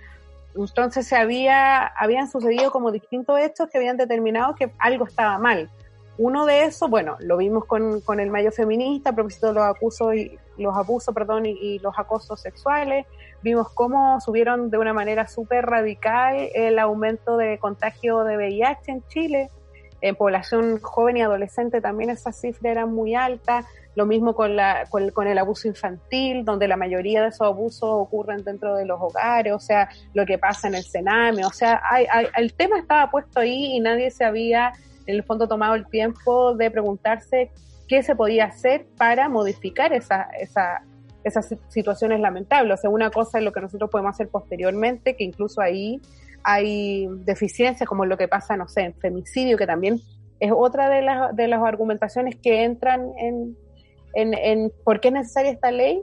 Entonces 0.56 1.08
se 1.08 1.16
había, 1.16 1.86
habían 1.86 2.30
sucedido 2.30 2.72
como 2.72 2.91
distintos 2.91 3.39
hechos 3.39 3.70
que 3.70 3.78
habían 3.78 3.97
determinado 3.97 4.56
que 4.56 4.72
algo 4.80 5.06
estaba 5.06 5.38
mal. 5.38 5.70
Uno 6.18 6.45
de 6.45 6.64
esos, 6.64 6.89
bueno, 6.89 7.18
lo 7.20 7.38
vimos 7.38 7.66
con, 7.66 8.02
con 8.02 8.20
el 8.20 8.30
mayo 8.30 8.52
feminista 8.52 9.12
a 9.12 9.14
propósito 9.14 9.47
de 9.47 9.54
los 9.54 9.64
abusos 9.64 10.16
y 10.16 10.38
los 10.58 10.76
abusos, 10.76 11.16
perdón, 11.16 11.45
y 11.45 11.80
los 11.80 11.97
acosos 11.97 12.41
sexuales 12.41 13.06
vimos 13.41 13.70
cómo 13.74 14.20
subieron 14.22 14.70
de 14.70 14.78
una 14.78 14.93
manera 14.93 15.28
súper 15.28 15.66
radical 15.66 16.49
el 16.54 16.80
aumento 16.80 17.38
de 17.38 17.58
contagio 17.60 18.24
de 18.24 18.38
VIH 18.38 18.91
en 18.91 19.08
Chile. 19.08 19.49
En 20.02 20.16
población 20.16 20.80
joven 20.82 21.18
y 21.18 21.22
adolescente 21.22 21.80
también 21.80 22.10
esa 22.10 22.32
cifra 22.32 22.72
era 22.72 22.86
muy 22.86 23.16
alta. 23.16 23.66
Lo 23.95 24.06
mismo 24.06 24.34
con, 24.34 24.56
la, 24.56 24.86
con, 24.89 25.28
el 25.28 25.38
abuso 25.38 25.68
infantil, 25.68 26.45
donde 26.45 26.68
la 26.68 26.78
mayoría 26.78 27.22
de 27.22 27.28
esos 27.28 27.41
abusos 27.41 27.89
ocurren 27.89 28.43
dentro 28.43 28.76
de 28.76 28.86
los 28.86 28.99
hogares, 29.02 29.54
o 29.54 29.60
sea, 29.60 29.89
lo 30.14 30.26
que 30.26 30.38
pasa 30.38 30.70
en 30.70 30.76
el 30.76 30.84
Sename. 30.84 31.45
O 31.45 31.52
sea, 31.52 31.82
el 32.38 32.54
tema 32.54 32.80
estaba 32.80 33.12
puesto 33.12 33.41
ahí 33.41 33.76
y 33.76 33.80
nadie 33.82 34.10
se 34.10 34.24
había, 34.24 34.72
en 35.06 35.16
el 35.16 35.24
fondo, 35.24 35.47
tomado 35.47 35.76
el 35.76 35.86
tiempo 35.88 36.56
de 36.56 36.72
preguntarse 36.72 37.52
qué 37.88 38.02
se 38.02 38.16
podía 38.16 38.45
hacer 38.45 38.86
para 38.97 39.28
modificar 39.28 39.91
esa, 39.91 40.30
esa, 40.39 40.84
esas 41.26 41.54
situaciones 41.68 42.22
lamentables. 42.22 42.80
O 42.80 42.82
sea, 42.82 42.89
una 42.89 43.12
cosa 43.12 43.39
es 43.39 43.43
lo 43.43 43.52
que 43.52 43.62
nosotros 43.62 43.89
podemos 43.89 44.16
hacer 44.16 44.30
posteriormente, 44.30 45.16
que 45.16 45.26
incluso 45.26 45.62
ahí 45.62 45.99
hay 46.43 47.07
deficiencias, 47.25 47.87
como 47.87 48.05
lo 48.05 48.17
que 48.17 48.27
pasa, 48.27 48.57
no 48.57 48.67
sé, 48.67 48.81
en 48.81 48.93
femicidio, 48.93 49.57
que 49.57 49.67
también 49.67 50.01
es 50.39 50.51
otra 50.55 50.89
de 50.89 51.01
las, 51.01 51.35
de 51.35 51.47
las 51.47 51.61
argumentaciones 51.63 52.35
que 52.35 52.63
entran 52.63 53.11
en, 53.17 53.55
en, 54.13 54.33
en 54.33 54.71
por 54.83 54.99
qué 54.99 55.09
es 55.09 55.13
necesaria 55.13 55.51
esta 55.51 55.71
ley, 55.71 56.01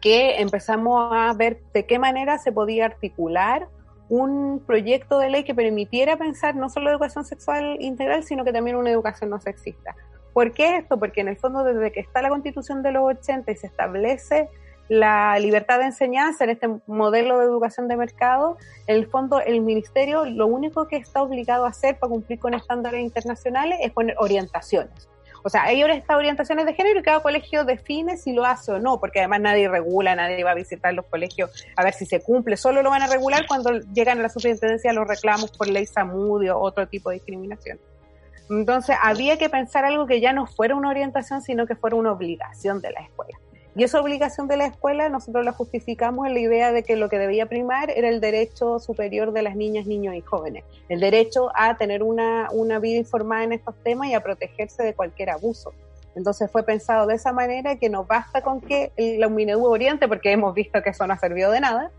que 0.00 0.40
empezamos 0.40 1.10
a 1.12 1.32
ver 1.32 1.60
de 1.72 1.86
qué 1.86 1.98
manera 1.98 2.38
se 2.38 2.52
podía 2.52 2.84
articular 2.84 3.68
un 4.08 4.62
proyecto 4.66 5.18
de 5.18 5.30
ley 5.30 5.44
que 5.44 5.54
permitiera 5.54 6.16
pensar 6.16 6.54
no 6.54 6.68
solo 6.68 6.90
educación 6.90 7.24
sexual 7.24 7.78
integral, 7.80 8.22
sino 8.22 8.44
que 8.44 8.52
también 8.52 8.76
una 8.76 8.90
educación 8.90 9.30
no 9.30 9.40
sexista. 9.40 9.96
¿Por 10.32 10.52
qué 10.52 10.78
esto? 10.78 10.98
Porque 10.98 11.20
en 11.20 11.28
el 11.28 11.36
fondo 11.36 11.64
desde 11.64 11.92
que 11.92 12.00
está 12.00 12.20
la 12.20 12.28
constitución 12.28 12.82
de 12.82 12.92
los 12.92 13.04
80 13.04 13.50
y 13.50 13.56
se 13.56 13.66
establece 13.66 14.48
la 14.88 15.38
libertad 15.38 15.78
de 15.78 15.86
enseñanza 15.86 16.44
en 16.44 16.50
este 16.50 16.68
modelo 16.86 17.38
de 17.38 17.46
educación 17.46 17.88
de 17.88 17.96
mercado, 17.96 18.58
en 18.86 18.96
el 18.96 19.06
fondo 19.06 19.40
el 19.40 19.60
ministerio 19.60 20.24
lo 20.24 20.46
único 20.46 20.88
que 20.88 20.96
está 20.96 21.22
obligado 21.22 21.64
a 21.64 21.70
hacer 21.70 21.98
para 21.98 22.10
cumplir 22.10 22.38
con 22.38 22.54
estándares 22.54 23.00
internacionales 23.00 23.78
es 23.82 23.92
poner 23.92 24.14
orientaciones. 24.18 25.08
O 25.46 25.50
sea, 25.50 25.64
hay 25.64 25.82
estas 25.82 26.16
orientaciones 26.16 26.64
de 26.64 26.72
género 26.72 27.00
y 27.00 27.02
cada 27.02 27.20
colegio 27.20 27.66
define 27.66 28.16
si 28.16 28.32
lo 28.32 28.46
hace 28.46 28.72
o 28.72 28.78
no, 28.78 28.98
porque 28.98 29.18
además 29.18 29.42
nadie 29.42 29.68
regula, 29.68 30.16
nadie 30.16 30.42
va 30.42 30.52
a 30.52 30.54
visitar 30.54 30.94
los 30.94 31.04
colegios 31.04 31.50
a 31.76 31.84
ver 31.84 31.92
si 31.92 32.06
se 32.06 32.22
cumple, 32.22 32.56
solo 32.56 32.82
lo 32.82 32.88
van 32.88 33.02
a 33.02 33.08
regular 33.08 33.46
cuando 33.46 33.78
llegan 33.92 34.20
a 34.20 34.22
la 34.22 34.30
superintendencia 34.30 34.90
los 34.94 35.06
reclamos 35.06 35.52
por 35.52 35.68
ley 35.68 35.84
Samudio 35.84 36.56
o 36.56 36.62
otro 36.62 36.88
tipo 36.88 37.10
de 37.10 37.16
discriminación. 37.16 37.78
Entonces 38.48 38.96
había 39.02 39.36
que 39.36 39.50
pensar 39.50 39.84
algo 39.84 40.06
que 40.06 40.20
ya 40.22 40.32
no 40.32 40.46
fuera 40.46 40.76
una 40.76 40.88
orientación, 40.88 41.42
sino 41.42 41.66
que 41.66 41.76
fuera 41.76 41.96
una 41.96 42.12
obligación 42.12 42.80
de 42.80 42.92
la 42.92 43.00
escuela. 43.00 43.38
Y 43.76 43.82
esa 43.82 44.00
obligación 44.00 44.46
de 44.46 44.56
la 44.56 44.66
escuela 44.66 45.08
nosotros 45.08 45.44
la 45.44 45.52
justificamos 45.52 46.26
en 46.26 46.34
la 46.34 46.40
idea 46.40 46.72
de 46.72 46.84
que 46.84 46.94
lo 46.96 47.08
que 47.08 47.18
debía 47.18 47.46
primar 47.46 47.90
era 47.90 48.08
el 48.08 48.20
derecho 48.20 48.78
superior 48.78 49.32
de 49.32 49.42
las 49.42 49.56
niñas, 49.56 49.86
niños 49.86 50.14
y 50.14 50.20
jóvenes, 50.20 50.64
el 50.88 51.00
derecho 51.00 51.50
a 51.56 51.76
tener 51.76 52.02
una, 52.02 52.48
una 52.52 52.78
vida 52.78 52.98
informada 52.98 53.42
en 53.42 53.52
estos 53.52 53.74
temas 53.82 54.08
y 54.08 54.14
a 54.14 54.20
protegerse 54.20 54.82
de 54.84 54.94
cualquier 54.94 55.30
abuso. 55.30 55.72
Entonces 56.14 56.48
fue 56.50 56.62
pensado 56.62 57.08
de 57.08 57.16
esa 57.16 57.32
manera 57.32 57.76
que 57.76 57.88
no 57.88 58.04
basta 58.04 58.42
con 58.42 58.60
que 58.60 58.92
la 58.96 59.26
UMINEDU 59.26 59.66
oriente, 59.66 60.06
porque 60.06 60.30
hemos 60.30 60.54
visto 60.54 60.80
que 60.82 60.90
eso 60.90 61.06
no 61.06 61.14
ha 61.14 61.18
servido 61.18 61.50
de 61.50 61.60
nada, 61.60 61.90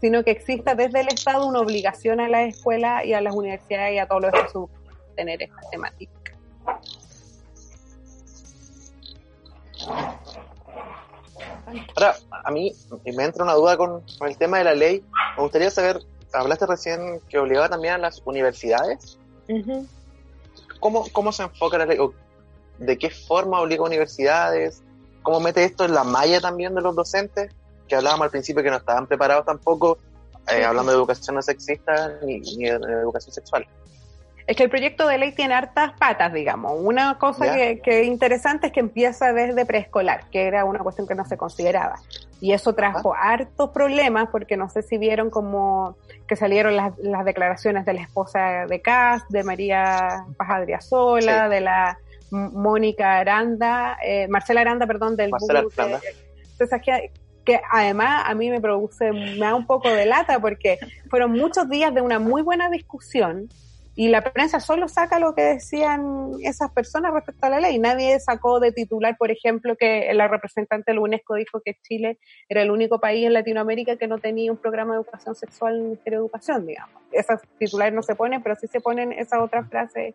sino 0.00 0.22
que 0.22 0.30
exista 0.30 0.74
desde 0.74 1.00
el 1.00 1.08
Estado 1.08 1.46
una 1.46 1.60
obligación 1.60 2.20
a 2.20 2.28
la 2.28 2.44
escuela 2.44 3.04
y 3.04 3.14
a 3.14 3.20
las 3.20 3.34
universidades 3.34 3.94
y 3.94 3.98
a 3.98 4.06
todos 4.06 4.22
los 4.22 4.34
estudios 4.34 4.70
tener 5.16 5.42
esta 5.42 5.60
temática. 5.70 6.12
Ahora, 11.96 12.16
a 12.44 12.50
mí 12.50 12.72
me 13.04 13.24
entra 13.24 13.44
una 13.44 13.54
duda 13.54 13.76
con, 13.76 14.02
el 14.20 14.36
tema 14.36 14.58
de 14.58 14.64
la 14.64 14.74
ley. 14.74 15.04
Me 15.36 15.42
gustaría 15.42 15.70
saber, 15.70 16.00
hablaste 16.32 16.66
recién 16.66 17.20
que 17.28 17.38
obligaba 17.38 17.68
también 17.68 17.94
a 17.94 17.98
las 17.98 18.22
universidades. 18.24 19.18
¿Cómo, 20.80 21.06
¿Cómo 21.12 21.32
se 21.32 21.44
enfoca 21.44 21.78
la 21.78 21.86
ley? 21.86 21.98
¿De 22.78 22.98
qué 22.98 23.10
forma 23.10 23.60
obliga 23.60 23.82
a 23.82 23.86
universidades? 23.86 24.82
¿Cómo 25.22 25.40
mete 25.40 25.64
esto 25.64 25.84
en 25.84 25.94
la 25.94 26.04
malla 26.04 26.40
también 26.40 26.74
de 26.74 26.82
los 26.82 26.94
docentes? 26.94 27.52
Que 27.88 27.96
hablábamos 27.96 28.26
al 28.26 28.30
principio 28.30 28.62
que 28.62 28.70
no 28.70 28.76
estaban 28.76 29.06
preparados 29.06 29.46
tampoco, 29.46 29.98
eh, 30.48 30.64
hablando 30.64 30.92
de 30.92 30.98
educación 30.98 31.36
no 31.36 31.42
sexista 31.42 32.18
ni, 32.22 32.40
ni 32.40 32.64
de 32.64 32.76
educación 32.76 33.32
sexual 33.32 33.66
es 34.46 34.56
que 34.56 34.64
el 34.64 34.70
proyecto 34.70 35.08
de 35.08 35.16
ley 35.16 35.32
tiene 35.32 35.54
hartas 35.54 35.92
patas, 35.98 36.32
digamos. 36.32 36.74
Una 36.76 37.18
cosa 37.18 37.54
que, 37.54 37.80
es 37.82 38.06
interesante 38.06 38.66
es 38.66 38.72
que 38.72 38.80
empieza 38.80 39.32
desde 39.32 39.64
preescolar, 39.64 40.28
que 40.30 40.46
era 40.46 40.66
una 40.66 40.80
cuestión 40.80 41.06
que 41.06 41.14
no 41.14 41.24
se 41.24 41.38
consideraba. 41.38 41.98
Y 42.40 42.52
eso 42.52 42.74
trajo 42.74 43.14
ah. 43.14 43.32
hartos 43.32 43.70
problemas, 43.70 44.28
porque 44.30 44.58
no 44.58 44.68
sé 44.68 44.82
si 44.82 44.98
vieron 44.98 45.30
como 45.30 45.96
que 46.26 46.36
salieron 46.36 46.76
las, 46.76 46.94
declaraciones 47.24 47.86
de 47.86 47.94
la 47.94 48.02
esposa 48.02 48.66
de 48.66 48.82
Cas, 48.82 49.22
de 49.30 49.44
María 49.44 50.26
Pajadriasola, 50.36 51.48
de 51.48 51.60
la 51.62 51.98
Mónica 52.30 53.18
Aranda, 53.18 53.96
eh, 54.04 54.28
Marcela 54.28 54.60
Aranda, 54.60 54.86
perdón, 54.86 55.16
del 55.16 55.30
Marcela 55.30 55.60
Aranda. 55.60 56.00
entonces, 56.52 56.82
que 57.44 57.60
además 57.70 58.24
a 58.26 58.34
mí 58.34 58.50
me 58.50 58.60
produce, 58.60 59.10
me 59.12 59.38
da 59.38 59.54
un 59.54 59.66
poco 59.66 59.88
de 59.88 60.04
lata 60.04 60.38
porque 60.38 60.78
fueron 61.08 61.32
muchos 61.32 61.68
días 61.68 61.94
de 61.94 62.00
una 62.00 62.18
muy 62.18 62.42
buena 62.42 62.68
discusión 62.68 63.48
y 63.96 64.08
la 64.08 64.22
prensa 64.22 64.58
solo 64.58 64.88
saca 64.88 65.18
lo 65.20 65.34
que 65.34 65.42
decían 65.42 66.32
esas 66.42 66.72
personas 66.72 67.12
respecto 67.12 67.46
a 67.46 67.50
la 67.50 67.60
ley. 67.60 67.78
Nadie 67.78 68.18
sacó 68.18 68.58
de 68.58 68.72
titular, 68.72 69.16
por 69.16 69.30
ejemplo, 69.30 69.76
que 69.76 70.12
la 70.14 70.26
representante 70.26 70.90
de 70.90 70.96
la 70.96 71.02
UNESCO 71.02 71.34
dijo 71.36 71.60
que 71.64 71.76
Chile 71.82 72.18
era 72.48 72.62
el 72.62 72.70
único 72.70 72.98
país 72.98 73.24
en 73.24 73.32
Latinoamérica 73.32 73.96
que 73.96 74.08
no 74.08 74.18
tenía 74.18 74.50
un 74.50 74.58
programa 74.58 74.94
de 74.94 75.00
educación 75.00 75.34
sexual 75.36 75.74
en 75.74 75.78
el 75.78 75.84
Ministerio 75.84 76.18
de 76.18 76.24
Educación, 76.24 76.66
digamos. 76.66 77.02
Esas 77.12 77.40
titulares 77.58 77.94
no 77.94 78.02
se 78.02 78.16
ponen, 78.16 78.42
pero 78.42 78.56
sí 78.56 78.66
se 78.66 78.80
ponen 78.80 79.12
esa 79.12 79.40
otra 79.42 79.64
frase 79.64 80.14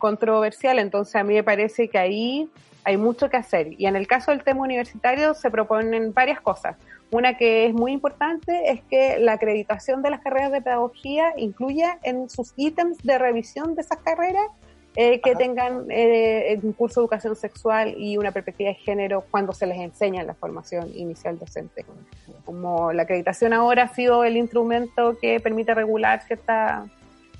controversial. 0.00 0.80
Entonces 0.80 1.14
a 1.14 1.22
mí 1.22 1.34
me 1.34 1.44
parece 1.44 1.88
que 1.88 1.98
ahí 1.98 2.50
hay 2.82 2.96
mucho 2.96 3.30
que 3.30 3.36
hacer. 3.36 3.74
Y 3.78 3.86
en 3.86 3.94
el 3.94 4.08
caso 4.08 4.32
del 4.32 4.42
tema 4.42 4.62
universitario 4.62 5.34
se 5.34 5.50
proponen 5.50 6.12
varias 6.12 6.40
cosas. 6.40 6.76
Una 7.12 7.36
que 7.36 7.66
es 7.66 7.74
muy 7.74 7.92
importante 7.92 8.70
es 8.70 8.80
que 8.90 9.18
la 9.18 9.32
acreditación 9.34 10.02
de 10.02 10.10
las 10.10 10.20
carreras 10.20 10.50
de 10.50 10.62
pedagogía 10.62 11.32
incluya 11.36 11.98
en 12.02 12.28
sus 12.28 12.52
ítems 12.56 12.98
de 13.04 13.18
revisión 13.18 13.74
de 13.74 13.82
esas 13.82 13.98
carreras 13.98 14.46
eh, 14.96 15.20
que 15.20 15.36
tengan 15.36 15.86
eh, 15.88 16.58
un 16.62 16.72
curso 16.72 17.00
de 17.00 17.04
educación 17.04 17.36
sexual 17.36 17.94
y 17.96 18.16
una 18.16 18.32
perspectiva 18.32 18.70
de 18.70 18.74
género 18.74 19.24
cuando 19.30 19.52
se 19.52 19.66
les 19.66 19.78
enseña 19.78 20.22
en 20.22 20.26
la 20.26 20.34
formación 20.34 20.90
inicial 20.96 21.38
docente. 21.38 21.84
Como 22.44 22.92
la 22.92 23.02
acreditación 23.02 23.52
ahora 23.52 23.84
ha 23.84 23.94
sido 23.94 24.24
el 24.24 24.36
instrumento 24.36 25.16
que 25.20 25.38
permite 25.38 25.74
regular 25.74 26.22
cierta, 26.26 26.86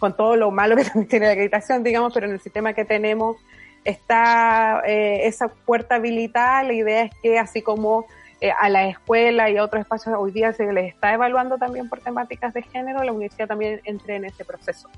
con 0.00 0.16
todo 0.16 0.34
lo 0.34 0.50
malo 0.50 0.74
que 0.74 0.84
también 0.86 1.06
tiene 1.06 1.26
la 1.26 1.32
acreditación, 1.32 1.84
digamos, 1.84 2.12
pero 2.12 2.26
en 2.26 2.32
el 2.32 2.40
sistema 2.40 2.72
que 2.72 2.84
tenemos 2.84 3.36
está 3.84 4.82
eh, 4.86 5.28
esa 5.28 5.48
puerta 5.48 5.96
habilitada. 5.96 6.64
La 6.64 6.72
idea 6.72 7.02
es 7.04 7.12
que 7.22 7.38
así 7.38 7.62
como 7.62 8.06
eh, 8.40 8.50
a 8.50 8.68
la 8.68 8.88
escuela 8.88 9.48
y 9.50 9.56
a 9.58 9.64
otros 9.64 9.82
espacios 9.82 10.16
hoy 10.18 10.32
día 10.32 10.52
se 10.52 10.72
les 10.72 10.92
está 10.92 11.14
evaluando 11.14 11.58
también 11.58 11.88
por 11.88 12.00
temáticas 12.00 12.52
de 12.54 12.62
género, 12.62 13.04
la 13.04 13.12
universidad 13.12 13.46
también 13.46 13.80
entre 13.84 14.16
en 14.16 14.24
ese 14.24 14.44
proceso. 14.44 14.88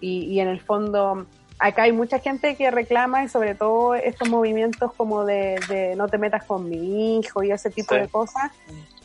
Y, 0.00 0.24
y 0.24 0.40
en 0.40 0.48
el 0.48 0.60
fondo, 0.60 1.26
acá 1.58 1.82
hay 1.82 1.92
mucha 1.92 2.18
gente 2.18 2.56
que 2.56 2.70
reclama 2.70 3.22
y 3.24 3.28
sobre 3.28 3.54
todo 3.54 3.94
estos 3.94 4.28
movimientos 4.28 4.92
como 4.94 5.24
de, 5.24 5.60
de 5.68 5.94
no 5.96 6.08
te 6.08 6.18
metas 6.18 6.44
con 6.44 6.68
mi 6.68 7.18
hijo 7.18 7.42
y 7.42 7.52
ese 7.52 7.70
tipo 7.70 7.94
de 7.94 8.08
cosas, 8.08 8.50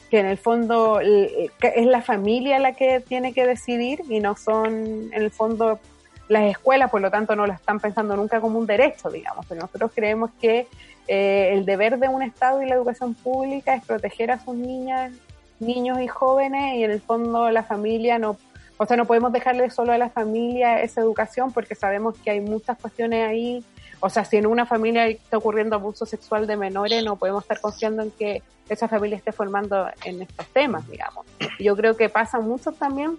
que 0.10 0.20
en 0.20 0.26
el 0.26 0.38
fondo 0.38 1.00
es 1.00 1.86
la 1.86 2.02
familia 2.02 2.60
la 2.60 2.74
que 2.74 3.00
tiene 3.02 3.34
que 3.34 3.46
decidir 3.46 4.02
y 4.10 4.20
no 4.20 4.36
son 4.36 4.74
en 5.12 5.22
el 5.22 5.32
fondo 5.32 5.80
las 6.28 6.44
escuelas, 6.44 6.92
por 6.92 7.02
lo 7.02 7.10
tanto, 7.10 7.36
no 7.36 7.48
lo 7.48 7.54
están 7.54 7.80
pensando 7.80 8.16
nunca 8.16 8.42
como 8.42 8.60
un 8.60 8.66
derecho, 8.66 9.10
digamos, 9.10 9.46
pero 9.48 9.62
nosotros 9.62 9.92
creemos 9.96 10.32
que 10.42 10.68
eh, 11.08 11.52
el 11.54 11.66
deber 11.66 12.00
de 12.00 12.10
un 12.10 12.22
Estado 12.22 12.62
y 12.62 12.68
la 12.68 12.76
educación 12.76 13.14
pública 13.14 13.76
es 13.76 13.86
proteger 13.86 14.32
a 14.32 14.40
sus 14.44 14.56
niñas, 14.56 15.14
niños 15.60 16.02
y 16.02 16.08
jóvenes 16.08 16.76
y 16.76 16.84
en 16.84 16.92
el 16.92 17.02
fondo 17.02 17.50
la 17.50 17.64
familia 17.64 18.20
no, 18.20 18.38
o 18.78 18.86
sea, 18.86 18.98
no 18.98 19.06
podemos 19.06 19.32
dejarle 19.32 19.70
solo 19.70 19.92
a 19.92 19.98
la 19.98 20.10
familia 20.10 20.82
esa 20.82 21.02
educación 21.02 21.52
porque 21.52 21.76
sabemos 21.76 22.18
que 22.20 22.32
hay 22.32 22.40
muchas 22.40 22.78
cuestiones 22.78 23.28
ahí, 23.28 23.64
o 24.00 24.10
sea, 24.10 24.26
si 24.26 24.38
en 24.38 24.46
una 24.46 24.66
familia 24.66 25.08
está 25.08 25.38
ocurriendo 25.38 25.76
abuso 25.76 26.06
sexual 26.06 26.46
de 26.48 26.56
menores, 26.56 27.04
no 27.04 27.16
podemos 27.16 27.44
estar 27.44 27.60
confiando 27.60 28.04
en 28.04 28.12
que 28.12 28.44
esa 28.70 28.88
familia 28.88 29.18
esté 29.18 29.32
formando 29.32 29.88
en 30.04 30.22
estos 30.22 30.46
temas, 30.48 30.88
digamos. 30.88 31.26
Yo 31.60 31.76
creo 31.76 31.96
que 31.96 32.10
pasa 32.10 32.40
mucho 32.40 32.72
también 32.72 33.18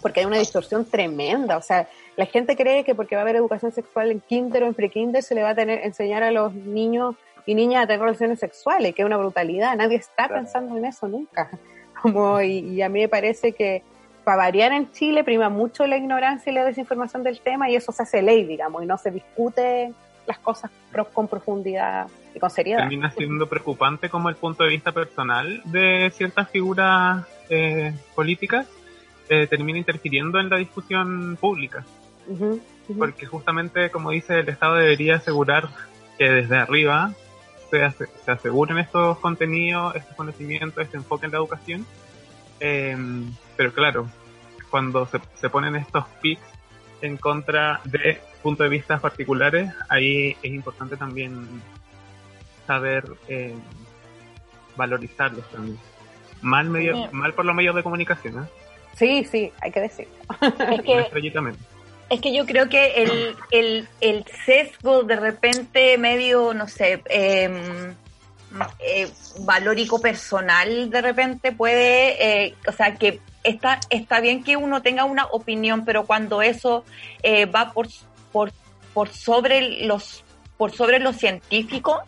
porque 0.00 0.20
hay 0.20 0.26
una 0.26 0.38
distorsión 0.38 0.86
tremenda, 0.86 1.58
o 1.58 1.62
sea, 1.62 1.88
la 2.16 2.26
gente 2.26 2.56
cree 2.56 2.84
que 2.84 2.94
porque 2.94 3.16
va 3.16 3.22
a 3.22 3.24
haber 3.24 3.36
educación 3.36 3.72
sexual 3.72 4.10
en 4.10 4.20
kinder 4.20 4.62
o 4.64 4.66
en 4.66 4.74
pre-kinder 4.74 5.22
se 5.22 5.34
le 5.34 5.42
va 5.42 5.50
a 5.50 5.54
tener 5.54 5.84
enseñar 5.84 6.22
a 6.22 6.30
los 6.30 6.54
niños 6.54 7.16
y 7.46 7.54
niñas 7.54 7.84
a 7.84 7.86
tener 7.86 8.00
relaciones 8.00 8.38
sexuales, 8.38 8.94
que 8.94 9.02
es 9.02 9.06
una 9.06 9.16
brutalidad. 9.16 9.76
Nadie 9.76 9.96
está 9.96 10.28
pensando 10.28 10.76
en 10.76 10.84
eso 10.84 11.08
nunca. 11.08 11.50
Como, 12.02 12.40
y, 12.40 12.80
a 12.82 12.88
mí 12.88 13.00
me 13.00 13.08
parece 13.08 13.52
que 13.52 13.82
para 14.24 14.36
variar 14.36 14.72
en 14.72 14.90
Chile 14.92 15.24
prima 15.24 15.48
mucho 15.48 15.86
la 15.86 15.96
ignorancia 15.96 16.50
y 16.50 16.54
la 16.54 16.64
desinformación 16.64 17.22
del 17.22 17.40
tema 17.40 17.70
y 17.70 17.76
eso 17.76 17.92
se 17.92 18.02
hace 18.02 18.22
ley, 18.22 18.44
digamos, 18.44 18.82
y 18.82 18.86
no 18.86 18.96
se 18.96 19.10
discute 19.10 19.92
las 20.26 20.38
cosas 20.38 20.70
con 21.12 21.28
profundidad 21.28 22.06
y 22.34 22.38
con 22.38 22.50
seriedad. 22.50 22.80
Termina 22.80 23.10
siendo 23.10 23.48
preocupante 23.48 24.08
como 24.08 24.28
el 24.28 24.36
punto 24.36 24.64
de 24.64 24.70
vista 24.70 24.92
personal 24.92 25.62
de 25.64 26.10
ciertas 26.14 26.48
figuras 26.50 27.26
eh, 27.48 27.92
políticas 28.14 28.66
eh, 29.28 29.46
termina 29.46 29.78
interfiriendo 29.78 30.40
en 30.40 30.50
la 30.50 30.56
discusión 30.56 31.36
pública. 31.40 31.84
Porque 32.98 33.26
justamente, 33.26 33.90
como 33.90 34.10
dice, 34.10 34.40
el 34.40 34.48
Estado 34.48 34.74
debería 34.74 35.16
asegurar 35.16 35.68
que 36.18 36.28
desde 36.28 36.56
arriba 36.56 37.12
se, 37.70 37.90
se 37.90 38.30
aseguren 38.30 38.78
estos 38.78 39.18
contenidos, 39.18 39.94
estos 39.94 40.16
conocimientos, 40.16 40.82
este 40.82 40.96
enfoque 40.96 41.26
en 41.26 41.32
la 41.32 41.38
educación. 41.38 41.86
Em, 42.60 43.32
pero 43.56 43.72
claro, 43.72 44.08
cuando 44.70 45.06
se, 45.06 45.18
se 45.40 45.50
ponen 45.50 45.76
estos 45.76 46.04
pics 46.20 46.42
en 47.02 47.16
contra 47.16 47.80
de 47.84 48.20
puntos 48.42 48.64
de 48.64 48.70
vista 48.70 48.98
particulares, 48.98 49.72
ahí 49.88 50.36
es 50.42 50.52
importante 50.52 50.96
también 50.96 51.46
saber 52.66 53.04
eh, 53.28 53.54
valorizarlos 54.76 55.48
también. 55.50 55.78
Mal, 56.42 56.70
medio, 56.70 57.10
mal 57.12 57.34
por 57.34 57.44
los 57.44 57.54
medios 57.54 57.74
de 57.74 57.82
comunicación, 57.82 58.44
¿eh? 58.44 58.46
Sí, 58.96 59.24
sí, 59.24 59.52
hay 59.60 59.70
que 59.72 59.80
decirlo. 59.80 60.12
Es 60.40 60.82
que, 60.82 60.98
es 62.10 62.20
que 62.20 62.34
yo 62.34 62.46
creo 62.46 62.68
que 62.68 63.02
el, 63.02 63.36
el, 63.50 63.88
el 64.00 64.24
sesgo 64.44 65.02
de 65.02 65.16
repente 65.16 65.96
medio, 65.98 66.54
no 66.54 66.66
sé, 66.66 67.02
eh, 67.08 67.94
eh, 68.80 69.10
valórico 69.40 70.00
personal 70.00 70.90
de 70.90 71.00
repente 71.00 71.52
puede, 71.52 72.46
eh, 72.46 72.54
o 72.66 72.72
sea, 72.72 72.96
que 72.96 73.20
está, 73.44 73.80
está 73.90 74.20
bien 74.20 74.42
que 74.42 74.56
uno 74.56 74.82
tenga 74.82 75.04
una 75.04 75.26
opinión, 75.26 75.84
pero 75.84 76.06
cuando 76.06 76.42
eso 76.42 76.84
eh, 77.22 77.46
va 77.46 77.72
por, 77.72 77.88
por, 78.32 78.52
por 78.92 79.08
sobre 79.08 79.84
los 79.86 80.24
por 80.56 80.72
sobre 80.72 80.98
lo 80.98 81.14
científico, 81.14 82.02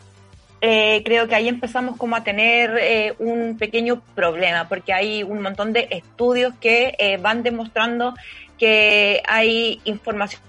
eh, 0.65 1.03
creo 1.05 1.27
que 1.27 1.35
ahí 1.35 1.49
empezamos 1.49 1.97
como 1.97 2.15
a 2.15 2.23
tener 2.23 2.79
eh, 2.81 3.15
un 3.19 3.59
pequeño 3.59 4.01
problema, 4.15 4.69
porque 4.69 4.93
hay 4.93 5.25
un 5.25 5.43
montón 5.43 5.73
de 5.73 5.89
estudios 5.91 6.55
que 6.61 6.95
eh, 7.01 7.17
van 7.17 7.43
demostrando 7.43 8.15
que 8.59 9.21
hay 9.27 9.81
información 9.83 10.41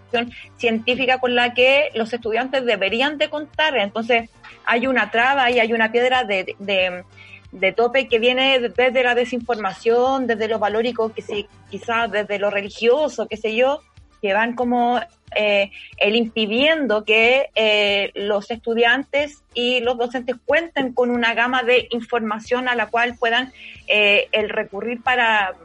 científica 0.56 1.18
con 1.18 1.34
la 1.34 1.56
que 1.56 1.90
los 1.96 2.14
estudiantes 2.14 2.64
deberían 2.64 3.18
de 3.18 3.32
contar. 3.32 3.76
Entonces 3.76 4.30
hay 4.66 4.86
una 4.86 5.10
traba 5.10 5.50
y 5.50 5.60
hay 5.60 5.74
una 5.74 5.92
piedra 5.92 6.24
de, 6.24 6.56
de, 6.60 7.72
tope 7.72 8.08
que 8.08 8.20
viene 8.20 8.60
desde 8.60 9.04
la 9.04 9.16
desinformación, 9.16 10.28
desde 10.28 10.48
lo 10.48 10.60
valórico, 10.60 11.12
que 11.12 11.24
sí, 11.24 11.48
quizás 11.72 12.12
desde 12.12 12.38
lo 12.38 12.52
religioso, 12.52 13.28
qué 13.28 13.38
sé 13.38 13.56
yo, 13.56 13.82
que 14.24 14.34
van 14.34 14.56
como 14.56 15.02
eh, 15.36 15.70
el 15.98 16.16
impidiendo 16.16 17.04
que 17.04 17.50
eh, 17.56 18.12
los 18.16 18.50
estudiantes 18.52 19.44
y 19.54 19.82
los 19.82 19.98
docentes 19.98 20.38
cuenten 20.46 20.94
con 20.94 21.12
una 21.12 21.34
gama 21.34 21.64
de 21.64 21.90
información 21.92 22.70
a 22.70 22.76
la 22.76 22.88
cual 22.88 23.18
puedan 23.20 23.52
eh, 23.88 24.30
el 24.32 24.48
recurrir 24.48 25.04
para 25.04 25.56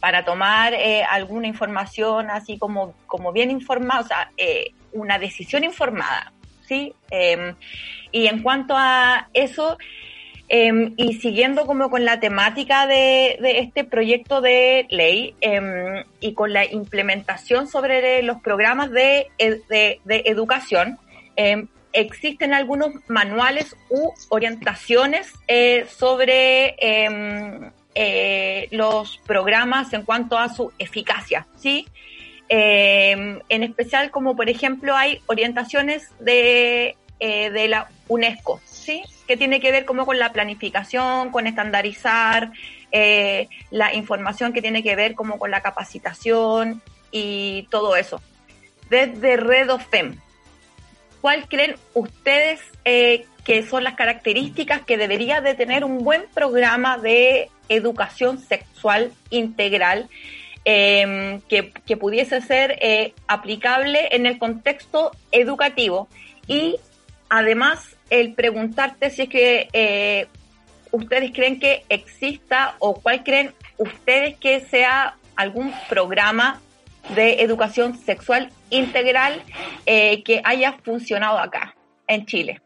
para 0.00 0.24
tomar 0.24 0.74
alguna 1.10 1.48
información 1.48 2.30
así 2.30 2.56
como, 2.56 2.94
como 3.08 3.32
bien 3.32 3.50
informada, 3.50 4.00
o 4.00 4.06
sea, 4.06 4.30
una 4.92 5.18
decisión 5.18 5.64
informada, 5.64 6.32
¿sí? 6.68 6.94
Em, 7.10 7.56
y 8.12 8.28
en 8.28 8.40
cuanto 8.44 8.74
a 8.76 9.28
eso, 9.34 9.76
em, 10.48 10.94
y 10.96 11.14
siguiendo 11.14 11.66
como 11.66 11.90
con 11.90 12.04
la 12.04 12.20
temática 12.20 12.86
de, 12.86 13.38
este 13.42 13.84
proyecto 13.84 14.40
de 14.40 14.86
ley 14.90 15.34
em, 15.40 16.04
y 16.20 16.34
con 16.34 16.52
la 16.52 16.64
implementación 16.64 17.68
sobre 17.68 18.22
los 18.22 18.40
programas 18.40 18.90
de, 18.90 19.28
de, 19.38 20.00
educación, 20.24 20.98
existen 21.92 22.52
algunos 22.52 22.90
manuales 23.06 23.76
u 23.90 24.12
orientaciones 24.28 25.32
eh, 25.46 25.86
sobre 25.88 26.74
eh, 27.94 28.68
los 28.70 29.18
programas 29.26 29.92
en 29.92 30.02
cuanto 30.02 30.38
a 30.38 30.48
su 30.48 30.72
eficacia, 30.78 31.48
¿sí? 31.56 31.86
Eh, 32.48 33.40
en 33.48 33.62
especial 33.62 34.10
como 34.10 34.36
por 34.36 34.48
ejemplo 34.48 34.96
hay 34.96 35.20
orientaciones 35.26 36.10
de, 36.20 36.96
eh, 37.20 37.50
de 37.50 37.68
la 37.68 37.90
UNESCO, 38.06 38.60
¿sí? 38.64 39.02
Que 39.28 39.36
tiene 39.36 39.60
que 39.60 39.70
ver 39.70 39.84
como 39.84 40.04
con 40.06 40.18
la 40.18 40.32
planificación, 40.32 41.30
con 41.30 41.46
estandarizar, 41.46 42.50
eh, 42.90 43.48
la 43.70 43.94
información 43.94 44.52
que 44.52 44.62
tiene 44.62 44.82
que 44.82 44.96
ver 44.96 45.14
como 45.14 45.38
con 45.38 45.52
la 45.52 45.60
capacitación 45.60 46.82
y 47.12 47.68
todo 47.70 47.94
eso. 47.94 48.20
Desde 48.90 49.36
REDOFEM, 49.36 50.16
¿cuál 51.20 51.46
creen 51.48 51.76
ustedes 51.94 52.60
eh, 52.84 53.26
que 53.44 53.62
son 53.62 53.82
las 53.82 53.94
características 53.94 54.82
que 54.82 54.98
debería 54.98 55.40
de 55.40 55.54
tener 55.54 55.82
un 55.82 56.04
buen 56.04 56.24
programa 56.34 56.98
de 56.98 57.48
educación 57.70 58.38
sexual 58.38 59.12
integral 59.30 60.08
em, 60.66 61.40
que, 61.48 61.96
pudiese 61.96 62.42
ser 62.42 62.78
eh, 62.82 63.14
aplicable 63.26 64.08
en 64.14 64.26
el 64.26 64.38
contexto 64.38 65.12
educativo 65.32 66.08
y 66.46 66.76
además 67.30 67.96
el 68.10 68.34
preguntarte 68.34 69.10
si 69.10 69.22
es 69.22 69.28
que 69.28 69.68
eh, 69.72 70.26
ustedes 70.92 71.32
creen 71.32 71.60
que 71.60 71.84
exista 71.88 72.74
o 72.78 72.94
cuál 72.94 73.22
creen 73.22 73.52
ustedes 73.76 74.36
que 74.36 74.60
sea 74.60 75.16
algún 75.36 75.72
programa 75.88 76.60
de 77.14 77.42
educación 77.42 77.96
sexual 77.96 78.50
integral 78.70 79.42
eh, 79.86 80.22
que 80.22 80.40
haya 80.44 80.72
funcionado 80.72 81.38
acá, 81.38 81.74
en 82.06 82.26
Chile? 82.26 82.60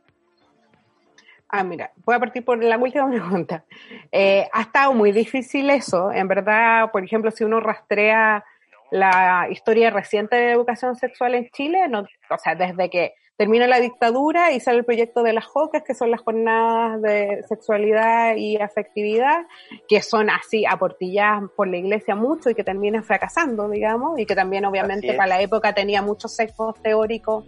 Ah, 1.49 1.65
mira, 1.65 1.93
voy 2.05 2.15
a 2.15 2.19
partir 2.19 2.45
por 2.45 2.63
la 2.63 2.79
última 2.79 3.09
pregunta. 3.11 3.65
Eh, 4.11 4.49
ha 4.53 4.63
estado 4.63 4.95
muy 4.95 5.13
difícil 5.13 5.69
eso. 5.71 6.11
En 6.11 6.27
verdad, 6.29 6.91
por 6.91 7.05
ejemplo, 7.05 7.31
si 7.31 7.45
uno 7.45 7.61
rastrea 7.61 8.45
la 8.91 9.49
historia 9.51 9.91
reciente 9.91 10.37
de 10.37 10.53
educación 10.53 10.97
sexual 10.97 11.35
en 11.35 11.49
Chile, 11.51 11.89
no, 11.89 12.01
o 12.01 12.39
sea, 12.39 12.55
desde 12.55 12.91
que 12.91 13.15
termina 13.37 13.67
la 13.67 13.81
dictadura 13.81 14.53
y 14.53 14.61
sale 14.61 14.79
el 14.79 14.85
proyecto 14.85 15.23
de 15.23 15.33
las 15.33 15.47
JOCAS, 15.47 15.83
que 15.83 15.95
son 15.95 16.11
las 16.11 16.21
jornadas 16.21 17.01
de 17.03 17.43
sexualidad 17.49 18.37
y 18.37 18.57
afectividad, 18.57 19.47
que 19.89 20.03
son 20.03 20.31
así 20.31 20.65
aportilladas 20.67 21.51
por 21.57 21.69
la 21.69 21.79
iglesia 21.79 22.15
mucho 22.15 22.51
y 22.51 22.55
que 22.55 22.65
terminan 22.65 23.05
fracasando, 23.05 23.69
digamos, 23.69 24.19
y 24.19 24.27
que 24.27 24.35
también 24.35 24.65
obviamente 24.65 25.15
para 25.15 25.29
la 25.29 25.43
época 25.43 25.75
tenía 25.75 26.03
muchos 26.03 26.35
sexos 26.35 26.75
teóricos 26.83 27.45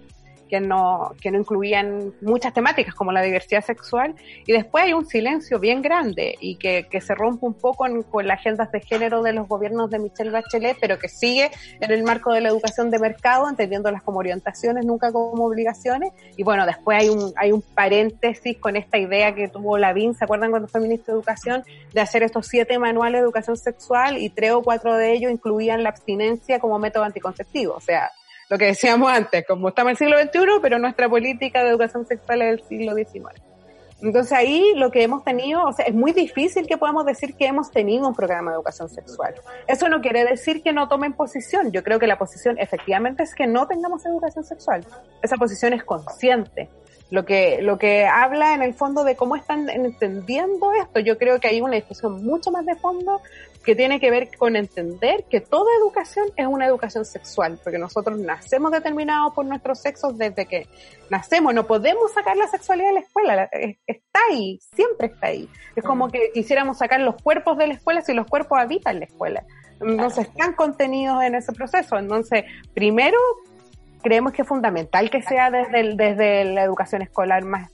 que 0.54 0.60
no, 0.60 1.16
que 1.20 1.32
no 1.32 1.38
incluían 1.40 2.12
muchas 2.20 2.54
temáticas 2.54 2.94
como 2.94 3.10
la 3.10 3.22
diversidad 3.22 3.64
sexual, 3.64 4.14
y 4.46 4.52
después 4.52 4.84
hay 4.84 4.92
un 4.92 5.04
silencio 5.04 5.58
bien 5.58 5.82
grande 5.82 6.36
y 6.38 6.54
que, 6.54 6.86
que 6.88 7.00
se 7.00 7.12
rompe 7.12 7.44
un 7.44 7.54
poco 7.54 7.88
con 8.08 8.28
las 8.28 8.38
agendas 8.38 8.70
de 8.70 8.80
género 8.80 9.20
de 9.24 9.32
los 9.32 9.48
gobiernos 9.48 9.90
de 9.90 9.98
Michelle 9.98 10.30
Bachelet, 10.30 10.76
pero 10.80 10.96
que 10.96 11.08
sigue 11.08 11.50
en 11.80 11.90
el 11.90 12.04
marco 12.04 12.32
de 12.32 12.40
la 12.40 12.50
educación 12.50 12.88
de 12.88 13.00
mercado, 13.00 13.48
entendiéndolas 13.48 14.04
como 14.04 14.20
orientaciones, 14.20 14.86
nunca 14.86 15.10
como 15.10 15.44
obligaciones, 15.44 16.12
y 16.36 16.44
bueno, 16.44 16.66
después 16.66 17.00
hay 17.00 17.08
un, 17.08 17.32
hay 17.34 17.50
un 17.50 17.62
paréntesis 17.62 18.56
con 18.58 18.76
esta 18.76 18.96
idea 18.96 19.34
que 19.34 19.48
tuvo 19.48 19.76
Lavín, 19.76 20.14
¿se 20.14 20.22
acuerdan 20.22 20.50
cuando 20.50 20.68
fue 20.68 20.80
ministro 20.80 21.14
de 21.14 21.18
Educación? 21.18 21.64
De 21.92 22.00
hacer 22.00 22.22
estos 22.22 22.46
siete 22.46 22.78
manuales 22.78 23.20
de 23.20 23.24
educación 23.24 23.56
sexual 23.56 24.18
y 24.18 24.30
tres 24.30 24.52
o 24.52 24.62
cuatro 24.62 24.96
de 24.96 25.14
ellos 25.14 25.32
incluían 25.32 25.82
la 25.82 25.88
abstinencia 25.88 26.60
como 26.60 26.78
método 26.78 27.02
anticonceptivo, 27.02 27.74
o 27.74 27.80
sea, 27.80 28.12
lo 28.54 28.58
que 28.58 28.66
decíamos 28.66 29.10
antes, 29.10 29.44
como 29.48 29.70
estamos 29.70 30.00
en 30.00 30.06
el 30.12 30.30
siglo 30.30 30.44
XXI, 30.44 30.60
pero 30.62 30.78
nuestra 30.78 31.08
política 31.08 31.64
de 31.64 31.70
educación 31.70 32.06
sexual 32.06 32.40
es 32.40 32.50
del 32.50 32.68
siglo 32.68 32.94
XIX. 32.94 33.42
Entonces 34.00 34.30
ahí 34.30 34.74
lo 34.76 34.92
que 34.92 35.02
hemos 35.02 35.24
tenido, 35.24 35.64
o 35.64 35.72
sea, 35.72 35.86
es 35.86 35.94
muy 35.94 36.12
difícil 36.12 36.64
que 36.68 36.78
podamos 36.78 37.04
decir 37.04 37.34
que 37.34 37.46
hemos 37.46 37.72
tenido 37.72 38.06
un 38.06 38.14
programa 38.14 38.52
de 38.52 38.54
educación 38.54 38.88
sexual. 38.88 39.34
Eso 39.66 39.88
no 39.88 40.00
quiere 40.00 40.24
decir 40.24 40.62
que 40.62 40.72
no 40.72 40.86
tomen 40.86 41.14
posición. 41.14 41.72
Yo 41.72 41.82
creo 41.82 41.98
que 41.98 42.06
la 42.06 42.16
posición 42.16 42.56
efectivamente 42.60 43.24
es 43.24 43.34
que 43.34 43.48
no 43.48 43.66
tengamos 43.66 44.06
educación 44.06 44.44
sexual. 44.44 44.86
Esa 45.20 45.36
posición 45.36 45.72
es 45.72 45.82
consciente 45.82 46.68
lo 47.10 47.24
que, 47.24 47.60
lo 47.60 47.76
que 47.76 48.06
habla 48.06 48.54
en 48.54 48.62
el 48.62 48.74
fondo 48.74 49.02
de 49.02 49.16
cómo 49.16 49.34
están 49.34 49.68
entendiendo 49.68 50.72
esto. 50.74 51.00
Yo 51.00 51.18
creo 51.18 51.40
que 51.40 51.48
hay 51.48 51.60
una 51.60 51.74
discusión 51.74 52.24
mucho 52.24 52.52
más 52.52 52.64
de 52.66 52.76
fondo 52.76 53.20
que 53.64 53.74
tiene 53.74 53.98
que 53.98 54.10
ver 54.10 54.28
con 54.36 54.56
entender 54.56 55.24
que 55.30 55.40
toda 55.40 55.70
educación 55.80 56.26
es 56.36 56.46
una 56.46 56.66
educación 56.66 57.04
sexual, 57.04 57.58
porque 57.62 57.78
nosotros 57.78 58.18
nacemos 58.18 58.70
determinados 58.70 59.32
por 59.34 59.46
nuestros 59.46 59.80
sexos 59.80 60.16
desde 60.18 60.46
que 60.46 60.68
nacemos, 61.10 61.54
no 61.54 61.66
podemos 61.66 62.12
sacar 62.12 62.36
la 62.36 62.46
sexualidad 62.48 62.88
de 62.88 62.94
la 62.94 63.00
escuela, 63.00 63.50
está 63.86 64.20
ahí, 64.30 64.58
siempre 64.74 65.08
está 65.08 65.28
ahí. 65.28 65.48
Es 65.74 65.82
como 65.82 66.10
que 66.10 66.30
quisiéramos 66.34 66.78
sacar 66.78 67.00
los 67.00 67.20
cuerpos 67.22 67.56
de 67.56 67.68
la 67.68 67.74
escuela 67.74 68.02
si 68.02 68.12
los 68.12 68.26
cuerpos 68.26 68.58
habitan 68.58 69.00
la 69.00 69.06
escuela. 69.06 69.44
Entonces 69.80 70.28
están 70.28 70.52
contenidos 70.52 71.22
en 71.24 71.34
ese 71.34 71.52
proceso. 71.52 71.98
Entonces, 71.98 72.44
primero 72.74 73.18
creemos 74.02 74.32
que 74.32 74.42
es 74.42 74.48
fundamental 74.48 75.08
que 75.10 75.22
sea 75.22 75.50
desde, 75.50 75.96
desde 75.96 76.44
la 76.44 76.62
educación 76.62 77.02
escolar 77.02 77.44
más 77.44 77.70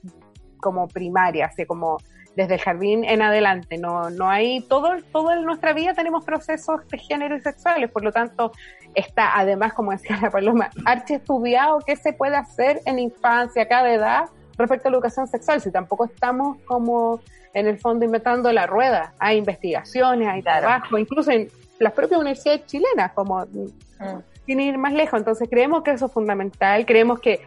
como 0.58 0.86
primaria, 0.86 1.46
así 1.46 1.66
como 1.66 1.98
desde 2.36 2.54
el 2.54 2.60
jardín 2.60 3.04
en 3.04 3.22
adelante. 3.22 3.78
No, 3.78 4.10
no 4.10 4.28
hay, 4.28 4.60
todo, 4.62 4.90
todo 5.12 5.32
en 5.32 5.44
nuestra 5.44 5.72
vida 5.72 5.94
tenemos 5.94 6.24
procesos 6.24 6.86
de 6.88 6.98
género 6.98 7.36
y 7.36 7.40
sexuales, 7.40 7.90
por 7.90 8.04
lo 8.04 8.12
tanto, 8.12 8.52
está 8.94 9.38
además, 9.38 9.72
como 9.72 9.92
decía 9.92 10.18
la 10.20 10.30
Paloma, 10.30 10.70
archi 10.84 11.14
estudiado 11.14 11.80
qué 11.86 11.96
se 11.96 12.12
puede 12.12 12.36
hacer 12.36 12.80
en 12.86 12.98
infancia, 12.98 13.62
a 13.62 13.66
cada 13.66 13.92
edad, 13.92 14.24
respecto 14.56 14.88
a 14.88 14.90
la 14.90 14.96
educación 14.96 15.26
sexual, 15.26 15.60
si 15.60 15.70
tampoco 15.70 16.04
estamos 16.04 16.58
como 16.66 17.20
en 17.54 17.66
el 17.66 17.78
fondo 17.78 18.04
inventando 18.04 18.52
la 18.52 18.66
rueda. 18.66 19.14
Hay 19.18 19.38
investigaciones, 19.38 20.28
hay 20.28 20.42
trabajo, 20.42 20.98
incluso 20.98 21.30
en 21.30 21.48
las 21.78 21.92
propias 21.92 22.20
universidades 22.20 22.66
chilenas, 22.66 23.12
como 23.12 23.40
mm 23.44 24.20
sin 24.50 24.58
ir 24.58 24.78
más 24.78 24.92
lejos. 24.92 25.18
Entonces 25.18 25.48
creemos 25.48 25.84
que 25.84 25.92
eso 25.92 26.06
es 26.06 26.12
fundamental, 26.12 26.84
creemos 26.84 27.20
que 27.20 27.40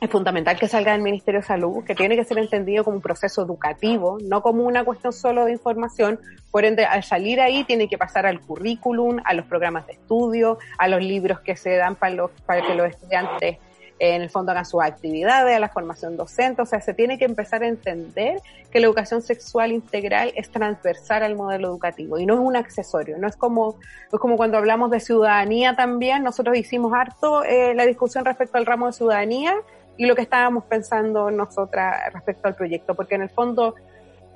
es 0.00 0.10
fundamental 0.10 0.58
que 0.58 0.68
salga 0.68 0.92
del 0.92 1.02
Ministerio 1.02 1.40
de 1.40 1.46
Salud, 1.46 1.84
que 1.84 1.94
tiene 1.94 2.16
que 2.16 2.24
ser 2.24 2.38
entendido 2.38 2.84
como 2.84 2.96
un 2.96 3.02
proceso 3.02 3.42
educativo, 3.42 4.18
no 4.22 4.42
como 4.42 4.64
una 4.64 4.84
cuestión 4.84 5.12
solo 5.12 5.44
de 5.44 5.52
información. 5.52 6.18
Por 6.50 6.64
ende, 6.64 6.84
al 6.84 7.02
salir 7.02 7.40
ahí 7.40 7.64
tiene 7.64 7.88
que 7.88 7.98
pasar 7.98 8.26
al 8.26 8.40
currículum, 8.40 9.20
a 9.24 9.34
los 9.34 9.46
programas 9.46 9.86
de 9.86 9.94
estudio, 9.94 10.58
a 10.78 10.88
los 10.88 11.02
libros 11.02 11.40
que 11.40 11.56
se 11.56 11.76
dan 11.76 11.96
para, 11.96 12.14
los, 12.14 12.30
para 12.46 12.66
que 12.66 12.74
los 12.74 12.88
estudiantes 12.88 13.58
en 13.98 14.22
el 14.22 14.30
fondo 14.30 14.52
hagan 14.52 14.66
sus 14.66 14.82
actividades, 14.82 15.56
a 15.56 15.58
la 15.58 15.68
formación 15.68 16.16
docente, 16.16 16.60
o 16.62 16.66
sea, 16.66 16.80
se 16.80 16.92
tiene 16.92 17.18
que 17.18 17.24
empezar 17.24 17.62
a 17.62 17.66
entender 17.66 18.42
que 18.70 18.78
la 18.78 18.86
educación 18.86 19.22
sexual 19.22 19.72
integral 19.72 20.32
es 20.36 20.50
transversal 20.50 21.22
al 21.22 21.34
modelo 21.34 21.68
educativo 21.68 22.18
y 22.18 22.26
no 22.26 22.34
es 22.34 22.40
un 22.40 22.56
accesorio, 22.56 23.16
no 23.16 23.26
es 23.26 23.36
como, 23.36 23.76
es 24.12 24.18
como 24.20 24.36
cuando 24.36 24.58
hablamos 24.58 24.90
de 24.90 25.00
ciudadanía 25.00 25.76
también, 25.76 26.22
nosotros 26.22 26.58
hicimos 26.58 26.92
harto 26.92 27.42
eh, 27.44 27.74
la 27.74 27.86
discusión 27.86 28.26
respecto 28.26 28.58
al 28.58 28.66
ramo 28.66 28.86
de 28.86 28.92
ciudadanía 28.92 29.54
y 29.96 30.06
lo 30.06 30.14
que 30.14 30.22
estábamos 30.22 30.64
pensando 30.64 31.30
nosotras 31.30 32.12
respecto 32.12 32.48
al 32.48 32.54
proyecto, 32.54 32.94
porque 32.94 33.14
en 33.14 33.22
el 33.22 33.30
fondo 33.30 33.74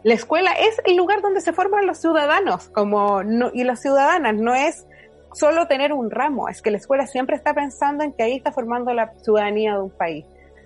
la 0.03 0.15
escuela 0.15 0.53
es 0.53 0.81
el 0.85 0.97
lugar 0.97 1.21
donde 1.21 1.41
se 1.41 1.53
forman 1.53 1.87
los 1.87 1.99
ciudadanos 1.99 2.69
como 2.69 3.23
no, 3.23 3.51
y 3.53 3.65
las 3.65 3.81
ciudadanas, 3.81 4.35
no 4.35 4.55
es 4.55 4.87
solo 5.33 5.67
tener 5.67 5.93
un 5.93 6.11
ramo, 6.11 6.49
es 6.49 6.63
que 6.63 6.71
la 6.71 6.79
escuela 6.79 7.07
siempre 7.07 7.37
está 7.37 7.55
pensando 7.55 8.03
en 8.03 8.13
que 8.13 8.23
ahí 8.23 8.37
está 8.37 8.53
formando 8.53 8.93
la 8.95 9.13
ciudadanía 9.23 9.75
de 9.75 9.83
un 9.83 9.91
país. 9.91 10.25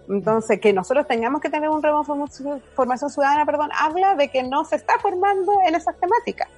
Entonces, 0.09 0.61
que 0.61 0.73
nosotros 0.73 1.07
tengamos 1.07 1.41
que 1.41 1.49
tener 1.49 1.69
un 1.71 1.83
ramo 1.83 2.03
de 2.03 2.61
formación 2.75 3.11
ciudadana, 3.11 3.47
perdón, 3.47 3.71
habla 3.79 4.15
de 4.15 4.29
que 4.29 4.43
no 4.43 4.65
se 4.65 4.77
está 4.77 4.99
formando 5.01 5.53
en 5.67 5.75
esas 5.75 5.99
temáticas. 5.99 6.49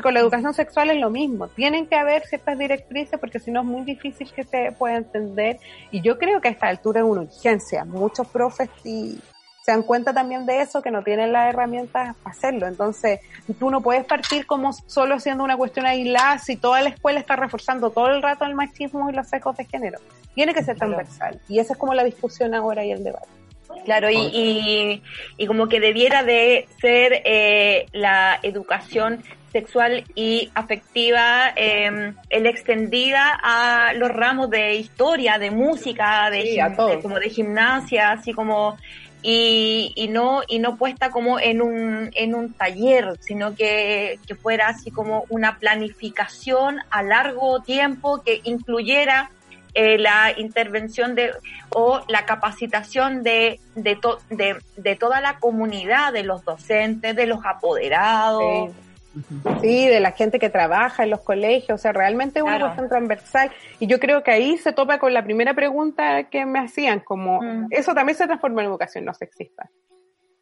Con 0.00 0.14
la 0.14 0.20
educación 0.20 0.54
sexual 0.54 0.90
es 0.90 0.98
lo 0.98 1.10
mismo. 1.10 1.48
Tienen 1.48 1.86
que 1.86 1.96
haber 1.96 2.24
ciertas 2.26 2.56
directrices 2.56 3.18
porque 3.18 3.40
si 3.40 3.50
no 3.50 3.60
es 3.60 3.66
muy 3.66 3.82
difícil 3.82 4.32
que 4.32 4.44
se 4.44 4.72
pueda 4.72 4.96
entender. 4.96 5.58
Y 5.90 6.00
yo 6.00 6.18
creo 6.18 6.40
que 6.40 6.48
a 6.48 6.50
esta 6.52 6.68
altura 6.68 7.00
es 7.00 7.06
una 7.06 7.22
urgencia. 7.22 7.84
Muchos 7.84 8.26
profes 8.28 8.70
y 8.84 9.20
se 9.62 9.70
dan 9.70 9.82
cuenta 9.82 10.12
también 10.12 10.44
de 10.44 10.60
eso, 10.60 10.82
que 10.82 10.90
no 10.90 11.02
tienen 11.02 11.32
las 11.32 11.48
herramientas 11.48 12.16
para 12.16 12.34
hacerlo. 12.34 12.66
Entonces, 12.66 13.20
tú 13.58 13.70
no 13.70 13.80
puedes 13.80 14.04
partir 14.04 14.46
como 14.46 14.72
solo 14.72 15.20
siendo 15.20 15.44
una 15.44 15.56
cuestión 15.56 15.86
aislada 15.86 16.38
si 16.38 16.56
toda 16.56 16.80
la 16.80 16.88
escuela 16.88 17.20
está 17.20 17.36
reforzando 17.36 17.90
todo 17.90 18.08
el 18.08 18.22
rato 18.22 18.44
el 18.44 18.54
machismo 18.54 19.08
y 19.10 19.12
los 19.12 19.28
sesgos 19.28 19.56
de 19.56 19.64
género. 19.64 19.98
Tiene 20.34 20.54
que 20.54 20.64
ser 20.64 20.76
transversal. 20.76 21.40
Y 21.48 21.58
esa 21.58 21.74
es 21.74 21.78
como 21.78 21.94
la 21.94 22.04
discusión 22.04 22.54
ahora 22.54 22.84
y 22.84 22.90
el 22.90 23.04
debate. 23.04 23.41
Claro, 23.84 24.08
y, 24.10 25.02
y, 25.36 25.46
como 25.46 25.68
que 25.68 25.80
debiera 25.80 26.22
de 26.22 26.68
ser 26.80 27.22
eh, 27.24 27.86
la 27.92 28.38
educación 28.42 29.22
sexual 29.50 30.04
y 30.14 30.50
afectiva 30.54 31.52
eh, 31.56 32.14
el 32.30 32.46
extendida 32.46 33.38
a 33.42 33.92
los 33.94 34.10
ramos 34.10 34.48
de 34.50 34.76
historia, 34.76 35.38
de 35.38 35.50
música, 35.50 36.30
de, 36.30 36.44
de 36.44 37.00
como 37.02 37.18
de 37.18 37.28
gimnasia, 37.28 38.12
así 38.12 38.32
como 38.32 38.78
y, 39.22 39.92
y, 39.94 40.08
no 40.08 40.42
y 40.48 40.58
no 40.58 40.76
puesta 40.76 41.10
como 41.10 41.38
en 41.38 41.62
un, 41.62 42.10
en 42.14 42.34
un 42.34 42.52
taller, 42.54 43.16
sino 43.20 43.54
que, 43.54 44.18
que 44.26 44.34
fuera 44.34 44.68
así 44.68 44.90
como 44.90 45.24
una 45.28 45.58
planificación 45.58 46.78
a 46.90 47.02
largo 47.02 47.60
tiempo 47.62 48.22
que 48.22 48.40
incluyera 48.44 49.30
eh, 49.74 49.98
la 49.98 50.32
intervención 50.36 51.14
de 51.14 51.32
o 51.70 52.02
la 52.08 52.26
capacitación 52.26 53.22
de, 53.22 53.58
de, 53.74 53.98
de, 54.30 54.56
de, 54.76 54.96
toda 54.96 55.20
la 55.20 55.38
comunidad, 55.38 56.12
de 56.12 56.24
los 56.24 56.44
docentes, 56.44 57.16
de 57.16 57.26
los 57.26 57.40
apoderados. 57.44 58.72
Sí, 59.60 59.88
de 59.88 60.00
la 60.00 60.12
gente 60.12 60.38
que 60.38 60.48
trabaja 60.48 61.02
en 61.02 61.10
los 61.10 61.20
colegios, 61.20 61.78
o 61.78 61.82
sea, 61.82 61.92
realmente 61.92 62.38
es 62.38 62.44
una 62.44 62.58
cuestión 62.58 62.88
transversal. 62.88 63.50
Y 63.78 63.86
yo 63.86 64.00
creo 64.00 64.22
que 64.22 64.30
ahí 64.30 64.56
se 64.56 64.72
topa 64.72 64.98
con 64.98 65.12
la 65.12 65.22
primera 65.22 65.52
pregunta 65.52 66.24
que 66.24 66.46
me 66.46 66.60
hacían, 66.60 67.00
como 67.00 67.42
mm. 67.42 67.66
eso 67.70 67.94
también 67.94 68.16
se 68.16 68.26
transforma 68.26 68.62
en 68.62 68.68
educación 68.68 69.04
no 69.04 69.12
sexista. 69.12 69.70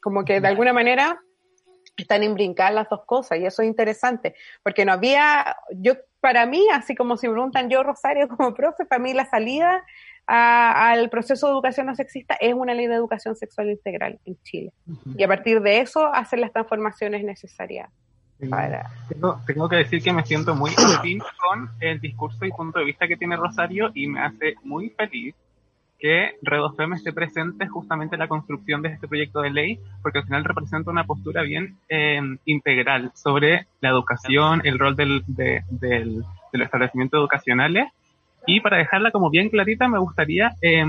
Como 0.00 0.24
que 0.24 0.40
de 0.40 0.48
alguna 0.48 0.72
manera 0.72 1.20
están 1.96 2.22
imbrincadas 2.22 2.74
las 2.74 2.88
dos 2.88 3.04
cosas 3.04 3.38
y 3.38 3.46
eso 3.46 3.62
es 3.62 3.68
interesante, 3.68 4.34
porque 4.62 4.84
no 4.84 4.92
había, 4.92 5.56
yo, 5.72 5.94
para 6.20 6.46
mí, 6.46 6.66
así 6.72 6.94
como 6.94 7.16
si 7.16 7.28
preguntan 7.28 7.68
yo, 7.70 7.82
Rosario, 7.82 8.28
como 8.28 8.54
profe, 8.54 8.84
para 8.84 9.02
mí 9.02 9.14
la 9.14 9.26
salida 9.26 9.84
al 10.26 11.10
proceso 11.10 11.46
de 11.46 11.52
educación 11.54 11.86
no 11.86 11.96
sexista 11.96 12.36
es 12.40 12.54
una 12.54 12.72
ley 12.72 12.86
de 12.86 12.94
educación 12.94 13.34
sexual 13.34 13.70
integral 13.70 14.20
en 14.24 14.40
Chile. 14.42 14.72
Y 15.16 15.24
a 15.24 15.28
partir 15.28 15.60
de 15.60 15.80
eso 15.80 16.06
hacer 16.14 16.38
las 16.38 16.52
transformaciones 16.52 17.24
necesarias 17.24 17.90
tengo, 19.46 19.68
que 19.68 19.76
decir 19.76 20.02
que 20.02 20.12
me 20.12 20.24
siento 20.24 20.54
muy 20.54 20.70
afín 20.70 21.18
con 21.18 21.70
el 21.80 22.00
discurso 22.00 22.44
y 22.44 22.50
punto 22.50 22.78
de 22.78 22.86
vista 22.86 23.06
que 23.06 23.16
tiene 23.16 23.36
Rosario 23.36 23.90
y 23.94 24.06
me 24.06 24.20
hace 24.20 24.54
muy 24.62 24.90
feliz 24.90 25.34
que 26.00 26.36
Redofem 26.42 26.94
esté 26.94 27.12
presente 27.12 27.68
justamente 27.68 28.16
en 28.16 28.20
la 28.20 28.28
construcción 28.28 28.82
de 28.82 28.88
este 28.88 29.06
proyecto 29.06 29.42
de 29.42 29.50
ley, 29.50 29.78
porque 30.02 30.18
al 30.18 30.24
final 30.24 30.44
representa 30.44 30.90
una 30.90 31.04
postura 31.04 31.42
bien 31.42 31.76
eh, 31.88 32.20
integral 32.46 33.12
sobre 33.14 33.66
la 33.80 33.90
educación, 33.90 34.62
el 34.64 34.78
rol 34.78 34.96
del, 34.96 35.22
de, 35.26 35.62
del, 35.68 36.22
de 36.52 36.58
los 36.58 36.64
establecimientos 36.64 37.18
educacionales. 37.18 37.88
Y 38.46 38.60
para 38.60 38.78
dejarla 38.78 39.10
como 39.10 39.28
bien 39.28 39.50
clarita, 39.50 39.86
me 39.88 39.98
gustaría 39.98 40.52
eh, 40.62 40.84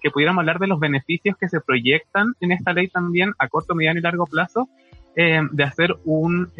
que 0.00 0.10
pudiéramos 0.10 0.42
hablar 0.42 0.60
de 0.60 0.68
los 0.68 0.78
beneficios 0.78 1.36
que 1.36 1.48
se 1.48 1.60
proyectan 1.60 2.34
en 2.40 2.52
esta 2.52 2.72
ley 2.72 2.86
también 2.86 3.32
a 3.38 3.48
corto, 3.48 3.74
mediano 3.74 3.98
y 3.98 4.02
largo 4.02 4.26
plazo 4.26 4.68
eh, 5.16 5.40
de 5.50 5.64
hacer 5.64 5.96
un, 6.04 6.50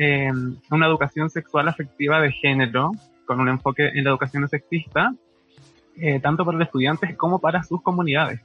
una 0.71 0.87
educación 0.87 1.31
sexual 1.31 1.69
afectiva 1.69 2.21
de 2.21 2.33
género 2.33 2.91
con 3.25 3.41
un 3.41 3.49
enfoque 3.49 3.89
en 3.95 4.05
la 4.05 4.11
educación 4.11 4.47
sexista, 4.49 5.15
eh, 6.01 6.21
tanto 6.21 6.45
para 6.45 6.59
los 6.59 6.67
estudiantes 6.67 7.17
como 7.17 7.39
para 7.39 7.63
sus 7.63 7.83
comunidades. 7.83 8.41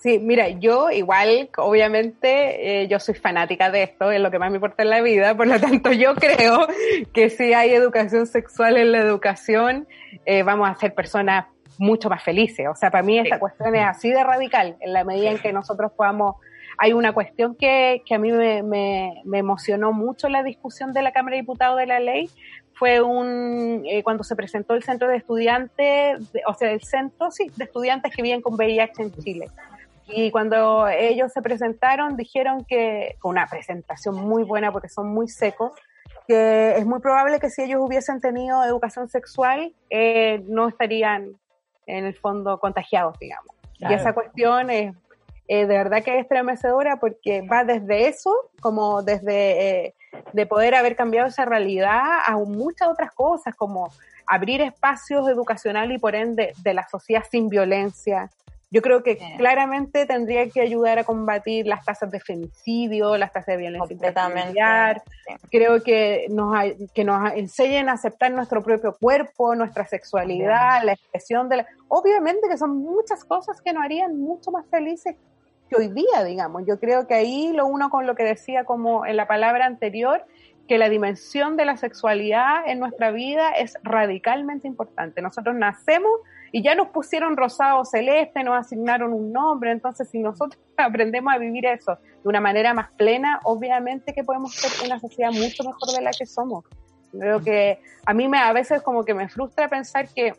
Sí, 0.00 0.18
mira, 0.18 0.48
yo 0.48 0.90
igual, 0.90 1.50
obviamente, 1.58 2.82
eh, 2.82 2.88
yo 2.88 2.98
soy 2.98 3.14
fanática 3.14 3.70
de 3.70 3.82
esto, 3.82 4.10
es 4.10 4.18
lo 4.18 4.30
que 4.30 4.38
más 4.38 4.50
me 4.50 4.56
importa 4.56 4.82
en 4.82 4.88
la 4.88 5.02
vida, 5.02 5.36
por 5.36 5.46
lo 5.46 5.60
tanto 5.60 5.92
yo 5.92 6.14
creo 6.16 6.66
que 7.12 7.28
si 7.28 7.52
hay 7.52 7.72
educación 7.72 8.26
sexual 8.26 8.78
en 8.78 8.92
la 8.92 8.98
educación, 9.00 9.86
eh, 10.24 10.42
vamos 10.42 10.70
a 10.70 10.74
ser 10.76 10.94
personas 10.94 11.44
mucho 11.76 12.08
más 12.08 12.22
felices. 12.22 12.66
O 12.70 12.74
sea, 12.74 12.90
para 12.90 13.02
mí 13.02 13.18
esta 13.18 13.38
cuestión 13.38 13.74
es 13.74 13.84
así 13.84 14.10
de 14.10 14.24
radical, 14.24 14.76
en 14.80 14.94
la 14.94 15.04
medida 15.04 15.30
en 15.30 15.38
que 15.38 15.52
nosotros 15.52 15.92
podamos... 15.92 16.36
Hay 16.78 16.94
una 16.94 17.12
cuestión 17.12 17.54
que, 17.56 18.02
que 18.06 18.14
a 18.14 18.18
mí 18.18 18.32
me, 18.32 18.62
me, 18.62 19.20
me 19.26 19.38
emocionó 19.38 19.92
mucho 19.92 20.28
en 20.28 20.32
la 20.32 20.42
discusión 20.42 20.94
de 20.94 21.02
la 21.02 21.12
Cámara 21.12 21.36
de 21.36 21.42
Diputados 21.42 21.78
de 21.78 21.84
la 21.84 22.00
ley, 22.00 22.30
fue 22.80 23.02
un 23.02 23.82
eh, 23.84 24.02
cuando 24.02 24.24
se 24.24 24.34
presentó 24.34 24.72
el 24.72 24.82
centro 24.82 25.06
de 25.06 25.16
estudiantes, 25.16 26.32
de, 26.32 26.40
o 26.46 26.54
sea, 26.54 26.72
el 26.72 26.80
centro, 26.80 27.30
sí, 27.30 27.52
de 27.54 27.64
estudiantes 27.64 28.10
que 28.16 28.22
viven 28.22 28.40
con 28.40 28.54
VIH 28.54 29.02
en 29.02 29.12
Chile. 29.12 29.48
Y 30.08 30.30
cuando 30.30 30.88
ellos 30.88 31.30
se 31.30 31.42
presentaron, 31.42 32.16
dijeron 32.16 32.64
que, 32.64 33.16
con 33.18 33.32
una 33.32 33.46
presentación 33.46 34.14
muy 34.14 34.44
buena 34.44 34.72
porque 34.72 34.88
son 34.88 35.08
muy 35.08 35.28
secos, 35.28 35.72
que 36.26 36.78
es 36.78 36.86
muy 36.86 37.00
probable 37.00 37.38
que 37.38 37.50
si 37.50 37.62
ellos 37.62 37.80
hubiesen 37.82 38.18
tenido 38.18 38.64
educación 38.64 39.10
sexual, 39.10 39.74
eh, 39.90 40.42
no 40.48 40.66
estarían 40.66 41.32
en 41.86 42.06
el 42.06 42.14
fondo 42.14 42.58
contagiados, 42.60 43.18
digamos. 43.18 43.54
Claro. 43.76 43.94
Y 43.94 43.98
esa 43.98 44.14
cuestión 44.14 44.70
es 44.70 44.96
eh, 45.52 45.66
de 45.66 45.76
verdad 45.78 46.04
que 46.04 46.14
es 46.14 46.22
estremecedora 46.22 47.00
porque 47.00 47.42
va 47.42 47.64
desde 47.64 48.06
eso, 48.06 48.32
como 48.60 49.02
desde 49.02 49.86
eh, 49.86 49.94
de 50.32 50.46
poder 50.46 50.76
haber 50.76 50.94
cambiado 50.94 51.26
esa 51.26 51.44
realidad 51.44 52.20
a 52.24 52.36
muchas 52.36 52.86
otras 52.86 53.10
cosas, 53.12 53.56
como 53.56 53.92
abrir 54.28 54.60
espacios 54.60 55.28
educacionales 55.28 55.96
y 55.96 55.98
por 55.98 56.14
ende 56.14 56.52
de 56.62 56.72
la 56.72 56.86
sociedad 56.88 57.24
sin 57.28 57.48
violencia. 57.48 58.30
Yo 58.70 58.80
creo 58.80 59.02
que 59.02 59.18
claramente 59.38 60.06
tendría 60.06 60.48
que 60.48 60.60
ayudar 60.60 61.00
a 61.00 61.02
combatir 61.02 61.66
las 61.66 61.84
tasas 61.84 62.12
de 62.12 62.20
femicidio, 62.20 63.16
las 63.16 63.32
tasas 63.32 63.46
de 63.46 63.56
violencia 63.56 64.12
familiar. 64.12 65.02
Sí. 65.26 65.34
Creo 65.50 65.82
que 65.82 66.26
nos, 66.30 66.54
que 66.94 67.02
nos 67.02 67.32
enseñen 67.32 67.88
a 67.88 67.94
aceptar 67.94 68.30
nuestro 68.30 68.62
propio 68.62 68.96
cuerpo, 68.96 69.56
nuestra 69.56 69.84
sexualidad, 69.84 70.84
la 70.84 70.92
expresión 70.92 71.48
de 71.48 71.56
la... 71.56 71.66
Obviamente 71.88 72.48
que 72.48 72.56
son 72.56 72.76
muchas 72.76 73.24
cosas 73.24 73.60
que 73.60 73.72
nos 73.72 73.82
harían 73.82 74.16
mucho 74.16 74.52
más 74.52 74.64
felices 74.70 75.16
que 75.70 75.76
hoy 75.76 75.88
día, 75.88 76.24
digamos. 76.24 76.64
Yo 76.66 76.78
creo 76.78 77.06
que 77.06 77.14
ahí 77.14 77.52
lo 77.52 77.66
uno 77.66 77.88
con 77.88 78.06
lo 78.06 78.14
que 78.14 78.24
decía 78.24 78.64
como 78.64 79.06
en 79.06 79.16
la 79.16 79.26
palabra 79.26 79.64
anterior, 79.64 80.24
que 80.68 80.78
la 80.78 80.88
dimensión 80.88 81.56
de 81.56 81.64
la 81.64 81.76
sexualidad 81.76 82.62
en 82.66 82.78
nuestra 82.78 83.10
vida 83.10 83.52
es 83.52 83.76
radicalmente 83.82 84.68
importante. 84.68 85.22
Nosotros 85.22 85.56
nacemos 85.56 86.10
y 86.52 86.62
ya 86.62 86.74
nos 86.74 86.88
pusieron 86.88 87.36
rosado 87.36 87.84
celeste, 87.84 88.44
nos 88.44 88.58
asignaron 88.58 89.12
un 89.12 89.32
nombre, 89.32 89.70
entonces 89.70 90.08
si 90.10 90.18
nosotros 90.18 90.60
aprendemos 90.76 91.32
a 91.32 91.38
vivir 91.38 91.66
eso 91.66 91.98
de 92.22 92.28
una 92.28 92.40
manera 92.40 92.74
más 92.74 92.90
plena, 92.92 93.40
obviamente 93.44 94.12
que 94.12 94.24
podemos 94.24 94.54
ser 94.54 94.70
una 94.86 94.98
sociedad 95.00 95.30
mucho 95.32 95.64
mejor 95.64 95.88
de 95.96 96.02
la 96.02 96.10
que 96.10 96.26
somos. 96.26 96.64
Creo 97.12 97.40
que 97.42 97.80
a 98.06 98.14
mí 98.14 98.28
me 98.28 98.38
a 98.38 98.52
veces 98.52 98.82
como 98.82 99.04
que 99.04 99.14
me 99.14 99.28
frustra 99.28 99.68
pensar 99.68 100.08
que 100.14 100.34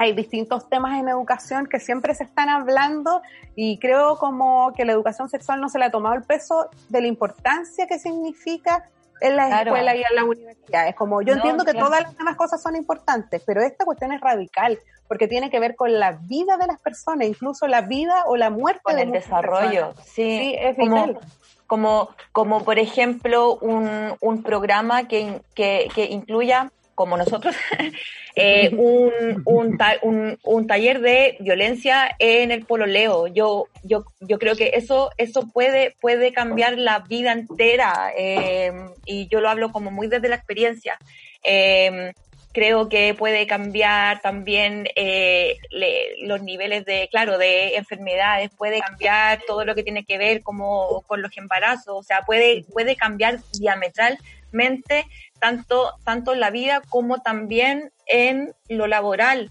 hay 0.00 0.14
distintos 0.14 0.66
temas 0.70 0.98
en 0.98 1.10
educación 1.10 1.66
que 1.66 1.78
siempre 1.78 2.14
se 2.14 2.24
están 2.24 2.48
hablando 2.48 3.20
y 3.54 3.78
creo 3.78 4.16
como 4.16 4.72
que 4.72 4.86
la 4.86 4.92
educación 4.92 5.28
sexual 5.28 5.60
no 5.60 5.68
se 5.68 5.78
le 5.78 5.84
ha 5.84 5.90
tomado 5.90 6.14
el 6.14 6.22
peso 6.22 6.70
de 6.88 7.02
la 7.02 7.06
importancia 7.06 7.86
que 7.86 7.98
significa 7.98 8.88
en 9.20 9.36
la 9.36 9.48
claro. 9.48 9.72
escuela 9.72 9.94
y 9.94 9.98
en 9.98 10.14
las 10.14 10.24
universidades. 10.24 10.94
Como 10.94 11.20
yo 11.20 11.34
no, 11.34 11.40
entiendo 11.40 11.66
que 11.66 11.74
todas 11.74 12.00
las 12.00 12.16
demás 12.16 12.36
cosas 12.36 12.62
son 12.62 12.76
importantes, 12.76 13.42
pero 13.44 13.60
esta 13.60 13.84
cuestión 13.84 14.12
es 14.12 14.22
radical 14.22 14.78
porque 15.06 15.28
tiene 15.28 15.50
que 15.50 15.60
ver 15.60 15.76
con 15.76 15.92
la 15.92 16.12
vida 16.12 16.56
de 16.56 16.66
las 16.66 16.80
personas, 16.80 17.28
incluso 17.28 17.66
la 17.66 17.82
vida 17.82 18.24
o 18.24 18.36
la 18.36 18.48
muerte 18.48 18.80
con 18.82 18.96
de 18.96 19.02
el 19.02 19.12
desarrollo. 19.12 19.92
Sí, 20.02 20.38
sí, 20.38 20.56
es 20.58 20.78
vital. 20.78 21.18
Como, 21.66 22.06
como, 22.06 22.08
como 22.32 22.64
por 22.64 22.78
ejemplo 22.78 23.56
un, 23.56 24.14
un 24.18 24.42
programa 24.42 25.08
que, 25.08 25.42
que, 25.54 25.90
que 25.94 26.06
incluya 26.06 26.72
como 27.00 27.16
nosotros, 27.16 27.56
eh, 28.36 28.68
un, 28.76 29.42
un, 29.46 30.38
un, 30.42 30.66
taller 30.66 31.00
de 31.00 31.38
violencia 31.40 32.14
en 32.18 32.50
el 32.50 32.66
pololeo. 32.66 33.26
Yo, 33.26 33.68
yo, 33.84 34.04
yo 34.20 34.38
creo 34.38 34.54
que 34.54 34.72
eso, 34.74 35.10
eso 35.16 35.48
puede, 35.50 35.96
puede 35.98 36.34
cambiar 36.34 36.76
la 36.76 36.98
vida 36.98 37.32
entera 37.32 38.12
eh, 38.14 38.70
y 39.06 39.28
yo 39.28 39.40
lo 39.40 39.48
hablo 39.48 39.72
como 39.72 39.90
muy 39.90 40.08
desde 40.08 40.28
la 40.28 40.36
experiencia. 40.36 40.98
Eh, 41.42 42.12
creo 42.52 42.90
que 42.90 43.14
puede 43.14 43.46
cambiar 43.46 44.20
también 44.20 44.88
eh, 44.94 45.56
los 46.20 46.42
niveles 46.42 46.84
de, 46.84 47.08
claro, 47.10 47.38
de 47.38 47.76
enfermedades, 47.76 48.50
puede 48.58 48.80
cambiar 48.80 49.40
todo 49.46 49.64
lo 49.64 49.74
que 49.74 49.84
tiene 49.84 50.04
que 50.04 50.18
ver 50.18 50.42
como 50.42 51.02
con 51.06 51.22
los 51.22 51.34
embarazos, 51.38 51.96
o 51.96 52.02
sea, 52.02 52.26
puede, 52.26 52.66
puede 52.74 52.94
cambiar 52.94 53.38
diametralmente 54.50 55.06
tanto, 55.38 55.94
tanto 56.04 56.34
en 56.34 56.40
la 56.40 56.50
vida 56.50 56.82
como 56.88 57.18
también 57.18 57.92
en 58.06 58.52
lo 58.68 58.86
laboral. 58.86 59.50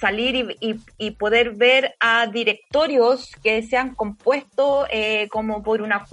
Salir 0.00 0.34
y, 0.34 0.70
y, 0.70 0.76
y 0.98 1.10
poder 1.12 1.52
ver 1.54 1.94
a 2.00 2.26
directorios 2.26 3.30
que 3.42 3.62
se 3.62 3.76
han 3.76 3.94
compuesto 3.94 4.86
eh, 4.90 5.28
como 5.28 5.62
por 5.62 5.82
una 5.82 6.04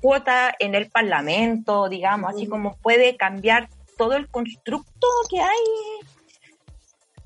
cuota 0.00 0.54
en 0.58 0.74
el 0.74 0.90
Parlamento, 0.90 1.88
digamos, 1.88 2.34
así 2.34 2.46
como 2.46 2.76
puede 2.78 3.16
cambiar 3.16 3.68
todo 3.96 4.14
el 4.14 4.28
constructo 4.28 5.06
que 5.30 5.40
hay. 5.40 6.06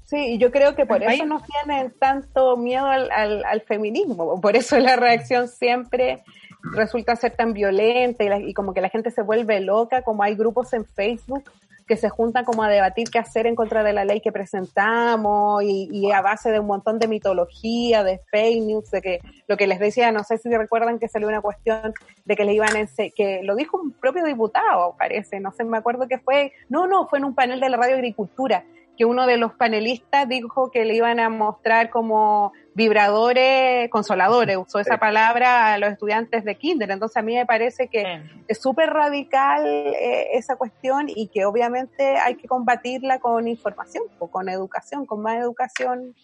Sí, 0.05 0.39
yo 0.39 0.51
creo 0.51 0.75
que 0.75 0.85
por 0.85 1.03
eso 1.03 1.25
no 1.25 1.41
tienen 1.41 1.93
tanto 1.99 2.57
miedo 2.57 2.87
al, 2.87 3.11
al, 3.13 3.45
al, 3.45 3.61
feminismo, 3.63 4.41
por 4.41 4.57
eso 4.57 4.79
la 4.79 4.97
reacción 4.97 5.47
siempre 5.47 6.23
resulta 6.63 7.17
ser 7.17 7.37
tan 7.37 7.53
violenta 7.53 8.25
y, 8.25 8.29
la, 8.29 8.39
y, 8.39 8.55
como 8.55 8.75
que 8.75 8.81
la 8.81 8.89
gente 8.89 9.11
se 9.11 9.23
vuelve 9.23 9.61
loca, 9.61 10.03
como 10.03 10.23
hay 10.23 10.35
grupos 10.35 10.73
en 10.73 10.85
Facebook 10.85 11.45
que 11.91 11.97
se 11.97 12.09
juntan 12.09 12.45
como 12.45 12.63
a 12.63 12.69
debatir 12.69 13.11
qué 13.11 13.19
hacer 13.19 13.49
en 13.49 13.57
contra 13.57 13.83
de 13.83 13.93
la 13.93 14.05
ley 14.05 14.21
que 14.21 14.31
presentamos 14.31 15.61
y, 15.65 16.13
a 16.13 16.21
base 16.21 16.53
de 16.53 16.61
un 16.61 16.69
montón 16.69 17.01
de 17.01 17.09
mitología, 17.09 18.05
de 18.05 18.21
fake 18.31 18.63
news, 18.63 18.93
de 18.93 19.03
que 19.03 19.19
lo 19.49 19.57
que 19.57 19.67
les 19.67 19.81
decía, 19.81 20.13
no 20.13 20.23
sé 20.23 20.39
si 20.39 20.49
recuerdan 20.57 21.01
que 21.01 21.09
salió 21.09 21.27
una 21.27 21.41
cuestión 21.41 21.93
de 22.25 22.37
que 22.37 22.45
le 22.45 22.55
iban 22.55 22.77
a 22.77 22.87
que 23.17 23.41
lo 23.43 23.57
dijo 23.57 23.77
un 23.77 23.91
propio 23.91 24.25
diputado, 24.25 24.95
parece, 24.97 25.41
no 25.41 25.51
sé, 25.51 25.65
me 25.65 25.79
acuerdo 25.79 26.07
que 26.07 26.19
fue, 26.19 26.53
no, 26.69 26.87
no, 26.87 27.09
fue 27.09 27.19
en 27.19 27.25
un 27.25 27.35
panel 27.35 27.59
de 27.59 27.69
la 27.69 27.77
radio 27.77 27.97
agricultura, 27.97 28.63
que 28.97 29.05
uno 29.05 29.27
de 29.27 29.37
los 29.37 29.55
panelistas 29.55 30.29
dijo 30.29 30.71
que 30.71 30.85
le 30.85 30.95
iban 30.95 31.19
a 31.19 31.29
mostrar 31.29 31.91
como 31.91 32.53
vibradores 32.75 33.91
consoladores, 33.91 34.57
usó 34.57 34.79
esa 34.79 34.99
palabra 34.99 35.75
a 35.75 35.79
los 35.79 35.91
estudiantes 35.91 36.45
de 36.45 36.57
kinder. 36.57 36.91
Entonces 36.91 37.17
a 37.17 37.23
mí 37.23 37.35
me 37.35 37.47
parece 37.47 37.89
que 37.89 38.23
es 38.47 38.61
súper 38.61 38.91
radical 38.91 39.67
eh, 39.67 40.29
esa 40.35 40.57
cuestión 40.57 41.07
y 41.09 41.29
que 41.29 41.45
obviamente 41.45 42.17
hay 42.19 42.37
que 42.37 42.47
combatirla 42.47 43.19
con 43.19 43.49
información, 43.49 44.05
o 44.19 44.29
con 44.29 44.49
educación, 44.49 45.07
con 45.07 45.23
más 45.23 45.39
educación. 45.39 46.15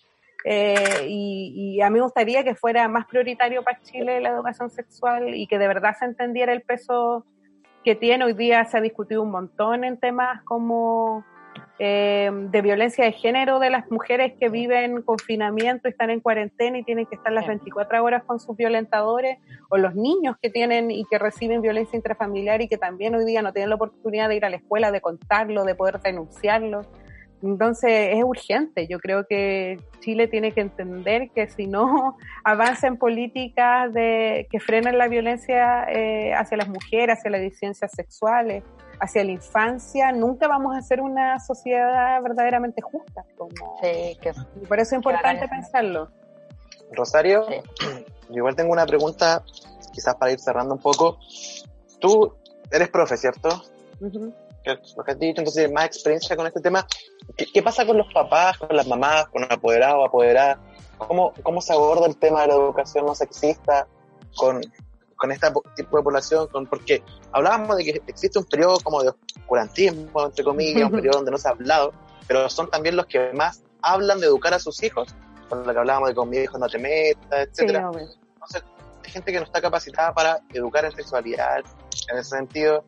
Eh, 0.44 1.06
y, 1.08 1.52
y, 1.76 1.80
a 1.80 1.90
mí 1.90 1.94
me 1.94 2.04
gustaría 2.04 2.44
que 2.44 2.54
fuera 2.54 2.86
más 2.86 3.06
prioritario 3.06 3.64
para 3.64 3.80
Chile 3.82 4.20
la 4.20 4.28
educación 4.28 4.70
sexual 4.70 5.34
y 5.34 5.48
que 5.48 5.58
de 5.58 5.66
verdad 5.66 5.96
se 5.98 6.04
entendiera 6.04 6.52
el 6.52 6.62
peso 6.62 7.24
que 7.84 7.96
tiene. 7.96 8.24
Hoy 8.24 8.34
día 8.34 8.64
se 8.64 8.78
ha 8.78 8.80
discutido 8.80 9.22
un 9.22 9.32
montón 9.32 9.82
en 9.82 9.98
temas 9.98 10.42
como 10.44 11.24
eh, 11.78 12.30
de 12.32 12.62
violencia 12.62 13.04
de 13.04 13.12
género 13.12 13.58
de 13.58 13.68
las 13.68 13.90
mujeres 13.90 14.32
que 14.40 14.48
viven 14.48 15.02
confinamiento, 15.02 15.88
están 15.88 16.10
en 16.10 16.20
cuarentena 16.20 16.78
y 16.78 16.84
tienen 16.84 17.06
que 17.06 17.16
estar 17.16 17.32
las 17.32 17.46
24 17.46 18.02
horas 18.02 18.24
con 18.24 18.40
sus 18.40 18.56
violentadores, 18.56 19.38
o 19.68 19.76
los 19.76 19.94
niños 19.94 20.36
que 20.40 20.48
tienen 20.48 20.90
y 20.90 21.04
que 21.04 21.18
reciben 21.18 21.60
violencia 21.60 21.96
intrafamiliar 21.96 22.62
y 22.62 22.68
que 22.68 22.78
también 22.78 23.14
hoy 23.14 23.24
día 23.24 23.42
no 23.42 23.52
tienen 23.52 23.70
la 23.70 23.76
oportunidad 23.76 24.28
de 24.28 24.36
ir 24.36 24.44
a 24.44 24.50
la 24.50 24.56
escuela, 24.56 24.90
de 24.90 25.00
contarlo, 25.00 25.64
de 25.64 25.74
poder 25.74 26.00
denunciarlo. 26.00 26.82
Entonces 27.42 28.10
es 28.12 28.24
urgente. 28.24 28.86
Yo 28.88 28.98
creo 28.98 29.26
que 29.26 29.78
Chile 30.00 30.26
tiene 30.28 30.52
que 30.52 30.62
entender 30.62 31.30
que 31.34 31.48
si 31.48 31.66
no 31.66 32.16
avanza 32.44 32.86
en 32.86 32.96
políticas 32.96 33.92
de 33.92 34.46
que 34.50 34.60
frenen 34.60 34.96
la 34.98 35.08
violencia 35.08 35.84
eh, 35.90 36.32
hacia 36.34 36.56
las 36.56 36.68
mujeres, 36.68 37.18
hacia 37.18 37.30
las 37.30 37.40
disidencias 37.42 37.92
sexuales, 37.92 38.64
hacia 39.00 39.24
la 39.24 39.32
infancia, 39.32 40.12
nunca 40.12 40.48
vamos 40.48 40.76
a 40.76 40.82
ser 40.82 41.00
una 41.00 41.38
sociedad 41.40 42.22
verdaderamente 42.22 42.82
justa. 42.82 43.24
Como... 43.36 43.50
Sí, 43.82 44.16
que, 44.20 44.32
y 44.62 44.66
por 44.66 44.78
eso 44.78 44.94
es 44.94 44.98
importante 44.98 45.48
pensarlo. 45.48 46.10
Rosario, 46.92 47.46
yo 48.28 48.36
igual 48.36 48.56
tengo 48.56 48.72
una 48.72 48.86
pregunta, 48.86 49.42
quizás 49.92 50.14
para 50.16 50.32
ir 50.32 50.40
cerrando 50.40 50.74
un 50.74 50.80
poco. 50.80 51.18
Tú 51.98 52.34
eres 52.70 52.88
profe, 52.88 53.16
¿cierto? 53.16 53.62
Lo 54.00 55.04
que 55.04 55.12
has 55.12 55.18
dicho, 55.18 55.40
entonces 55.40 55.70
más 55.70 55.86
experiencia 55.86 56.36
con 56.36 56.46
este 56.46 56.60
tema. 56.60 56.86
¿Qué, 57.36 57.62
pasa 57.62 57.86
con 57.86 57.96
los 57.96 58.12
papás, 58.12 58.58
con 58.58 58.74
las 58.74 58.86
mamás, 58.86 59.28
con 59.28 59.44
apoderados, 59.50 60.06
apoderadas? 60.06 60.58
¿Cómo, 60.98 61.32
¿Cómo 61.42 61.60
se 61.60 61.72
aborda 61.72 62.06
el 62.06 62.16
tema 62.16 62.42
de 62.42 62.48
la 62.48 62.54
educación 62.54 63.06
no 63.06 63.14
sexista 63.14 63.86
con, 64.36 64.60
con 65.16 65.32
este 65.32 65.48
tipo 65.74 65.96
de 65.96 66.02
población? 66.02 66.48
Con, 66.48 66.66
porque 66.66 67.02
hablábamos 67.32 67.76
de 67.76 67.84
que 67.84 68.02
existe 68.06 68.38
un 68.38 68.44
periodo 68.44 68.78
como 68.80 69.02
de 69.02 69.10
oscurantismo, 69.40 70.24
entre 70.24 70.44
comillas, 70.44 70.84
un 70.84 70.90
periodo 70.96 71.16
donde 71.18 71.30
no 71.32 71.38
se 71.38 71.48
ha 71.48 71.52
hablado, 71.52 71.92
pero 72.26 72.48
son 72.48 72.70
también 72.70 72.96
los 72.96 73.06
que 73.06 73.32
más 73.32 73.62
hablan 73.82 74.20
de 74.20 74.26
educar 74.26 74.54
a 74.54 74.58
sus 74.58 74.82
hijos, 74.82 75.14
con 75.48 75.66
lo 75.66 75.72
que 75.72 75.78
hablábamos 75.78 76.08
de 76.10 76.14
con 76.14 76.28
mi 76.28 76.38
hijo 76.38 76.58
no 76.58 76.68
te 76.68 76.78
metas, 76.78 77.48
etcétera. 77.48 77.90
Entonces, 77.92 78.64
hay 79.04 79.10
gente 79.10 79.32
que 79.32 79.38
no 79.38 79.44
está 79.44 79.60
capacitada 79.60 80.12
para 80.12 80.40
educar 80.52 80.84
en 80.84 80.92
sexualidad, 80.92 81.64
en 82.10 82.18
ese 82.18 82.30
sentido, 82.30 82.84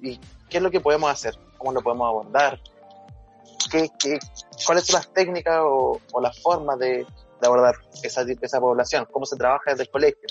y 0.00 0.18
qué 0.48 0.58
es 0.58 0.62
lo 0.62 0.70
que 0.70 0.80
podemos 0.80 1.10
hacer, 1.10 1.38
cómo 1.58 1.72
lo 1.72 1.82
podemos 1.82 2.08
abordar, 2.08 2.60
¿Qué, 3.70 3.88
qué, 3.98 4.18
cuáles 4.66 4.84
son 4.84 4.96
las 4.96 5.12
técnicas 5.12 5.60
o, 5.62 5.98
las 6.20 6.38
formas 6.40 6.78
de, 6.78 7.06
abordar 7.42 7.74
esa, 8.02 8.22
esa 8.40 8.60
población, 8.60 9.06
cómo 9.10 9.26
se 9.26 9.36
trabaja 9.36 9.70
desde 9.70 9.84
el 9.84 9.90
colegio. 9.90 10.28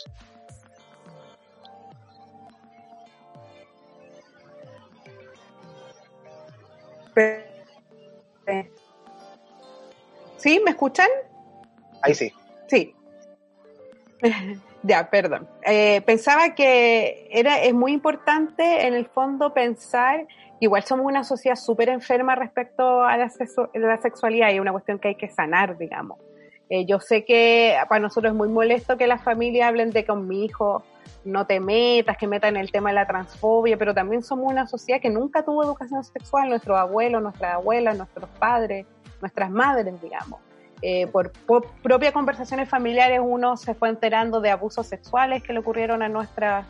¿Sí? 10.38 10.62
¿Me 10.64 10.72
escuchan? 10.72 11.08
Ahí 12.02 12.14
sí. 12.14 12.34
Sí. 12.68 12.96
ya, 14.84 15.10
perdón. 15.10 15.48
Eh, 15.66 16.02
pensaba 16.02 16.54
que 16.56 17.30
era, 17.32 17.62
es 17.62 17.74
muy 17.74 17.94
importante 17.94 18.88
en 18.88 18.94
el 18.94 19.06
fondo 19.06 19.54
pensar, 19.54 20.28
igual 20.60 20.84
somos 20.84 21.06
una 21.06 21.24
sociedad 21.24 21.56
súper 21.56 21.90
enferma 21.90 22.36
respecto 22.36 23.04
a 23.04 23.18
la, 23.18 23.32
la, 23.74 23.98
sexualidad 24.02 24.50
y 24.50 24.56
es 24.56 24.60
una 24.60 24.72
cuestión 24.72 25.00
que 25.00 25.10
hay 25.10 25.16
que 25.16 25.30
sanar, 25.30 25.78
digamos. 25.78 26.20
Eh, 26.70 26.86
yo 26.86 27.00
sé 27.00 27.24
que 27.24 27.78
para 27.88 28.02
nosotros 28.02 28.32
es 28.32 28.38
muy 28.38 28.50
molesto 28.50 28.98
que 28.98 29.08
las 29.08 29.24
familias 29.24 29.68
hablen 29.68 29.92
de 29.92 30.06
con 30.06 30.28
mi 30.28 30.46
hijo 30.46 30.84
no 31.26 31.46
te 31.46 31.60
metas, 31.60 32.18
que 32.18 32.28
metan 32.28 32.58
el 32.58 32.72
tema 32.72 32.90
de 32.90 32.96
la 32.96 33.08
transfobia, 33.08 33.78
pero 33.78 33.94
también 33.94 34.24
somos 34.24 34.52
una 34.52 34.68
sociedad 34.68 35.02
que 35.02 35.10
nunca 35.10 35.44
tuvo 35.44 35.64
educación 35.64 36.04
sexual, 36.04 36.50
nuestros 36.50 36.78
abuelos, 36.78 37.22
nuestras 37.22 37.56
abuelas, 37.56 37.98
nuestros 37.98 38.30
padres, 38.40 38.86
nuestras 39.22 39.50
madres, 39.50 40.02
digamos. 40.02 40.40
Eh, 40.82 41.08
por, 41.08 41.32
propias 41.82 42.12
conversaciones 42.12 42.68
familiares 42.68 43.22
uno 43.24 43.56
se 43.56 43.74
fue 43.74 43.88
enterando 43.88 44.42
de 44.42 44.52
abusos 44.52 44.86
sexuales 44.86 45.42
que 45.42 45.54
le 45.54 45.60
ocurrieron 45.60 46.04
a 46.04 46.10
nuestras 46.10 46.66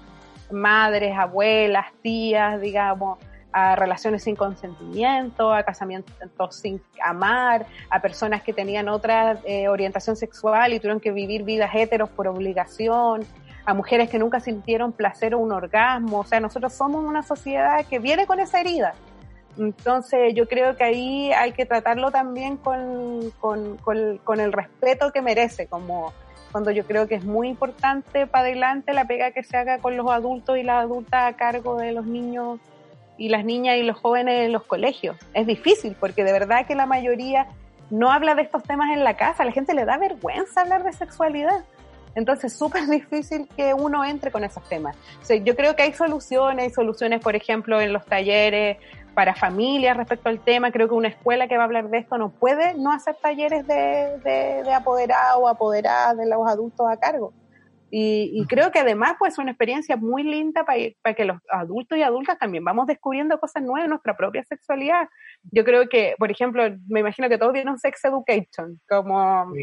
madres, 0.51 1.17
abuelas, 1.17 1.87
tías, 2.03 2.61
digamos, 2.61 3.17
a 3.51 3.75
relaciones 3.75 4.23
sin 4.23 4.35
consentimiento, 4.35 5.51
a 5.51 5.63
casamientos 5.63 6.55
sin 6.55 6.81
amar, 7.03 7.65
a 7.89 8.01
personas 8.01 8.43
que 8.43 8.53
tenían 8.53 8.87
otra 8.87 9.39
eh, 9.45 9.67
orientación 9.67 10.15
sexual 10.15 10.73
y 10.73 10.79
tuvieron 10.79 10.99
que 10.99 11.11
vivir 11.11 11.43
vidas 11.43 11.71
heteros 11.73 12.09
por 12.09 12.27
obligación, 12.27 13.25
a 13.65 13.73
mujeres 13.73 14.09
que 14.09 14.19
nunca 14.19 14.39
sintieron 14.39 14.91
placer 14.91 15.35
o 15.35 15.39
un 15.39 15.51
orgasmo. 15.51 16.19
O 16.19 16.25
sea, 16.25 16.39
nosotros 16.39 16.73
somos 16.73 17.03
una 17.03 17.23
sociedad 17.23 17.85
que 17.85 17.99
viene 17.99 18.25
con 18.25 18.39
esa 18.39 18.59
herida 18.59 18.93
entonces 19.57 20.33
yo 20.33 20.47
creo 20.47 20.75
que 20.75 20.83
ahí 20.83 21.31
hay 21.31 21.51
que 21.51 21.65
tratarlo 21.65 22.11
también 22.11 22.57
con, 22.57 23.31
con, 23.39 24.39
el 24.39 24.53
respeto 24.53 25.11
que 25.11 25.21
merece, 25.21 25.67
como 25.67 26.13
cuando 26.51 26.71
yo 26.71 26.85
creo 26.85 27.07
que 27.07 27.15
es 27.15 27.23
muy 27.23 27.49
importante 27.49 28.27
para 28.27 28.45
adelante 28.45 28.93
la 28.93 29.05
pega 29.05 29.31
que 29.31 29.43
se 29.43 29.57
haga 29.57 29.79
con 29.79 29.97
los 29.97 30.09
adultos 30.09 30.57
y 30.57 30.63
las 30.63 30.83
adultas 30.83 31.33
a 31.33 31.35
cargo 31.35 31.77
de 31.77 31.91
los 31.91 32.05
niños 32.05 32.59
y 33.17 33.29
las 33.29 33.45
niñas 33.45 33.77
y 33.77 33.83
los 33.83 33.97
jóvenes 33.97 34.45
en 34.45 34.51
los 34.51 34.63
colegios. 34.63 35.17
Es 35.33 35.45
difícil 35.45 35.95
porque 35.99 36.23
de 36.23 36.31
verdad 36.31 36.65
que 36.65 36.75
la 36.75 36.85
mayoría 36.85 37.47
no 37.89 38.11
habla 38.11 38.33
de 38.33 38.41
estos 38.41 38.63
temas 38.63 38.91
en 38.91 39.03
la 39.03 39.15
casa, 39.17 39.43
a 39.43 39.45
la 39.45 39.51
gente 39.51 39.75
le 39.75 39.85
da 39.85 39.97
vergüenza 39.97 40.61
hablar 40.61 40.83
de 40.83 40.93
sexualidad. 40.93 41.63
Entonces 42.15 42.51
es 42.51 42.59
súper 42.59 42.87
difícil 42.89 43.47
que 43.55 43.73
uno 43.73 44.03
entre 44.03 44.31
con 44.31 44.43
esos 44.43 44.63
temas. 44.69 44.95
yo 45.43 45.55
creo 45.55 45.75
que 45.75 45.83
hay 45.83 45.93
soluciones, 45.93 46.65
hay 46.65 46.71
soluciones, 46.71 47.21
por 47.21 47.35
ejemplo, 47.35 47.81
en 47.81 47.93
los 47.93 48.05
talleres 48.05 48.77
para 49.13 49.35
familias 49.35 49.95
respecto 49.95 50.29
al 50.29 50.39
tema. 50.39 50.71
Creo 50.71 50.87
que 50.87 50.95
una 50.95 51.09
escuela 51.09 51.47
que 51.47 51.55
va 51.55 51.63
a 51.63 51.65
hablar 51.65 51.89
de 51.89 51.99
esto 51.99 52.17
no 52.17 52.29
puede 52.29 52.73
no 52.75 52.91
hacer 52.91 53.15
talleres 53.21 53.67
de, 53.67 54.19
de, 54.23 54.63
de 54.63 54.73
apoderado 54.73 55.39
o 55.39 55.47
apoderadas 55.47 56.17
de 56.17 56.25
los 56.25 56.47
adultos 56.47 56.87
a 56.89 56.97
cargo. 56.97 57.33
Y, 57.95 58.43
creo 58.47 58.71
que 58.71 58.79
además 58.79 59.17
pues 59.19 59.33
es 59.33 59.37
una 59.37 59.51
experiencia 59.51 59.97
muy 59.97 60.23
linda 60.23 60.65
para, 60.65 60.79
para 61.03 61.13
que 61.13 61.25
los 61.25 61.37
adultos 61.47 61.95
y 61.95 62.01
adultas 62.01 62.39
también 62.39 62.63
vamos 62.63 62.87
descubriendo 62.87 63.39
cosas 63.39 63.61
nuevas 63.61 63.83
en 63.83 63.91
nuestra 63.91 64.17
propia 64.17 64.43
sexualidad. 64.45 65.07
Yo 65.51 65.63
creo 65.63 65.87
que, 65.87 66.15
por 66.17 66.31
ejemplo, 66.31 66.63
me 66.87 67.01
imagino 67.01 67.29
que 67.29 67.37
todos 67.37 67.53
vieron 67.53 67.77
Sex 67.77 68.03
Education, 68.05 68.81
como... 68.89 69.53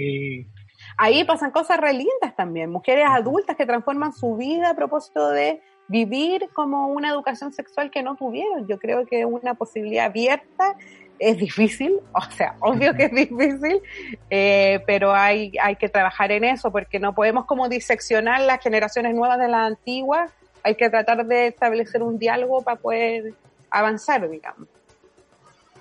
Ahí 1.02 1.24
pasan 1.24 1.50
cosas 1.50 1.78
re 1.78 1.94
lindas 1.94 2.36
también, 2.36 2.70
mujeres 2.70 3.06
adultas 3.08 3.56
que 3.56 3.64
transforman 3.64 4.12
su 4.12 4.36
vida 4.36 4.68
a 4.68 4.74
propósito 4.74 5.30
de 5.30 5.62
vivir 5.88 6.50
como 6.52 6.88
una 6.88 7.08
educación 7.08 7.54
sexual 7.54 7.90
que 7.90 8.02
no 8.02 8.16
tuvieron. 8.16 8.68
Yo 8.68 8.78
creo 8.78 9.06
que 9.06 9.24
una 9.24 9.54
posibilidad 9.54 10.04
abierta 10.04 10.76
es 11.18 11.38
difícil, 11.38 12.00
o 12.12 12.20
sea, 12.32 12.54
obvio 12.60 12.92
que 12.92 13.04
es 13.04 13.12
difícil, 13.12 13.80
eh, 14.28 14.84
pero 14.86 15.14
hay, 15.14 15.54
hay 15.62 15.76
que 15.76 15.88
trabajar 15.88 16.32
en 16.32 16.44
eso 16.44 16.70
porque 16.70 16.98
no 16.98 17.14
podemos 17.14 17.46
como 17.46 17.70
diseccionar 17.70 18.42
las 18.42 18.62
generaciones 18.62 19.14
nuevas 19.14 19.38
de 19.38 19.48
las 19.48 19.68
antiguas, 19.68 20.30
hay 20.62 20.74
que 20.74 20.90
tratar 20.90 21.24
de 21.24 21.46
establecer 21.46 22.02
un 22.02 22.18
diálogo 22.18 22.60
para 22.60 22.78
poder 22.78 23.32
avanzar, 23.70 24.28
digamos. 24.28 24.68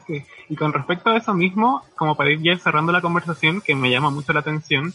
Sí. 0.08 0.24
Y 0.48 0.56
con 0.56 0.72
respecto 0.72 1.10
a 1.10 1.18
eso 1.18 1.34
mismo, 1.34 1.84
como 1.98 2.16
para 2.16 2.32
ir 2.32 2.42
ya 2.42 2.58
cerrando 2.58 2.94
la 2.94 3.02
conversación, 3.02 3.60
que 3.60 3.76
me 3.76 3.92
llama 3.92 4.12
mucho 4.12 4.32
la 4.32 4.40
atención, 4.40 4.94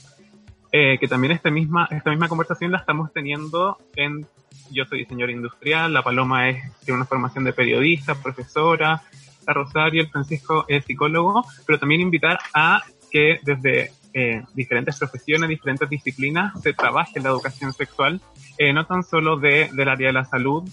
eh, 0.76 0.98
que 0.98 1.06
también 1.06 1.30
esta 1.30 1.52
misma, 1.52 1.86
esta 1.88 2.10
misma 2.10 2.28
conversación 2.28 2.72
la 2.72 2.78
estamos 2.78 3.12
teniendo 3.12 3.78
en 3.94 4.26
yo 4.72 4.84
soy 4.86 4.98
diseñador 4.98 5.30
industrial, 5.30 5.92
la 5.92 6.02
Paloma 6.02 6.48
es, 6.48 6.64
tiene 6.80 6.96
una 6.96 7.06
formación 7.06 7.44
de 7.44 7.52
periodista, 7.52 8.16
profesora, 8.16 9.00
la 9.46 9.52
Rosario, 9.52 10.02
el 10.02 10.08
Francisco 10.08 10.64
es 10.66 10.84
psicólogo, 10.84 11.44
pero 11.64 11.78
también 11.78 12.00
invitar 12.00 12.40
a 12.54 12.82
que 13.08 13.38
desde 13.44 13.92
eh, 14.14 14.42
diferentes 14.54 14.98
profesiones, 14.98 15.48
diferentes 15.48 15.88
disciplinas, 15.88 16.60
se 16.60 16.72
trabaje 16.72 17.20
la 17.20 17.28
educación 17.28 17.72
sexual, 17.72 18.20
eh, 18.58 18.72
no 18.72 18.84
tan 18.84 19.04
solo 19.04 19.36
de, 19.36 19.70
del 19.72 19.88
área 19.88 20.08
de 20.08 20.12
la 20.12 20.24
salud, 20.24 20.68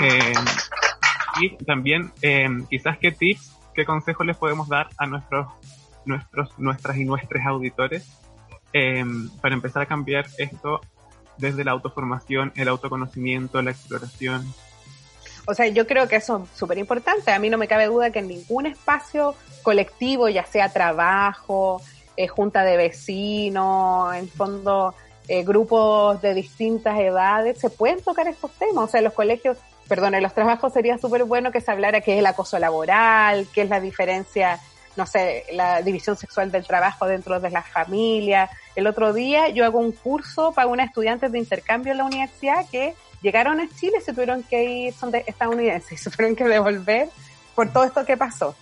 eh, 0.00 0.34
y 1.40 1.56
también 1.64 2.12
quizás 2.70 2.96
qué 2.98 3.10
tips, 3.10 3.56
qué 3.74 3.84
consejos 3.84 4.24
les 4.24 4.36
podemos 4.36 4.68
dar 4.68 4.88
a 4.98 5.06
nuestros, 5.06 5.48
nuestros, 6.04 6.56
nuestras 6.60 6.96
y 6.96 7.04
nuestros 7.04 7.44
auditores 7.44 8.27
para 9.40 9.54
empezar 9.54 9.82
a 9.82 9.86
cambiar 9.86 10.26
esto 10.38 10.80
desde 11.38 11.64
la 11.64 11.72
autoformación, 11.72 12.52
el 12.56 12.68
autoconocimiento, 12.68 13.62
la 13.62 13.70
exploración. 13.70 14.46
O 15.46 15.54
sea, 15.54 15.66
yo 15.68 15.86
creo 15.86 16.06
que 16.08 16.16
eso 16.16 16.44
es 16.44 16.58
súper 16.58 16.76
importante. 16.76 17.30
A 17.30 17.38
mí 17.38 17.48
no 17.48 17.56
me 17.56 17.68
cabe 17.68 17.86
duda 17.86 18.10
que 18.10 18.18
en 18.18 18.28
ningún 18.28 18.66
espacio 18.66 19.34
colectivo, 19.62 20.28
ya 20.28 20.44
sea 20.44 20.68
trabajo, 20.68 21.80
eh, 22.16 22.28
junta 22.28 22.64
de 22.64 22.76
vecinos, 22.76 24.14
en 24.14 24.28
fondo 24.28 24.94
eh, 25.26 25.44
grupos 25.44 26.20
de 26.20 26.34
distintas 26.34 26.98
edades, 26.98 27.58
se 27.58 27.70
pueden 27.70 28.02
tocar 28.02 28.28
estos 28.28 28.50
temas. 28.52 28.84
O 28.84 28.88
sea, 28.88 29.00
los 29.00 29.14
colegios, 29.14 29.56
perdón, 29.88 30.14
en 30.14 30.22
los 30.22 30.34
trabajos 30.34 30.72
sería 30.72 30.98
súper 30.98 31.24
bueno 31.24 31.50
que 31.50 31.62
se 31.62 31.70
hablara 31.70 32.02
qué 32.02 32.14
es 32.14 32.18
el 32.18 32.26
acoso 32.26 32.58
laboral, 32.58 33.46
qué 33.54 33.62
es 33.62 33.70
la 33.70 33.80
diferencia 33.80 34.60
no 34.96 35.06
sé, 35.06 35.44
la 35.52 35.82
división 35.82 36.16
sexual 36.16 36.50
del 36.50 36.66
trabajo 36.66 37.06
dentro 37.06 37.40
de 37.40 37.50
las 37.50 37.68
familias. 37.68 38.50
El 38.74 38.86
otro 38.86 39.12
día 39.12 39.48
yo 39.48 39.64
hago 39.64 39.78
un 39.78 39.92
curso 39.92 40.52
para 40.52 40.66
unas 40.66 40.88
estudiantes 40.88 41.30
de 41.32 41.38
intercambio 41.38 41.92
en 41.92 41.98
la 41.98 42.04
universidad 42.04 42.66
que 42.70 42.94
llegaron 43.22 43.60
a 43.60 43.68
Chile 43.78 44.00
se 44.00 44.12
tuvieron 44.12 44.42
que 44.42 44.64
ir, 44.64 44.94
son 44.94 45.10
de 45.10 45.24
estadounidenses, 45.26 46.00
se 46.02 46.10
tuvieron 46.10 46.36
que 46.36 46.44
devolver 46.44 47.08
por 47.54 47.72
todo 47.72 47.84
esto 47.84 48.04
que 48.04 48.16
pasó. 48.16 48.54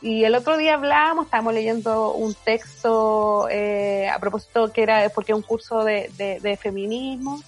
Y 0.00 0.24
el 0.24 0.34
otro 0.34 0.58
día 0.58 0.74
hablábamos, 0.74 1.26
estábamos 1.26 1.54
leyendo 1.54 2.12
un 2.12 2.34
texto 2.34 3.48
eh, 3.50 4.06
a 4.10 4.18
propósito 4.18 4.70
que 4.70 4.82
era 4.82 5.08
porque 5.08 5.32
un 5.32 5.40
curso 5.40 5.82
de, 5.82 6.10
de, 6.18 6.56
feminismo 6.58 7.40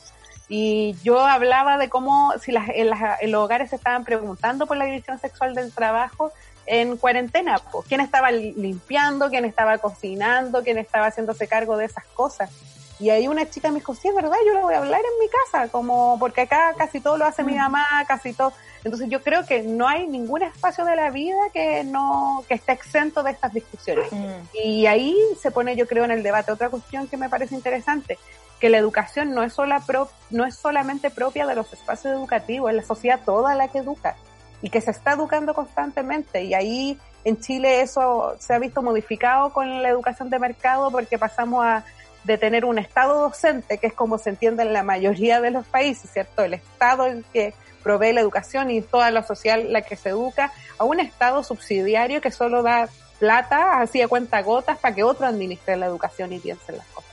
y 0.48 0.96
yo 1.02 1.20
hablaba 1.20 1.76
de 1.76 1.90
cómo 1.90 2.32
si 2.40 2.52
las, 2.52 2.70
en, 2.70 2.88
en, 3.20 3.30
los 3.30 3.44
hogares 3.44 3.68
se 3.68 3.76
estaban 3.76 4.04
preguntando 4.04 4.66
por 4.66 4.78
la 4.78 4.86
división 4.86 5.18
sexual 5.18 5.54
del 5.54 5.70
trabajo 5.70 6.32
en 6.66 6.96
cuarentena, 6.96 7.58
pues, 7.70 7.86
quién 7.86 8.00
estaba 8.00 8.30
limpiando, 8.30 9.30
quién 9.30 9.44
estaba 9.44 9.78
cocinando, 9.78 10.62
quién 10.62 10.78
estaba 10.78 11.06
haciéndose 11.06 11.46
cargo 11.48 11.76
de 11.76 11.86
esas 11.86 12.04
cosas. 12.06 12.50
Y 12.98 13.10
ahí 13.10 13.28
una 13.28 13.48
chica 13.48 13.68
me 13.68 13.80
dijo, 13.80 13.94
sí, 13.94 14.08
es 14.08 14.14
verdad, 14.14 14.36
yo 14.46 14.54
lo 14.54 14.62
voy 14.62 14.74
a 14.74 14.78
hablar 14.78 15.00
en 15.00 15.20
mi 15.20 15.28
casa, 15.28 15.68
como 15.68 16.18
porque 16.18 16.42
acá 16.42 16.74
casi 16.78 17.00
todo 17.00 17.18
lo 17.18 17.26
hace 17.26 17.44
mi 17.44 17.52
mm. 17.52 17.58
mamá, 17.58 17.86
casi 18.08 18.32
todo. 18.32 18.54
Entonces 18.84 19.10
yo 19.10 19.22
creo 19.22 19.44
que 19.44 19.62
no 19.62 19.86
hay 19.86 20.06
ningún 20.06 20.42
espacio 20.42 20.84
de 20.84 20.96
la 20.96 21.10
vida 21.10 21.36
que 21.52 21.84
no 21.84 22.42
que 22.48 22.54
esté 22.54 22.72
exento 22.72 23.22
de 23.22 23.32
estas 23.32 23.52
discusiones. 23.52 24.10
Mm. 24.10 24.56
Y 24.64 24.86
ahí 24.86 25.14
se 25.38 25.50
pone, 25.50 25.76
yo 25.76 25.86
creo, 25.86 26.04
en 26.04 26.10
el 26.10 26.22
debate 26.22 26.52
otra 26.52 26.70
cuestión 26.70 27.06
que 27.06 27.18
me 27.18 27.28
parece 27.28 27.54
interesante, 27.54 28.18
que 28.60 28.70
la 28.70 28.78
educación 28.78 29.34
no 29.34 29.42
es 29.42 29.52
sola 29.52 29.80
pro, 29.80 30.08
no 30.30 30.46
es 30.46 30.56
solamente 30.56 31.10
propia 31.10 31.46
de 31.46 31.54
los 31.54 31.70
espacios 31.74 32.14
educativos, 32.14 32.70
es 32.70 32.76
la 32.76 32.82
sociedad 32.82 33.20
toda 33.26 33.54
la 33.54 33.68
que 33.68 33.78
educa 33.78 34.16
y 34.62 34.70
que 34.70 34.80
se 34.80 34.90
está 34.90 35.12
educando 35.12 35.54
constantemente 35.54 36.42
y 36.44 36.54
ahí 36.54 36.98
en 37.24 37.40
Chile 37.40 37.80
eso 37.80 38.36
se 38.38 38.54
ha 38.54 38.58
visto 38.58 38.82
modificado 38.82 39.52
con 39.52 39.82
la 39.82 39.88
educación 39.88 40.30
de 40.30 40.38
mercado 40.38 40.90
porque 40.90 41.18
pasamos 41.18 41.64
a 41.64 41.84
de 42.26 42.38
tener 42.38 42.64
un 42.64 42.78
Estado 42.78 43.20
docente, 43.20 43.78
que 43.78 43.86
es 43.86 43.92
como 43.92 44.18
se 44.18 44.30
entiende 44.30 44.64
en 44.64 44.72
la 44.72 44.82
mayoría 44.82 45.40
de 45.40 45.52
los 45.52 45.64
países, 45.66 46.10
¿cierto? 46.10 46.42
El 46.42 46.54
Estado 46.54 47.06
el 47.06 47.24
que 47.32 47.54
provee 47.82 48.12
la 48.12 48.20
educación 48.20 48.70
y 48.70 48.82
toda 48.82 49.12
la 49.12 49.22
social 49.22 49.72
la 49.72 49.82
que 49.82 49.96
se 49.96 50.08
educa, 50.08 50.52
a 50.76 50.84
un 50.84 50.98
Estado 50.98 51.44
subsidiario 51.44 52.20
que 52.20 52.32
solo 52.32 52.62
da 52.62 52.88
plata, 53.20 53.80
así 53.80 54.02
a 54.02 54.08
cuenta 54.08 54.42
gotas, 54.42 54.78
para 54.78 54.94
que 54.94 55.04
otro 55.04 55.26
administre 55.26 55.76
la 55.76 55.86
educación 55.86 56.32
y 56.32 56.40
piense 56.40 56.72
las 56.72 56.86
cosas. 56.88 57.05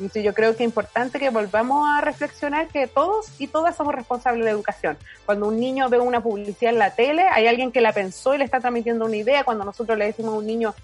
Entonces 0.00 0.24
yo 0.24 0.32
creo 0.32 0.56
que 0.56 0.64
es 0.64 0.68
importante 0.68 1.18
que 1.18 1.28
volvamos 1.28 1.86
a 1.88 2.00
reflexionar 2.00 2.68
que 2.68 2.86
todos 2.86 3.26
y 3.38 3.48
todas 3.48 3.76
somos 3.76 3.94
responsables 3.94 4.44
de 4.46 4.50
educación. 4.50 4.96
Cuando 5.26 5.48
un 5.48 5.60
niño 5.60 5.90
ve 5.90 5.98
una 5.98 6.22
publicidad 6.22 6.72
en 6.72 6.78
la 6.78 6.94
tele, 6.94 7.22
hay 7.28 7.46
alguien 7.46 7.70
que 7.70 7.82
la 7.82 7.92
pensó 7.92 8.34
y 8.34 8.38
le 8.38 8.44
está 8.44 8.60
transmitiendo 8.60 9.04
una 9.04 9.16
idea. 9.16 9.44
Cuando 9.44 9.64
nosotros 9.64 9.98
le 9.98 10.06
decimos 10.06 10.34
a 10.34 10.38
un 10.38 10.46
niño, 10.46 10.74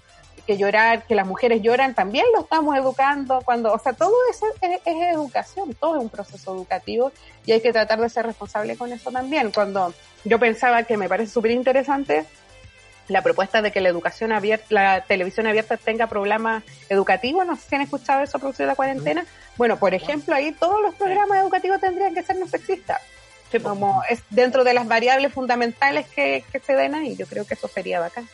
que 0.47 0.57
llorar, 0.57 1.03
que 1.05 1.13
las 1.13 1.27
mujeres 1.27 1.61
lloran, 1.61 1.93
también 1.93 2.25
lo 2.33 2.41
estamos 2.41 2.75
educando, 2.77 3.41
cuando, 3.43 3.73
o 3.73 3.79
sea, 3.79 3.91
todo 3.91 4.13
eso 4.31 4.45
es, 4.61 4.79
educación, 4.85 5.73
todo 5.73 5.97
es 5.97 6.03
un 6.03 6.09
proceso 6.09 6.55
educativo 6.55 7.11
y 7.45 7.51
hay 7.51 7.59
que 7.59 7.73
tratar 7.73 7.99
de 7.99 8.07
ser 8.07 8.25
responsable 8.25 8.77
con 8.77 8.93
eso 8.93 9.11
también. 9.11 9.51
Cuando 9.51 9.93
yo 10.23 10.39
pensaba 10.39 10.83
que 10.83 10.95
me 10.95 11.09
parece 11.09 11.33
súper 11.33 11.51
interesante 11.51 12.25
la 13.07 13.21
propuesta 13.21 13.61
de 13.61 13.71
que 13.71 13.81
la 13.81 13.89
educación 13.89 14.31
abierta, 14.31 14.65
la 14.69 15.01
televisión 15.01 15.47
abierta 15.47 15.77
tenga 15.77 16.07
programas 16.07 16.63
educativos, 16.89 17.45
no 17.45 17.55
sé 17.55 17.69
si 17.69 17.75
han 17.75 17.81
escuchado 17.81 18.23
eso 18.23 18.37
a 18.37 18.51
de 18.51 18.65
la 18.65 18.75
cuarentena. 18.75 19.25
Bueno, 19.55 19.77
por 19.77 19.93
ejemplo, 19.93 20.35
ahí 20.35 20.51
todos 20.51 20.81
los 20.81 20.95
programas 20.95 21.39
educativos 21.39 21.79
tendrían 21.79 22.13
que 22.13 22.23
ser 22.23 22.37
no 22.37 22.47
sexistas. 22.47 23.01
Como 23.63 24.03
es 24.09 24.23
dentro 24.29 24.65
de 24.65 24.73
las 24.73 24.87
variables 24.87 25.31
fundamentales 25.31 26.07
que, 26.09 26.43
que 26.51 26.59
se 26.59 26.73
den 26.73 26.95
ahí, 26.95 27.15
yo 27.15 27.25
creo 27.27 27.45
que 27.45 27.53
eso 27.53 27.67
sería 27.67 27.99
bacán. 27.99 28.27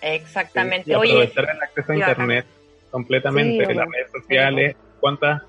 Exactamente. 0.00 0.90
y 0.90 0.94
aprovechar 0.94 1.50
el 1.50 1.62
acceso 1.62 1.92
a 1.92 1.96
Internet 1.96 2.46
completamente, 2.90 3.74
las 3.74 3.88
redes 3.88 4.10
sociales, 4.10 4.76
cuántas 5.00 5.42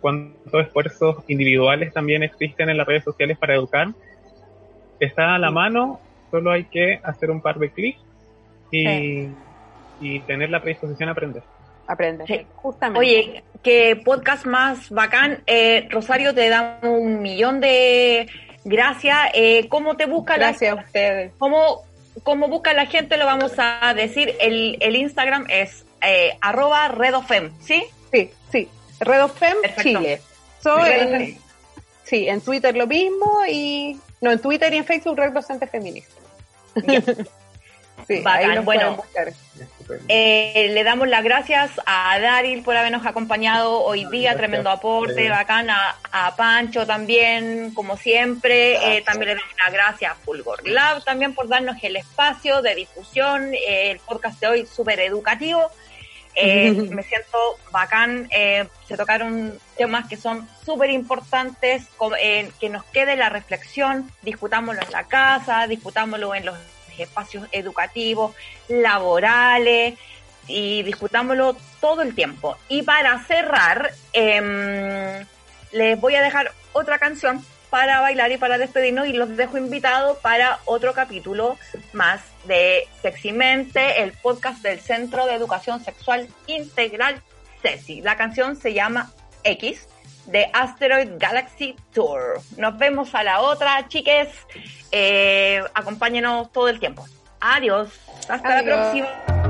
cuántos 0.00 0.66
esfuerzos 0.66 1.16
individuales 1.28 1.92
también 1.92 2.22
existen 2.22 2.70
en 2.70 2.76
las 2.76 2.86
redes 2.86 3.04
sociales 3.04 3.36
para 3.38 3.54
educar. 3.54 3.88
Está 5.00 5.34
a 5.34 5.38
la 5.38 5.50
mano, 5.50 6.00
solo 6.30 6.52
hay 6.52 6.64
que 6.64 7.00
hacer 7.02 7.30
un 7.30 7.40
par 7.40 7.58
de 7.58 7.70
clics 7.70 8.00
y, 8.70 9.28
y 10.00 10.20
tener 10.20 10.50
la 10.50 10.60
predisposición 10.60 11.08
a 11.08 11.12
aprender. 11.12 11.42
Aprender, 11.86 12.46
justamente. 12.54 12.98
Oye, 12.98 13.44
qué 13.62 14.00
podcast 14.04 14.44
más 14.44 14.90
bacán. 14.90 15.42
Eh, 15.46 15.88
Rosario, 15.90 16.34
te 16.34 16.48
da 16.48 16.80
un 16.82 17.22
millón 17.22 17.60
de 17.60 18.28
gracias. 18.64 19.16
Eh, 19.32 19.68
¿Cómo 19.68 19.96
te 19.96 20.04
busca 20.04 20.36
Gracias 20.36 20.76
a 20.76 20.80
ustedes. 20.82 21.32
¿Cómo, 21.38 21.84
como 22.22 22.48
busca 22.48 22.74
la 22.74 22.86
gente, 22.86 23.16
lo 23.16 23.24
vamos 23.24 23.52
a 23.56 23.94
decir. 23.94 24.34
El, 24.40 24.76
el 24.80 24.96
Instagram 24.96 25.46
es 25.48 25.86
eh, 26.02 26.36
arroba 26.40 26.88
redofem, 26.88 27.52
¿sí? 27.60 27.82
Sí, 28.12 28.30
sí. 28.52 28.68
Redofem 29.00 29.56
Chile. 29.80 30.20
en, 30.64 31.38
sí, 32.04 32.28
en 32.28 32.40
Twitter 32.40 32.76
lo 32.76 32.86
mismo 32.86 33.42
y... 33.50 33.98
No, 34.20 34.32
en 34.32 34.40
Twitter 34.40 34.74
y 34.74 34.78
en 34.78 34.84
Facebook 34.84 35.16
Red 35.16 35.32
Docente 35.32 35.66
Feminista. 35.68 36.17
Sí, 38.06 38.24
bueno, 38.64 39.04
eh, 40.08 40.70
le 40.72 40.82
damos 40.82 41.08
las 41.08 41.22
gracias 41.22 41.72
a 41.84 42.18
Daril 42.18 42.62
por 42.62 42.74
habernos 42.74 43.04
acompañado 43.04 43.82
hoy 43.82 44.06
día, 44.06 44.34
tremendo 44.34 44.70
aporte, 44.70 45.28
bacán, 45.28 45.68
a, 45.68 46.34
Pancho 46.34 46.86
también, 46.86 47.72
como 47.74 47.98
siempre, 47.98 48.96
eh, 48.96 49.02
también 49.02 49.28
le 49.28 49.34
damos 49.34 49.54
las 49.62 49.72
gracias 49.74 50.12
a 50.12 50.14
Fulgor 50.14 50.66
Lab 50.66 51.04
también 51.04 51.34
por 51.34 51.48
darnos 51.48 51.76
el 51.82 51.96
espacio 51.96 52.62
de 52.62 52.76
difusión, 52.76 53.52
eh, 53.52 53.90
el 53.90 53.98
podcast 53.98 54.40
de 54.40 54.46
hoy 54.46 54.66
súper 54.66 55.00
educativo. 55.00 55.70
me 56.90 57.02
siento 57.02 57.38
bacán, 57.70 58.28
se 58.86 58.96
tocaron 58.96 59.58
temas 59.76 60.08
que 60.08 60.16
son 60.16 60.48
súper 60.64 60.90
importantes, 60.90 61.86
que 62.60 62.68
nos 62.68 62.84
quede 62.84 63.16
la 63.16 63.28
reflexión, 63.28 64.10
discutámoslo 64.22 64.82
en 64.82 64.92
la 64.92 65.04
casa, 65.04 65.66
discutámoslo 65.66 66.34
en 66.34 66.46
los 66.46 66.56
espacios 66.98 67.46
educativos, 67.52 68.34
laborales, 68.68 69.98
y 70.48 70.82
discutámoslo 70.82 71.56
todo 71.80 72.02
el 72.02 72.14
tiempo. 72.14 72.56
Y 72.68 72.82
para 72.82 73.18
cerrar, 73.24 73.92
em, 74.12 75.24
les 75.72 76.00
voy 76.00 76.14
a 76.16 76.22
dejar 76.22 76.52
otra 76.72 76.98
canción 76.98 77.44
para 77.70 78.00
bailar 78.00 78.32
y 78.32 78.38
para 78.38 78.56
despedirnos 78.56 79.06
y 79.06 79.12
los 79.12 79.36
dejo 79.36 79.58
invitados 79.58 80.16
para 80.18 80.58
otro 80.64 80.94
capítulo 80.94 81.58
más 81.92 82.22
de 82.48 82.88
Seximente, 83.00 84.02
el 84.02 84.12
podcast 84.12 84.62
del 84.62 84.80
Centro 84.80 85.26
de 85.26 85.34
Educación 85.34 85.84
Sexual 85.84 86.26
Integral 86.48 87.22
CESI. 87.62 88.00
La 88.02 88.16
canción 88.16 88.56
se 88.56 88.74
llama 88.74 89.12
X 89.44 89.86
de 90.26 90.50
Asteroid 90.52 91.10
Galaxy 91.18 91.76
Tour. 91.92 92.40
Nos 92.56 92.76
vemos 92.78 93.14
a 93.14 93.22
la 93.22 93.40
otra, 93.40 93.86
chiques. 93.88 94.28
Eh, 94.90 95.62
acompáñenos 95.74 96.50
todo 96.50 96.68
el 96.68 96.80
tiempo. 96.80 97.06
Adiós. 97.40 97.90
Hasta 98.28 98.62
la 98.62 98.62
próxima. 98.62 99.47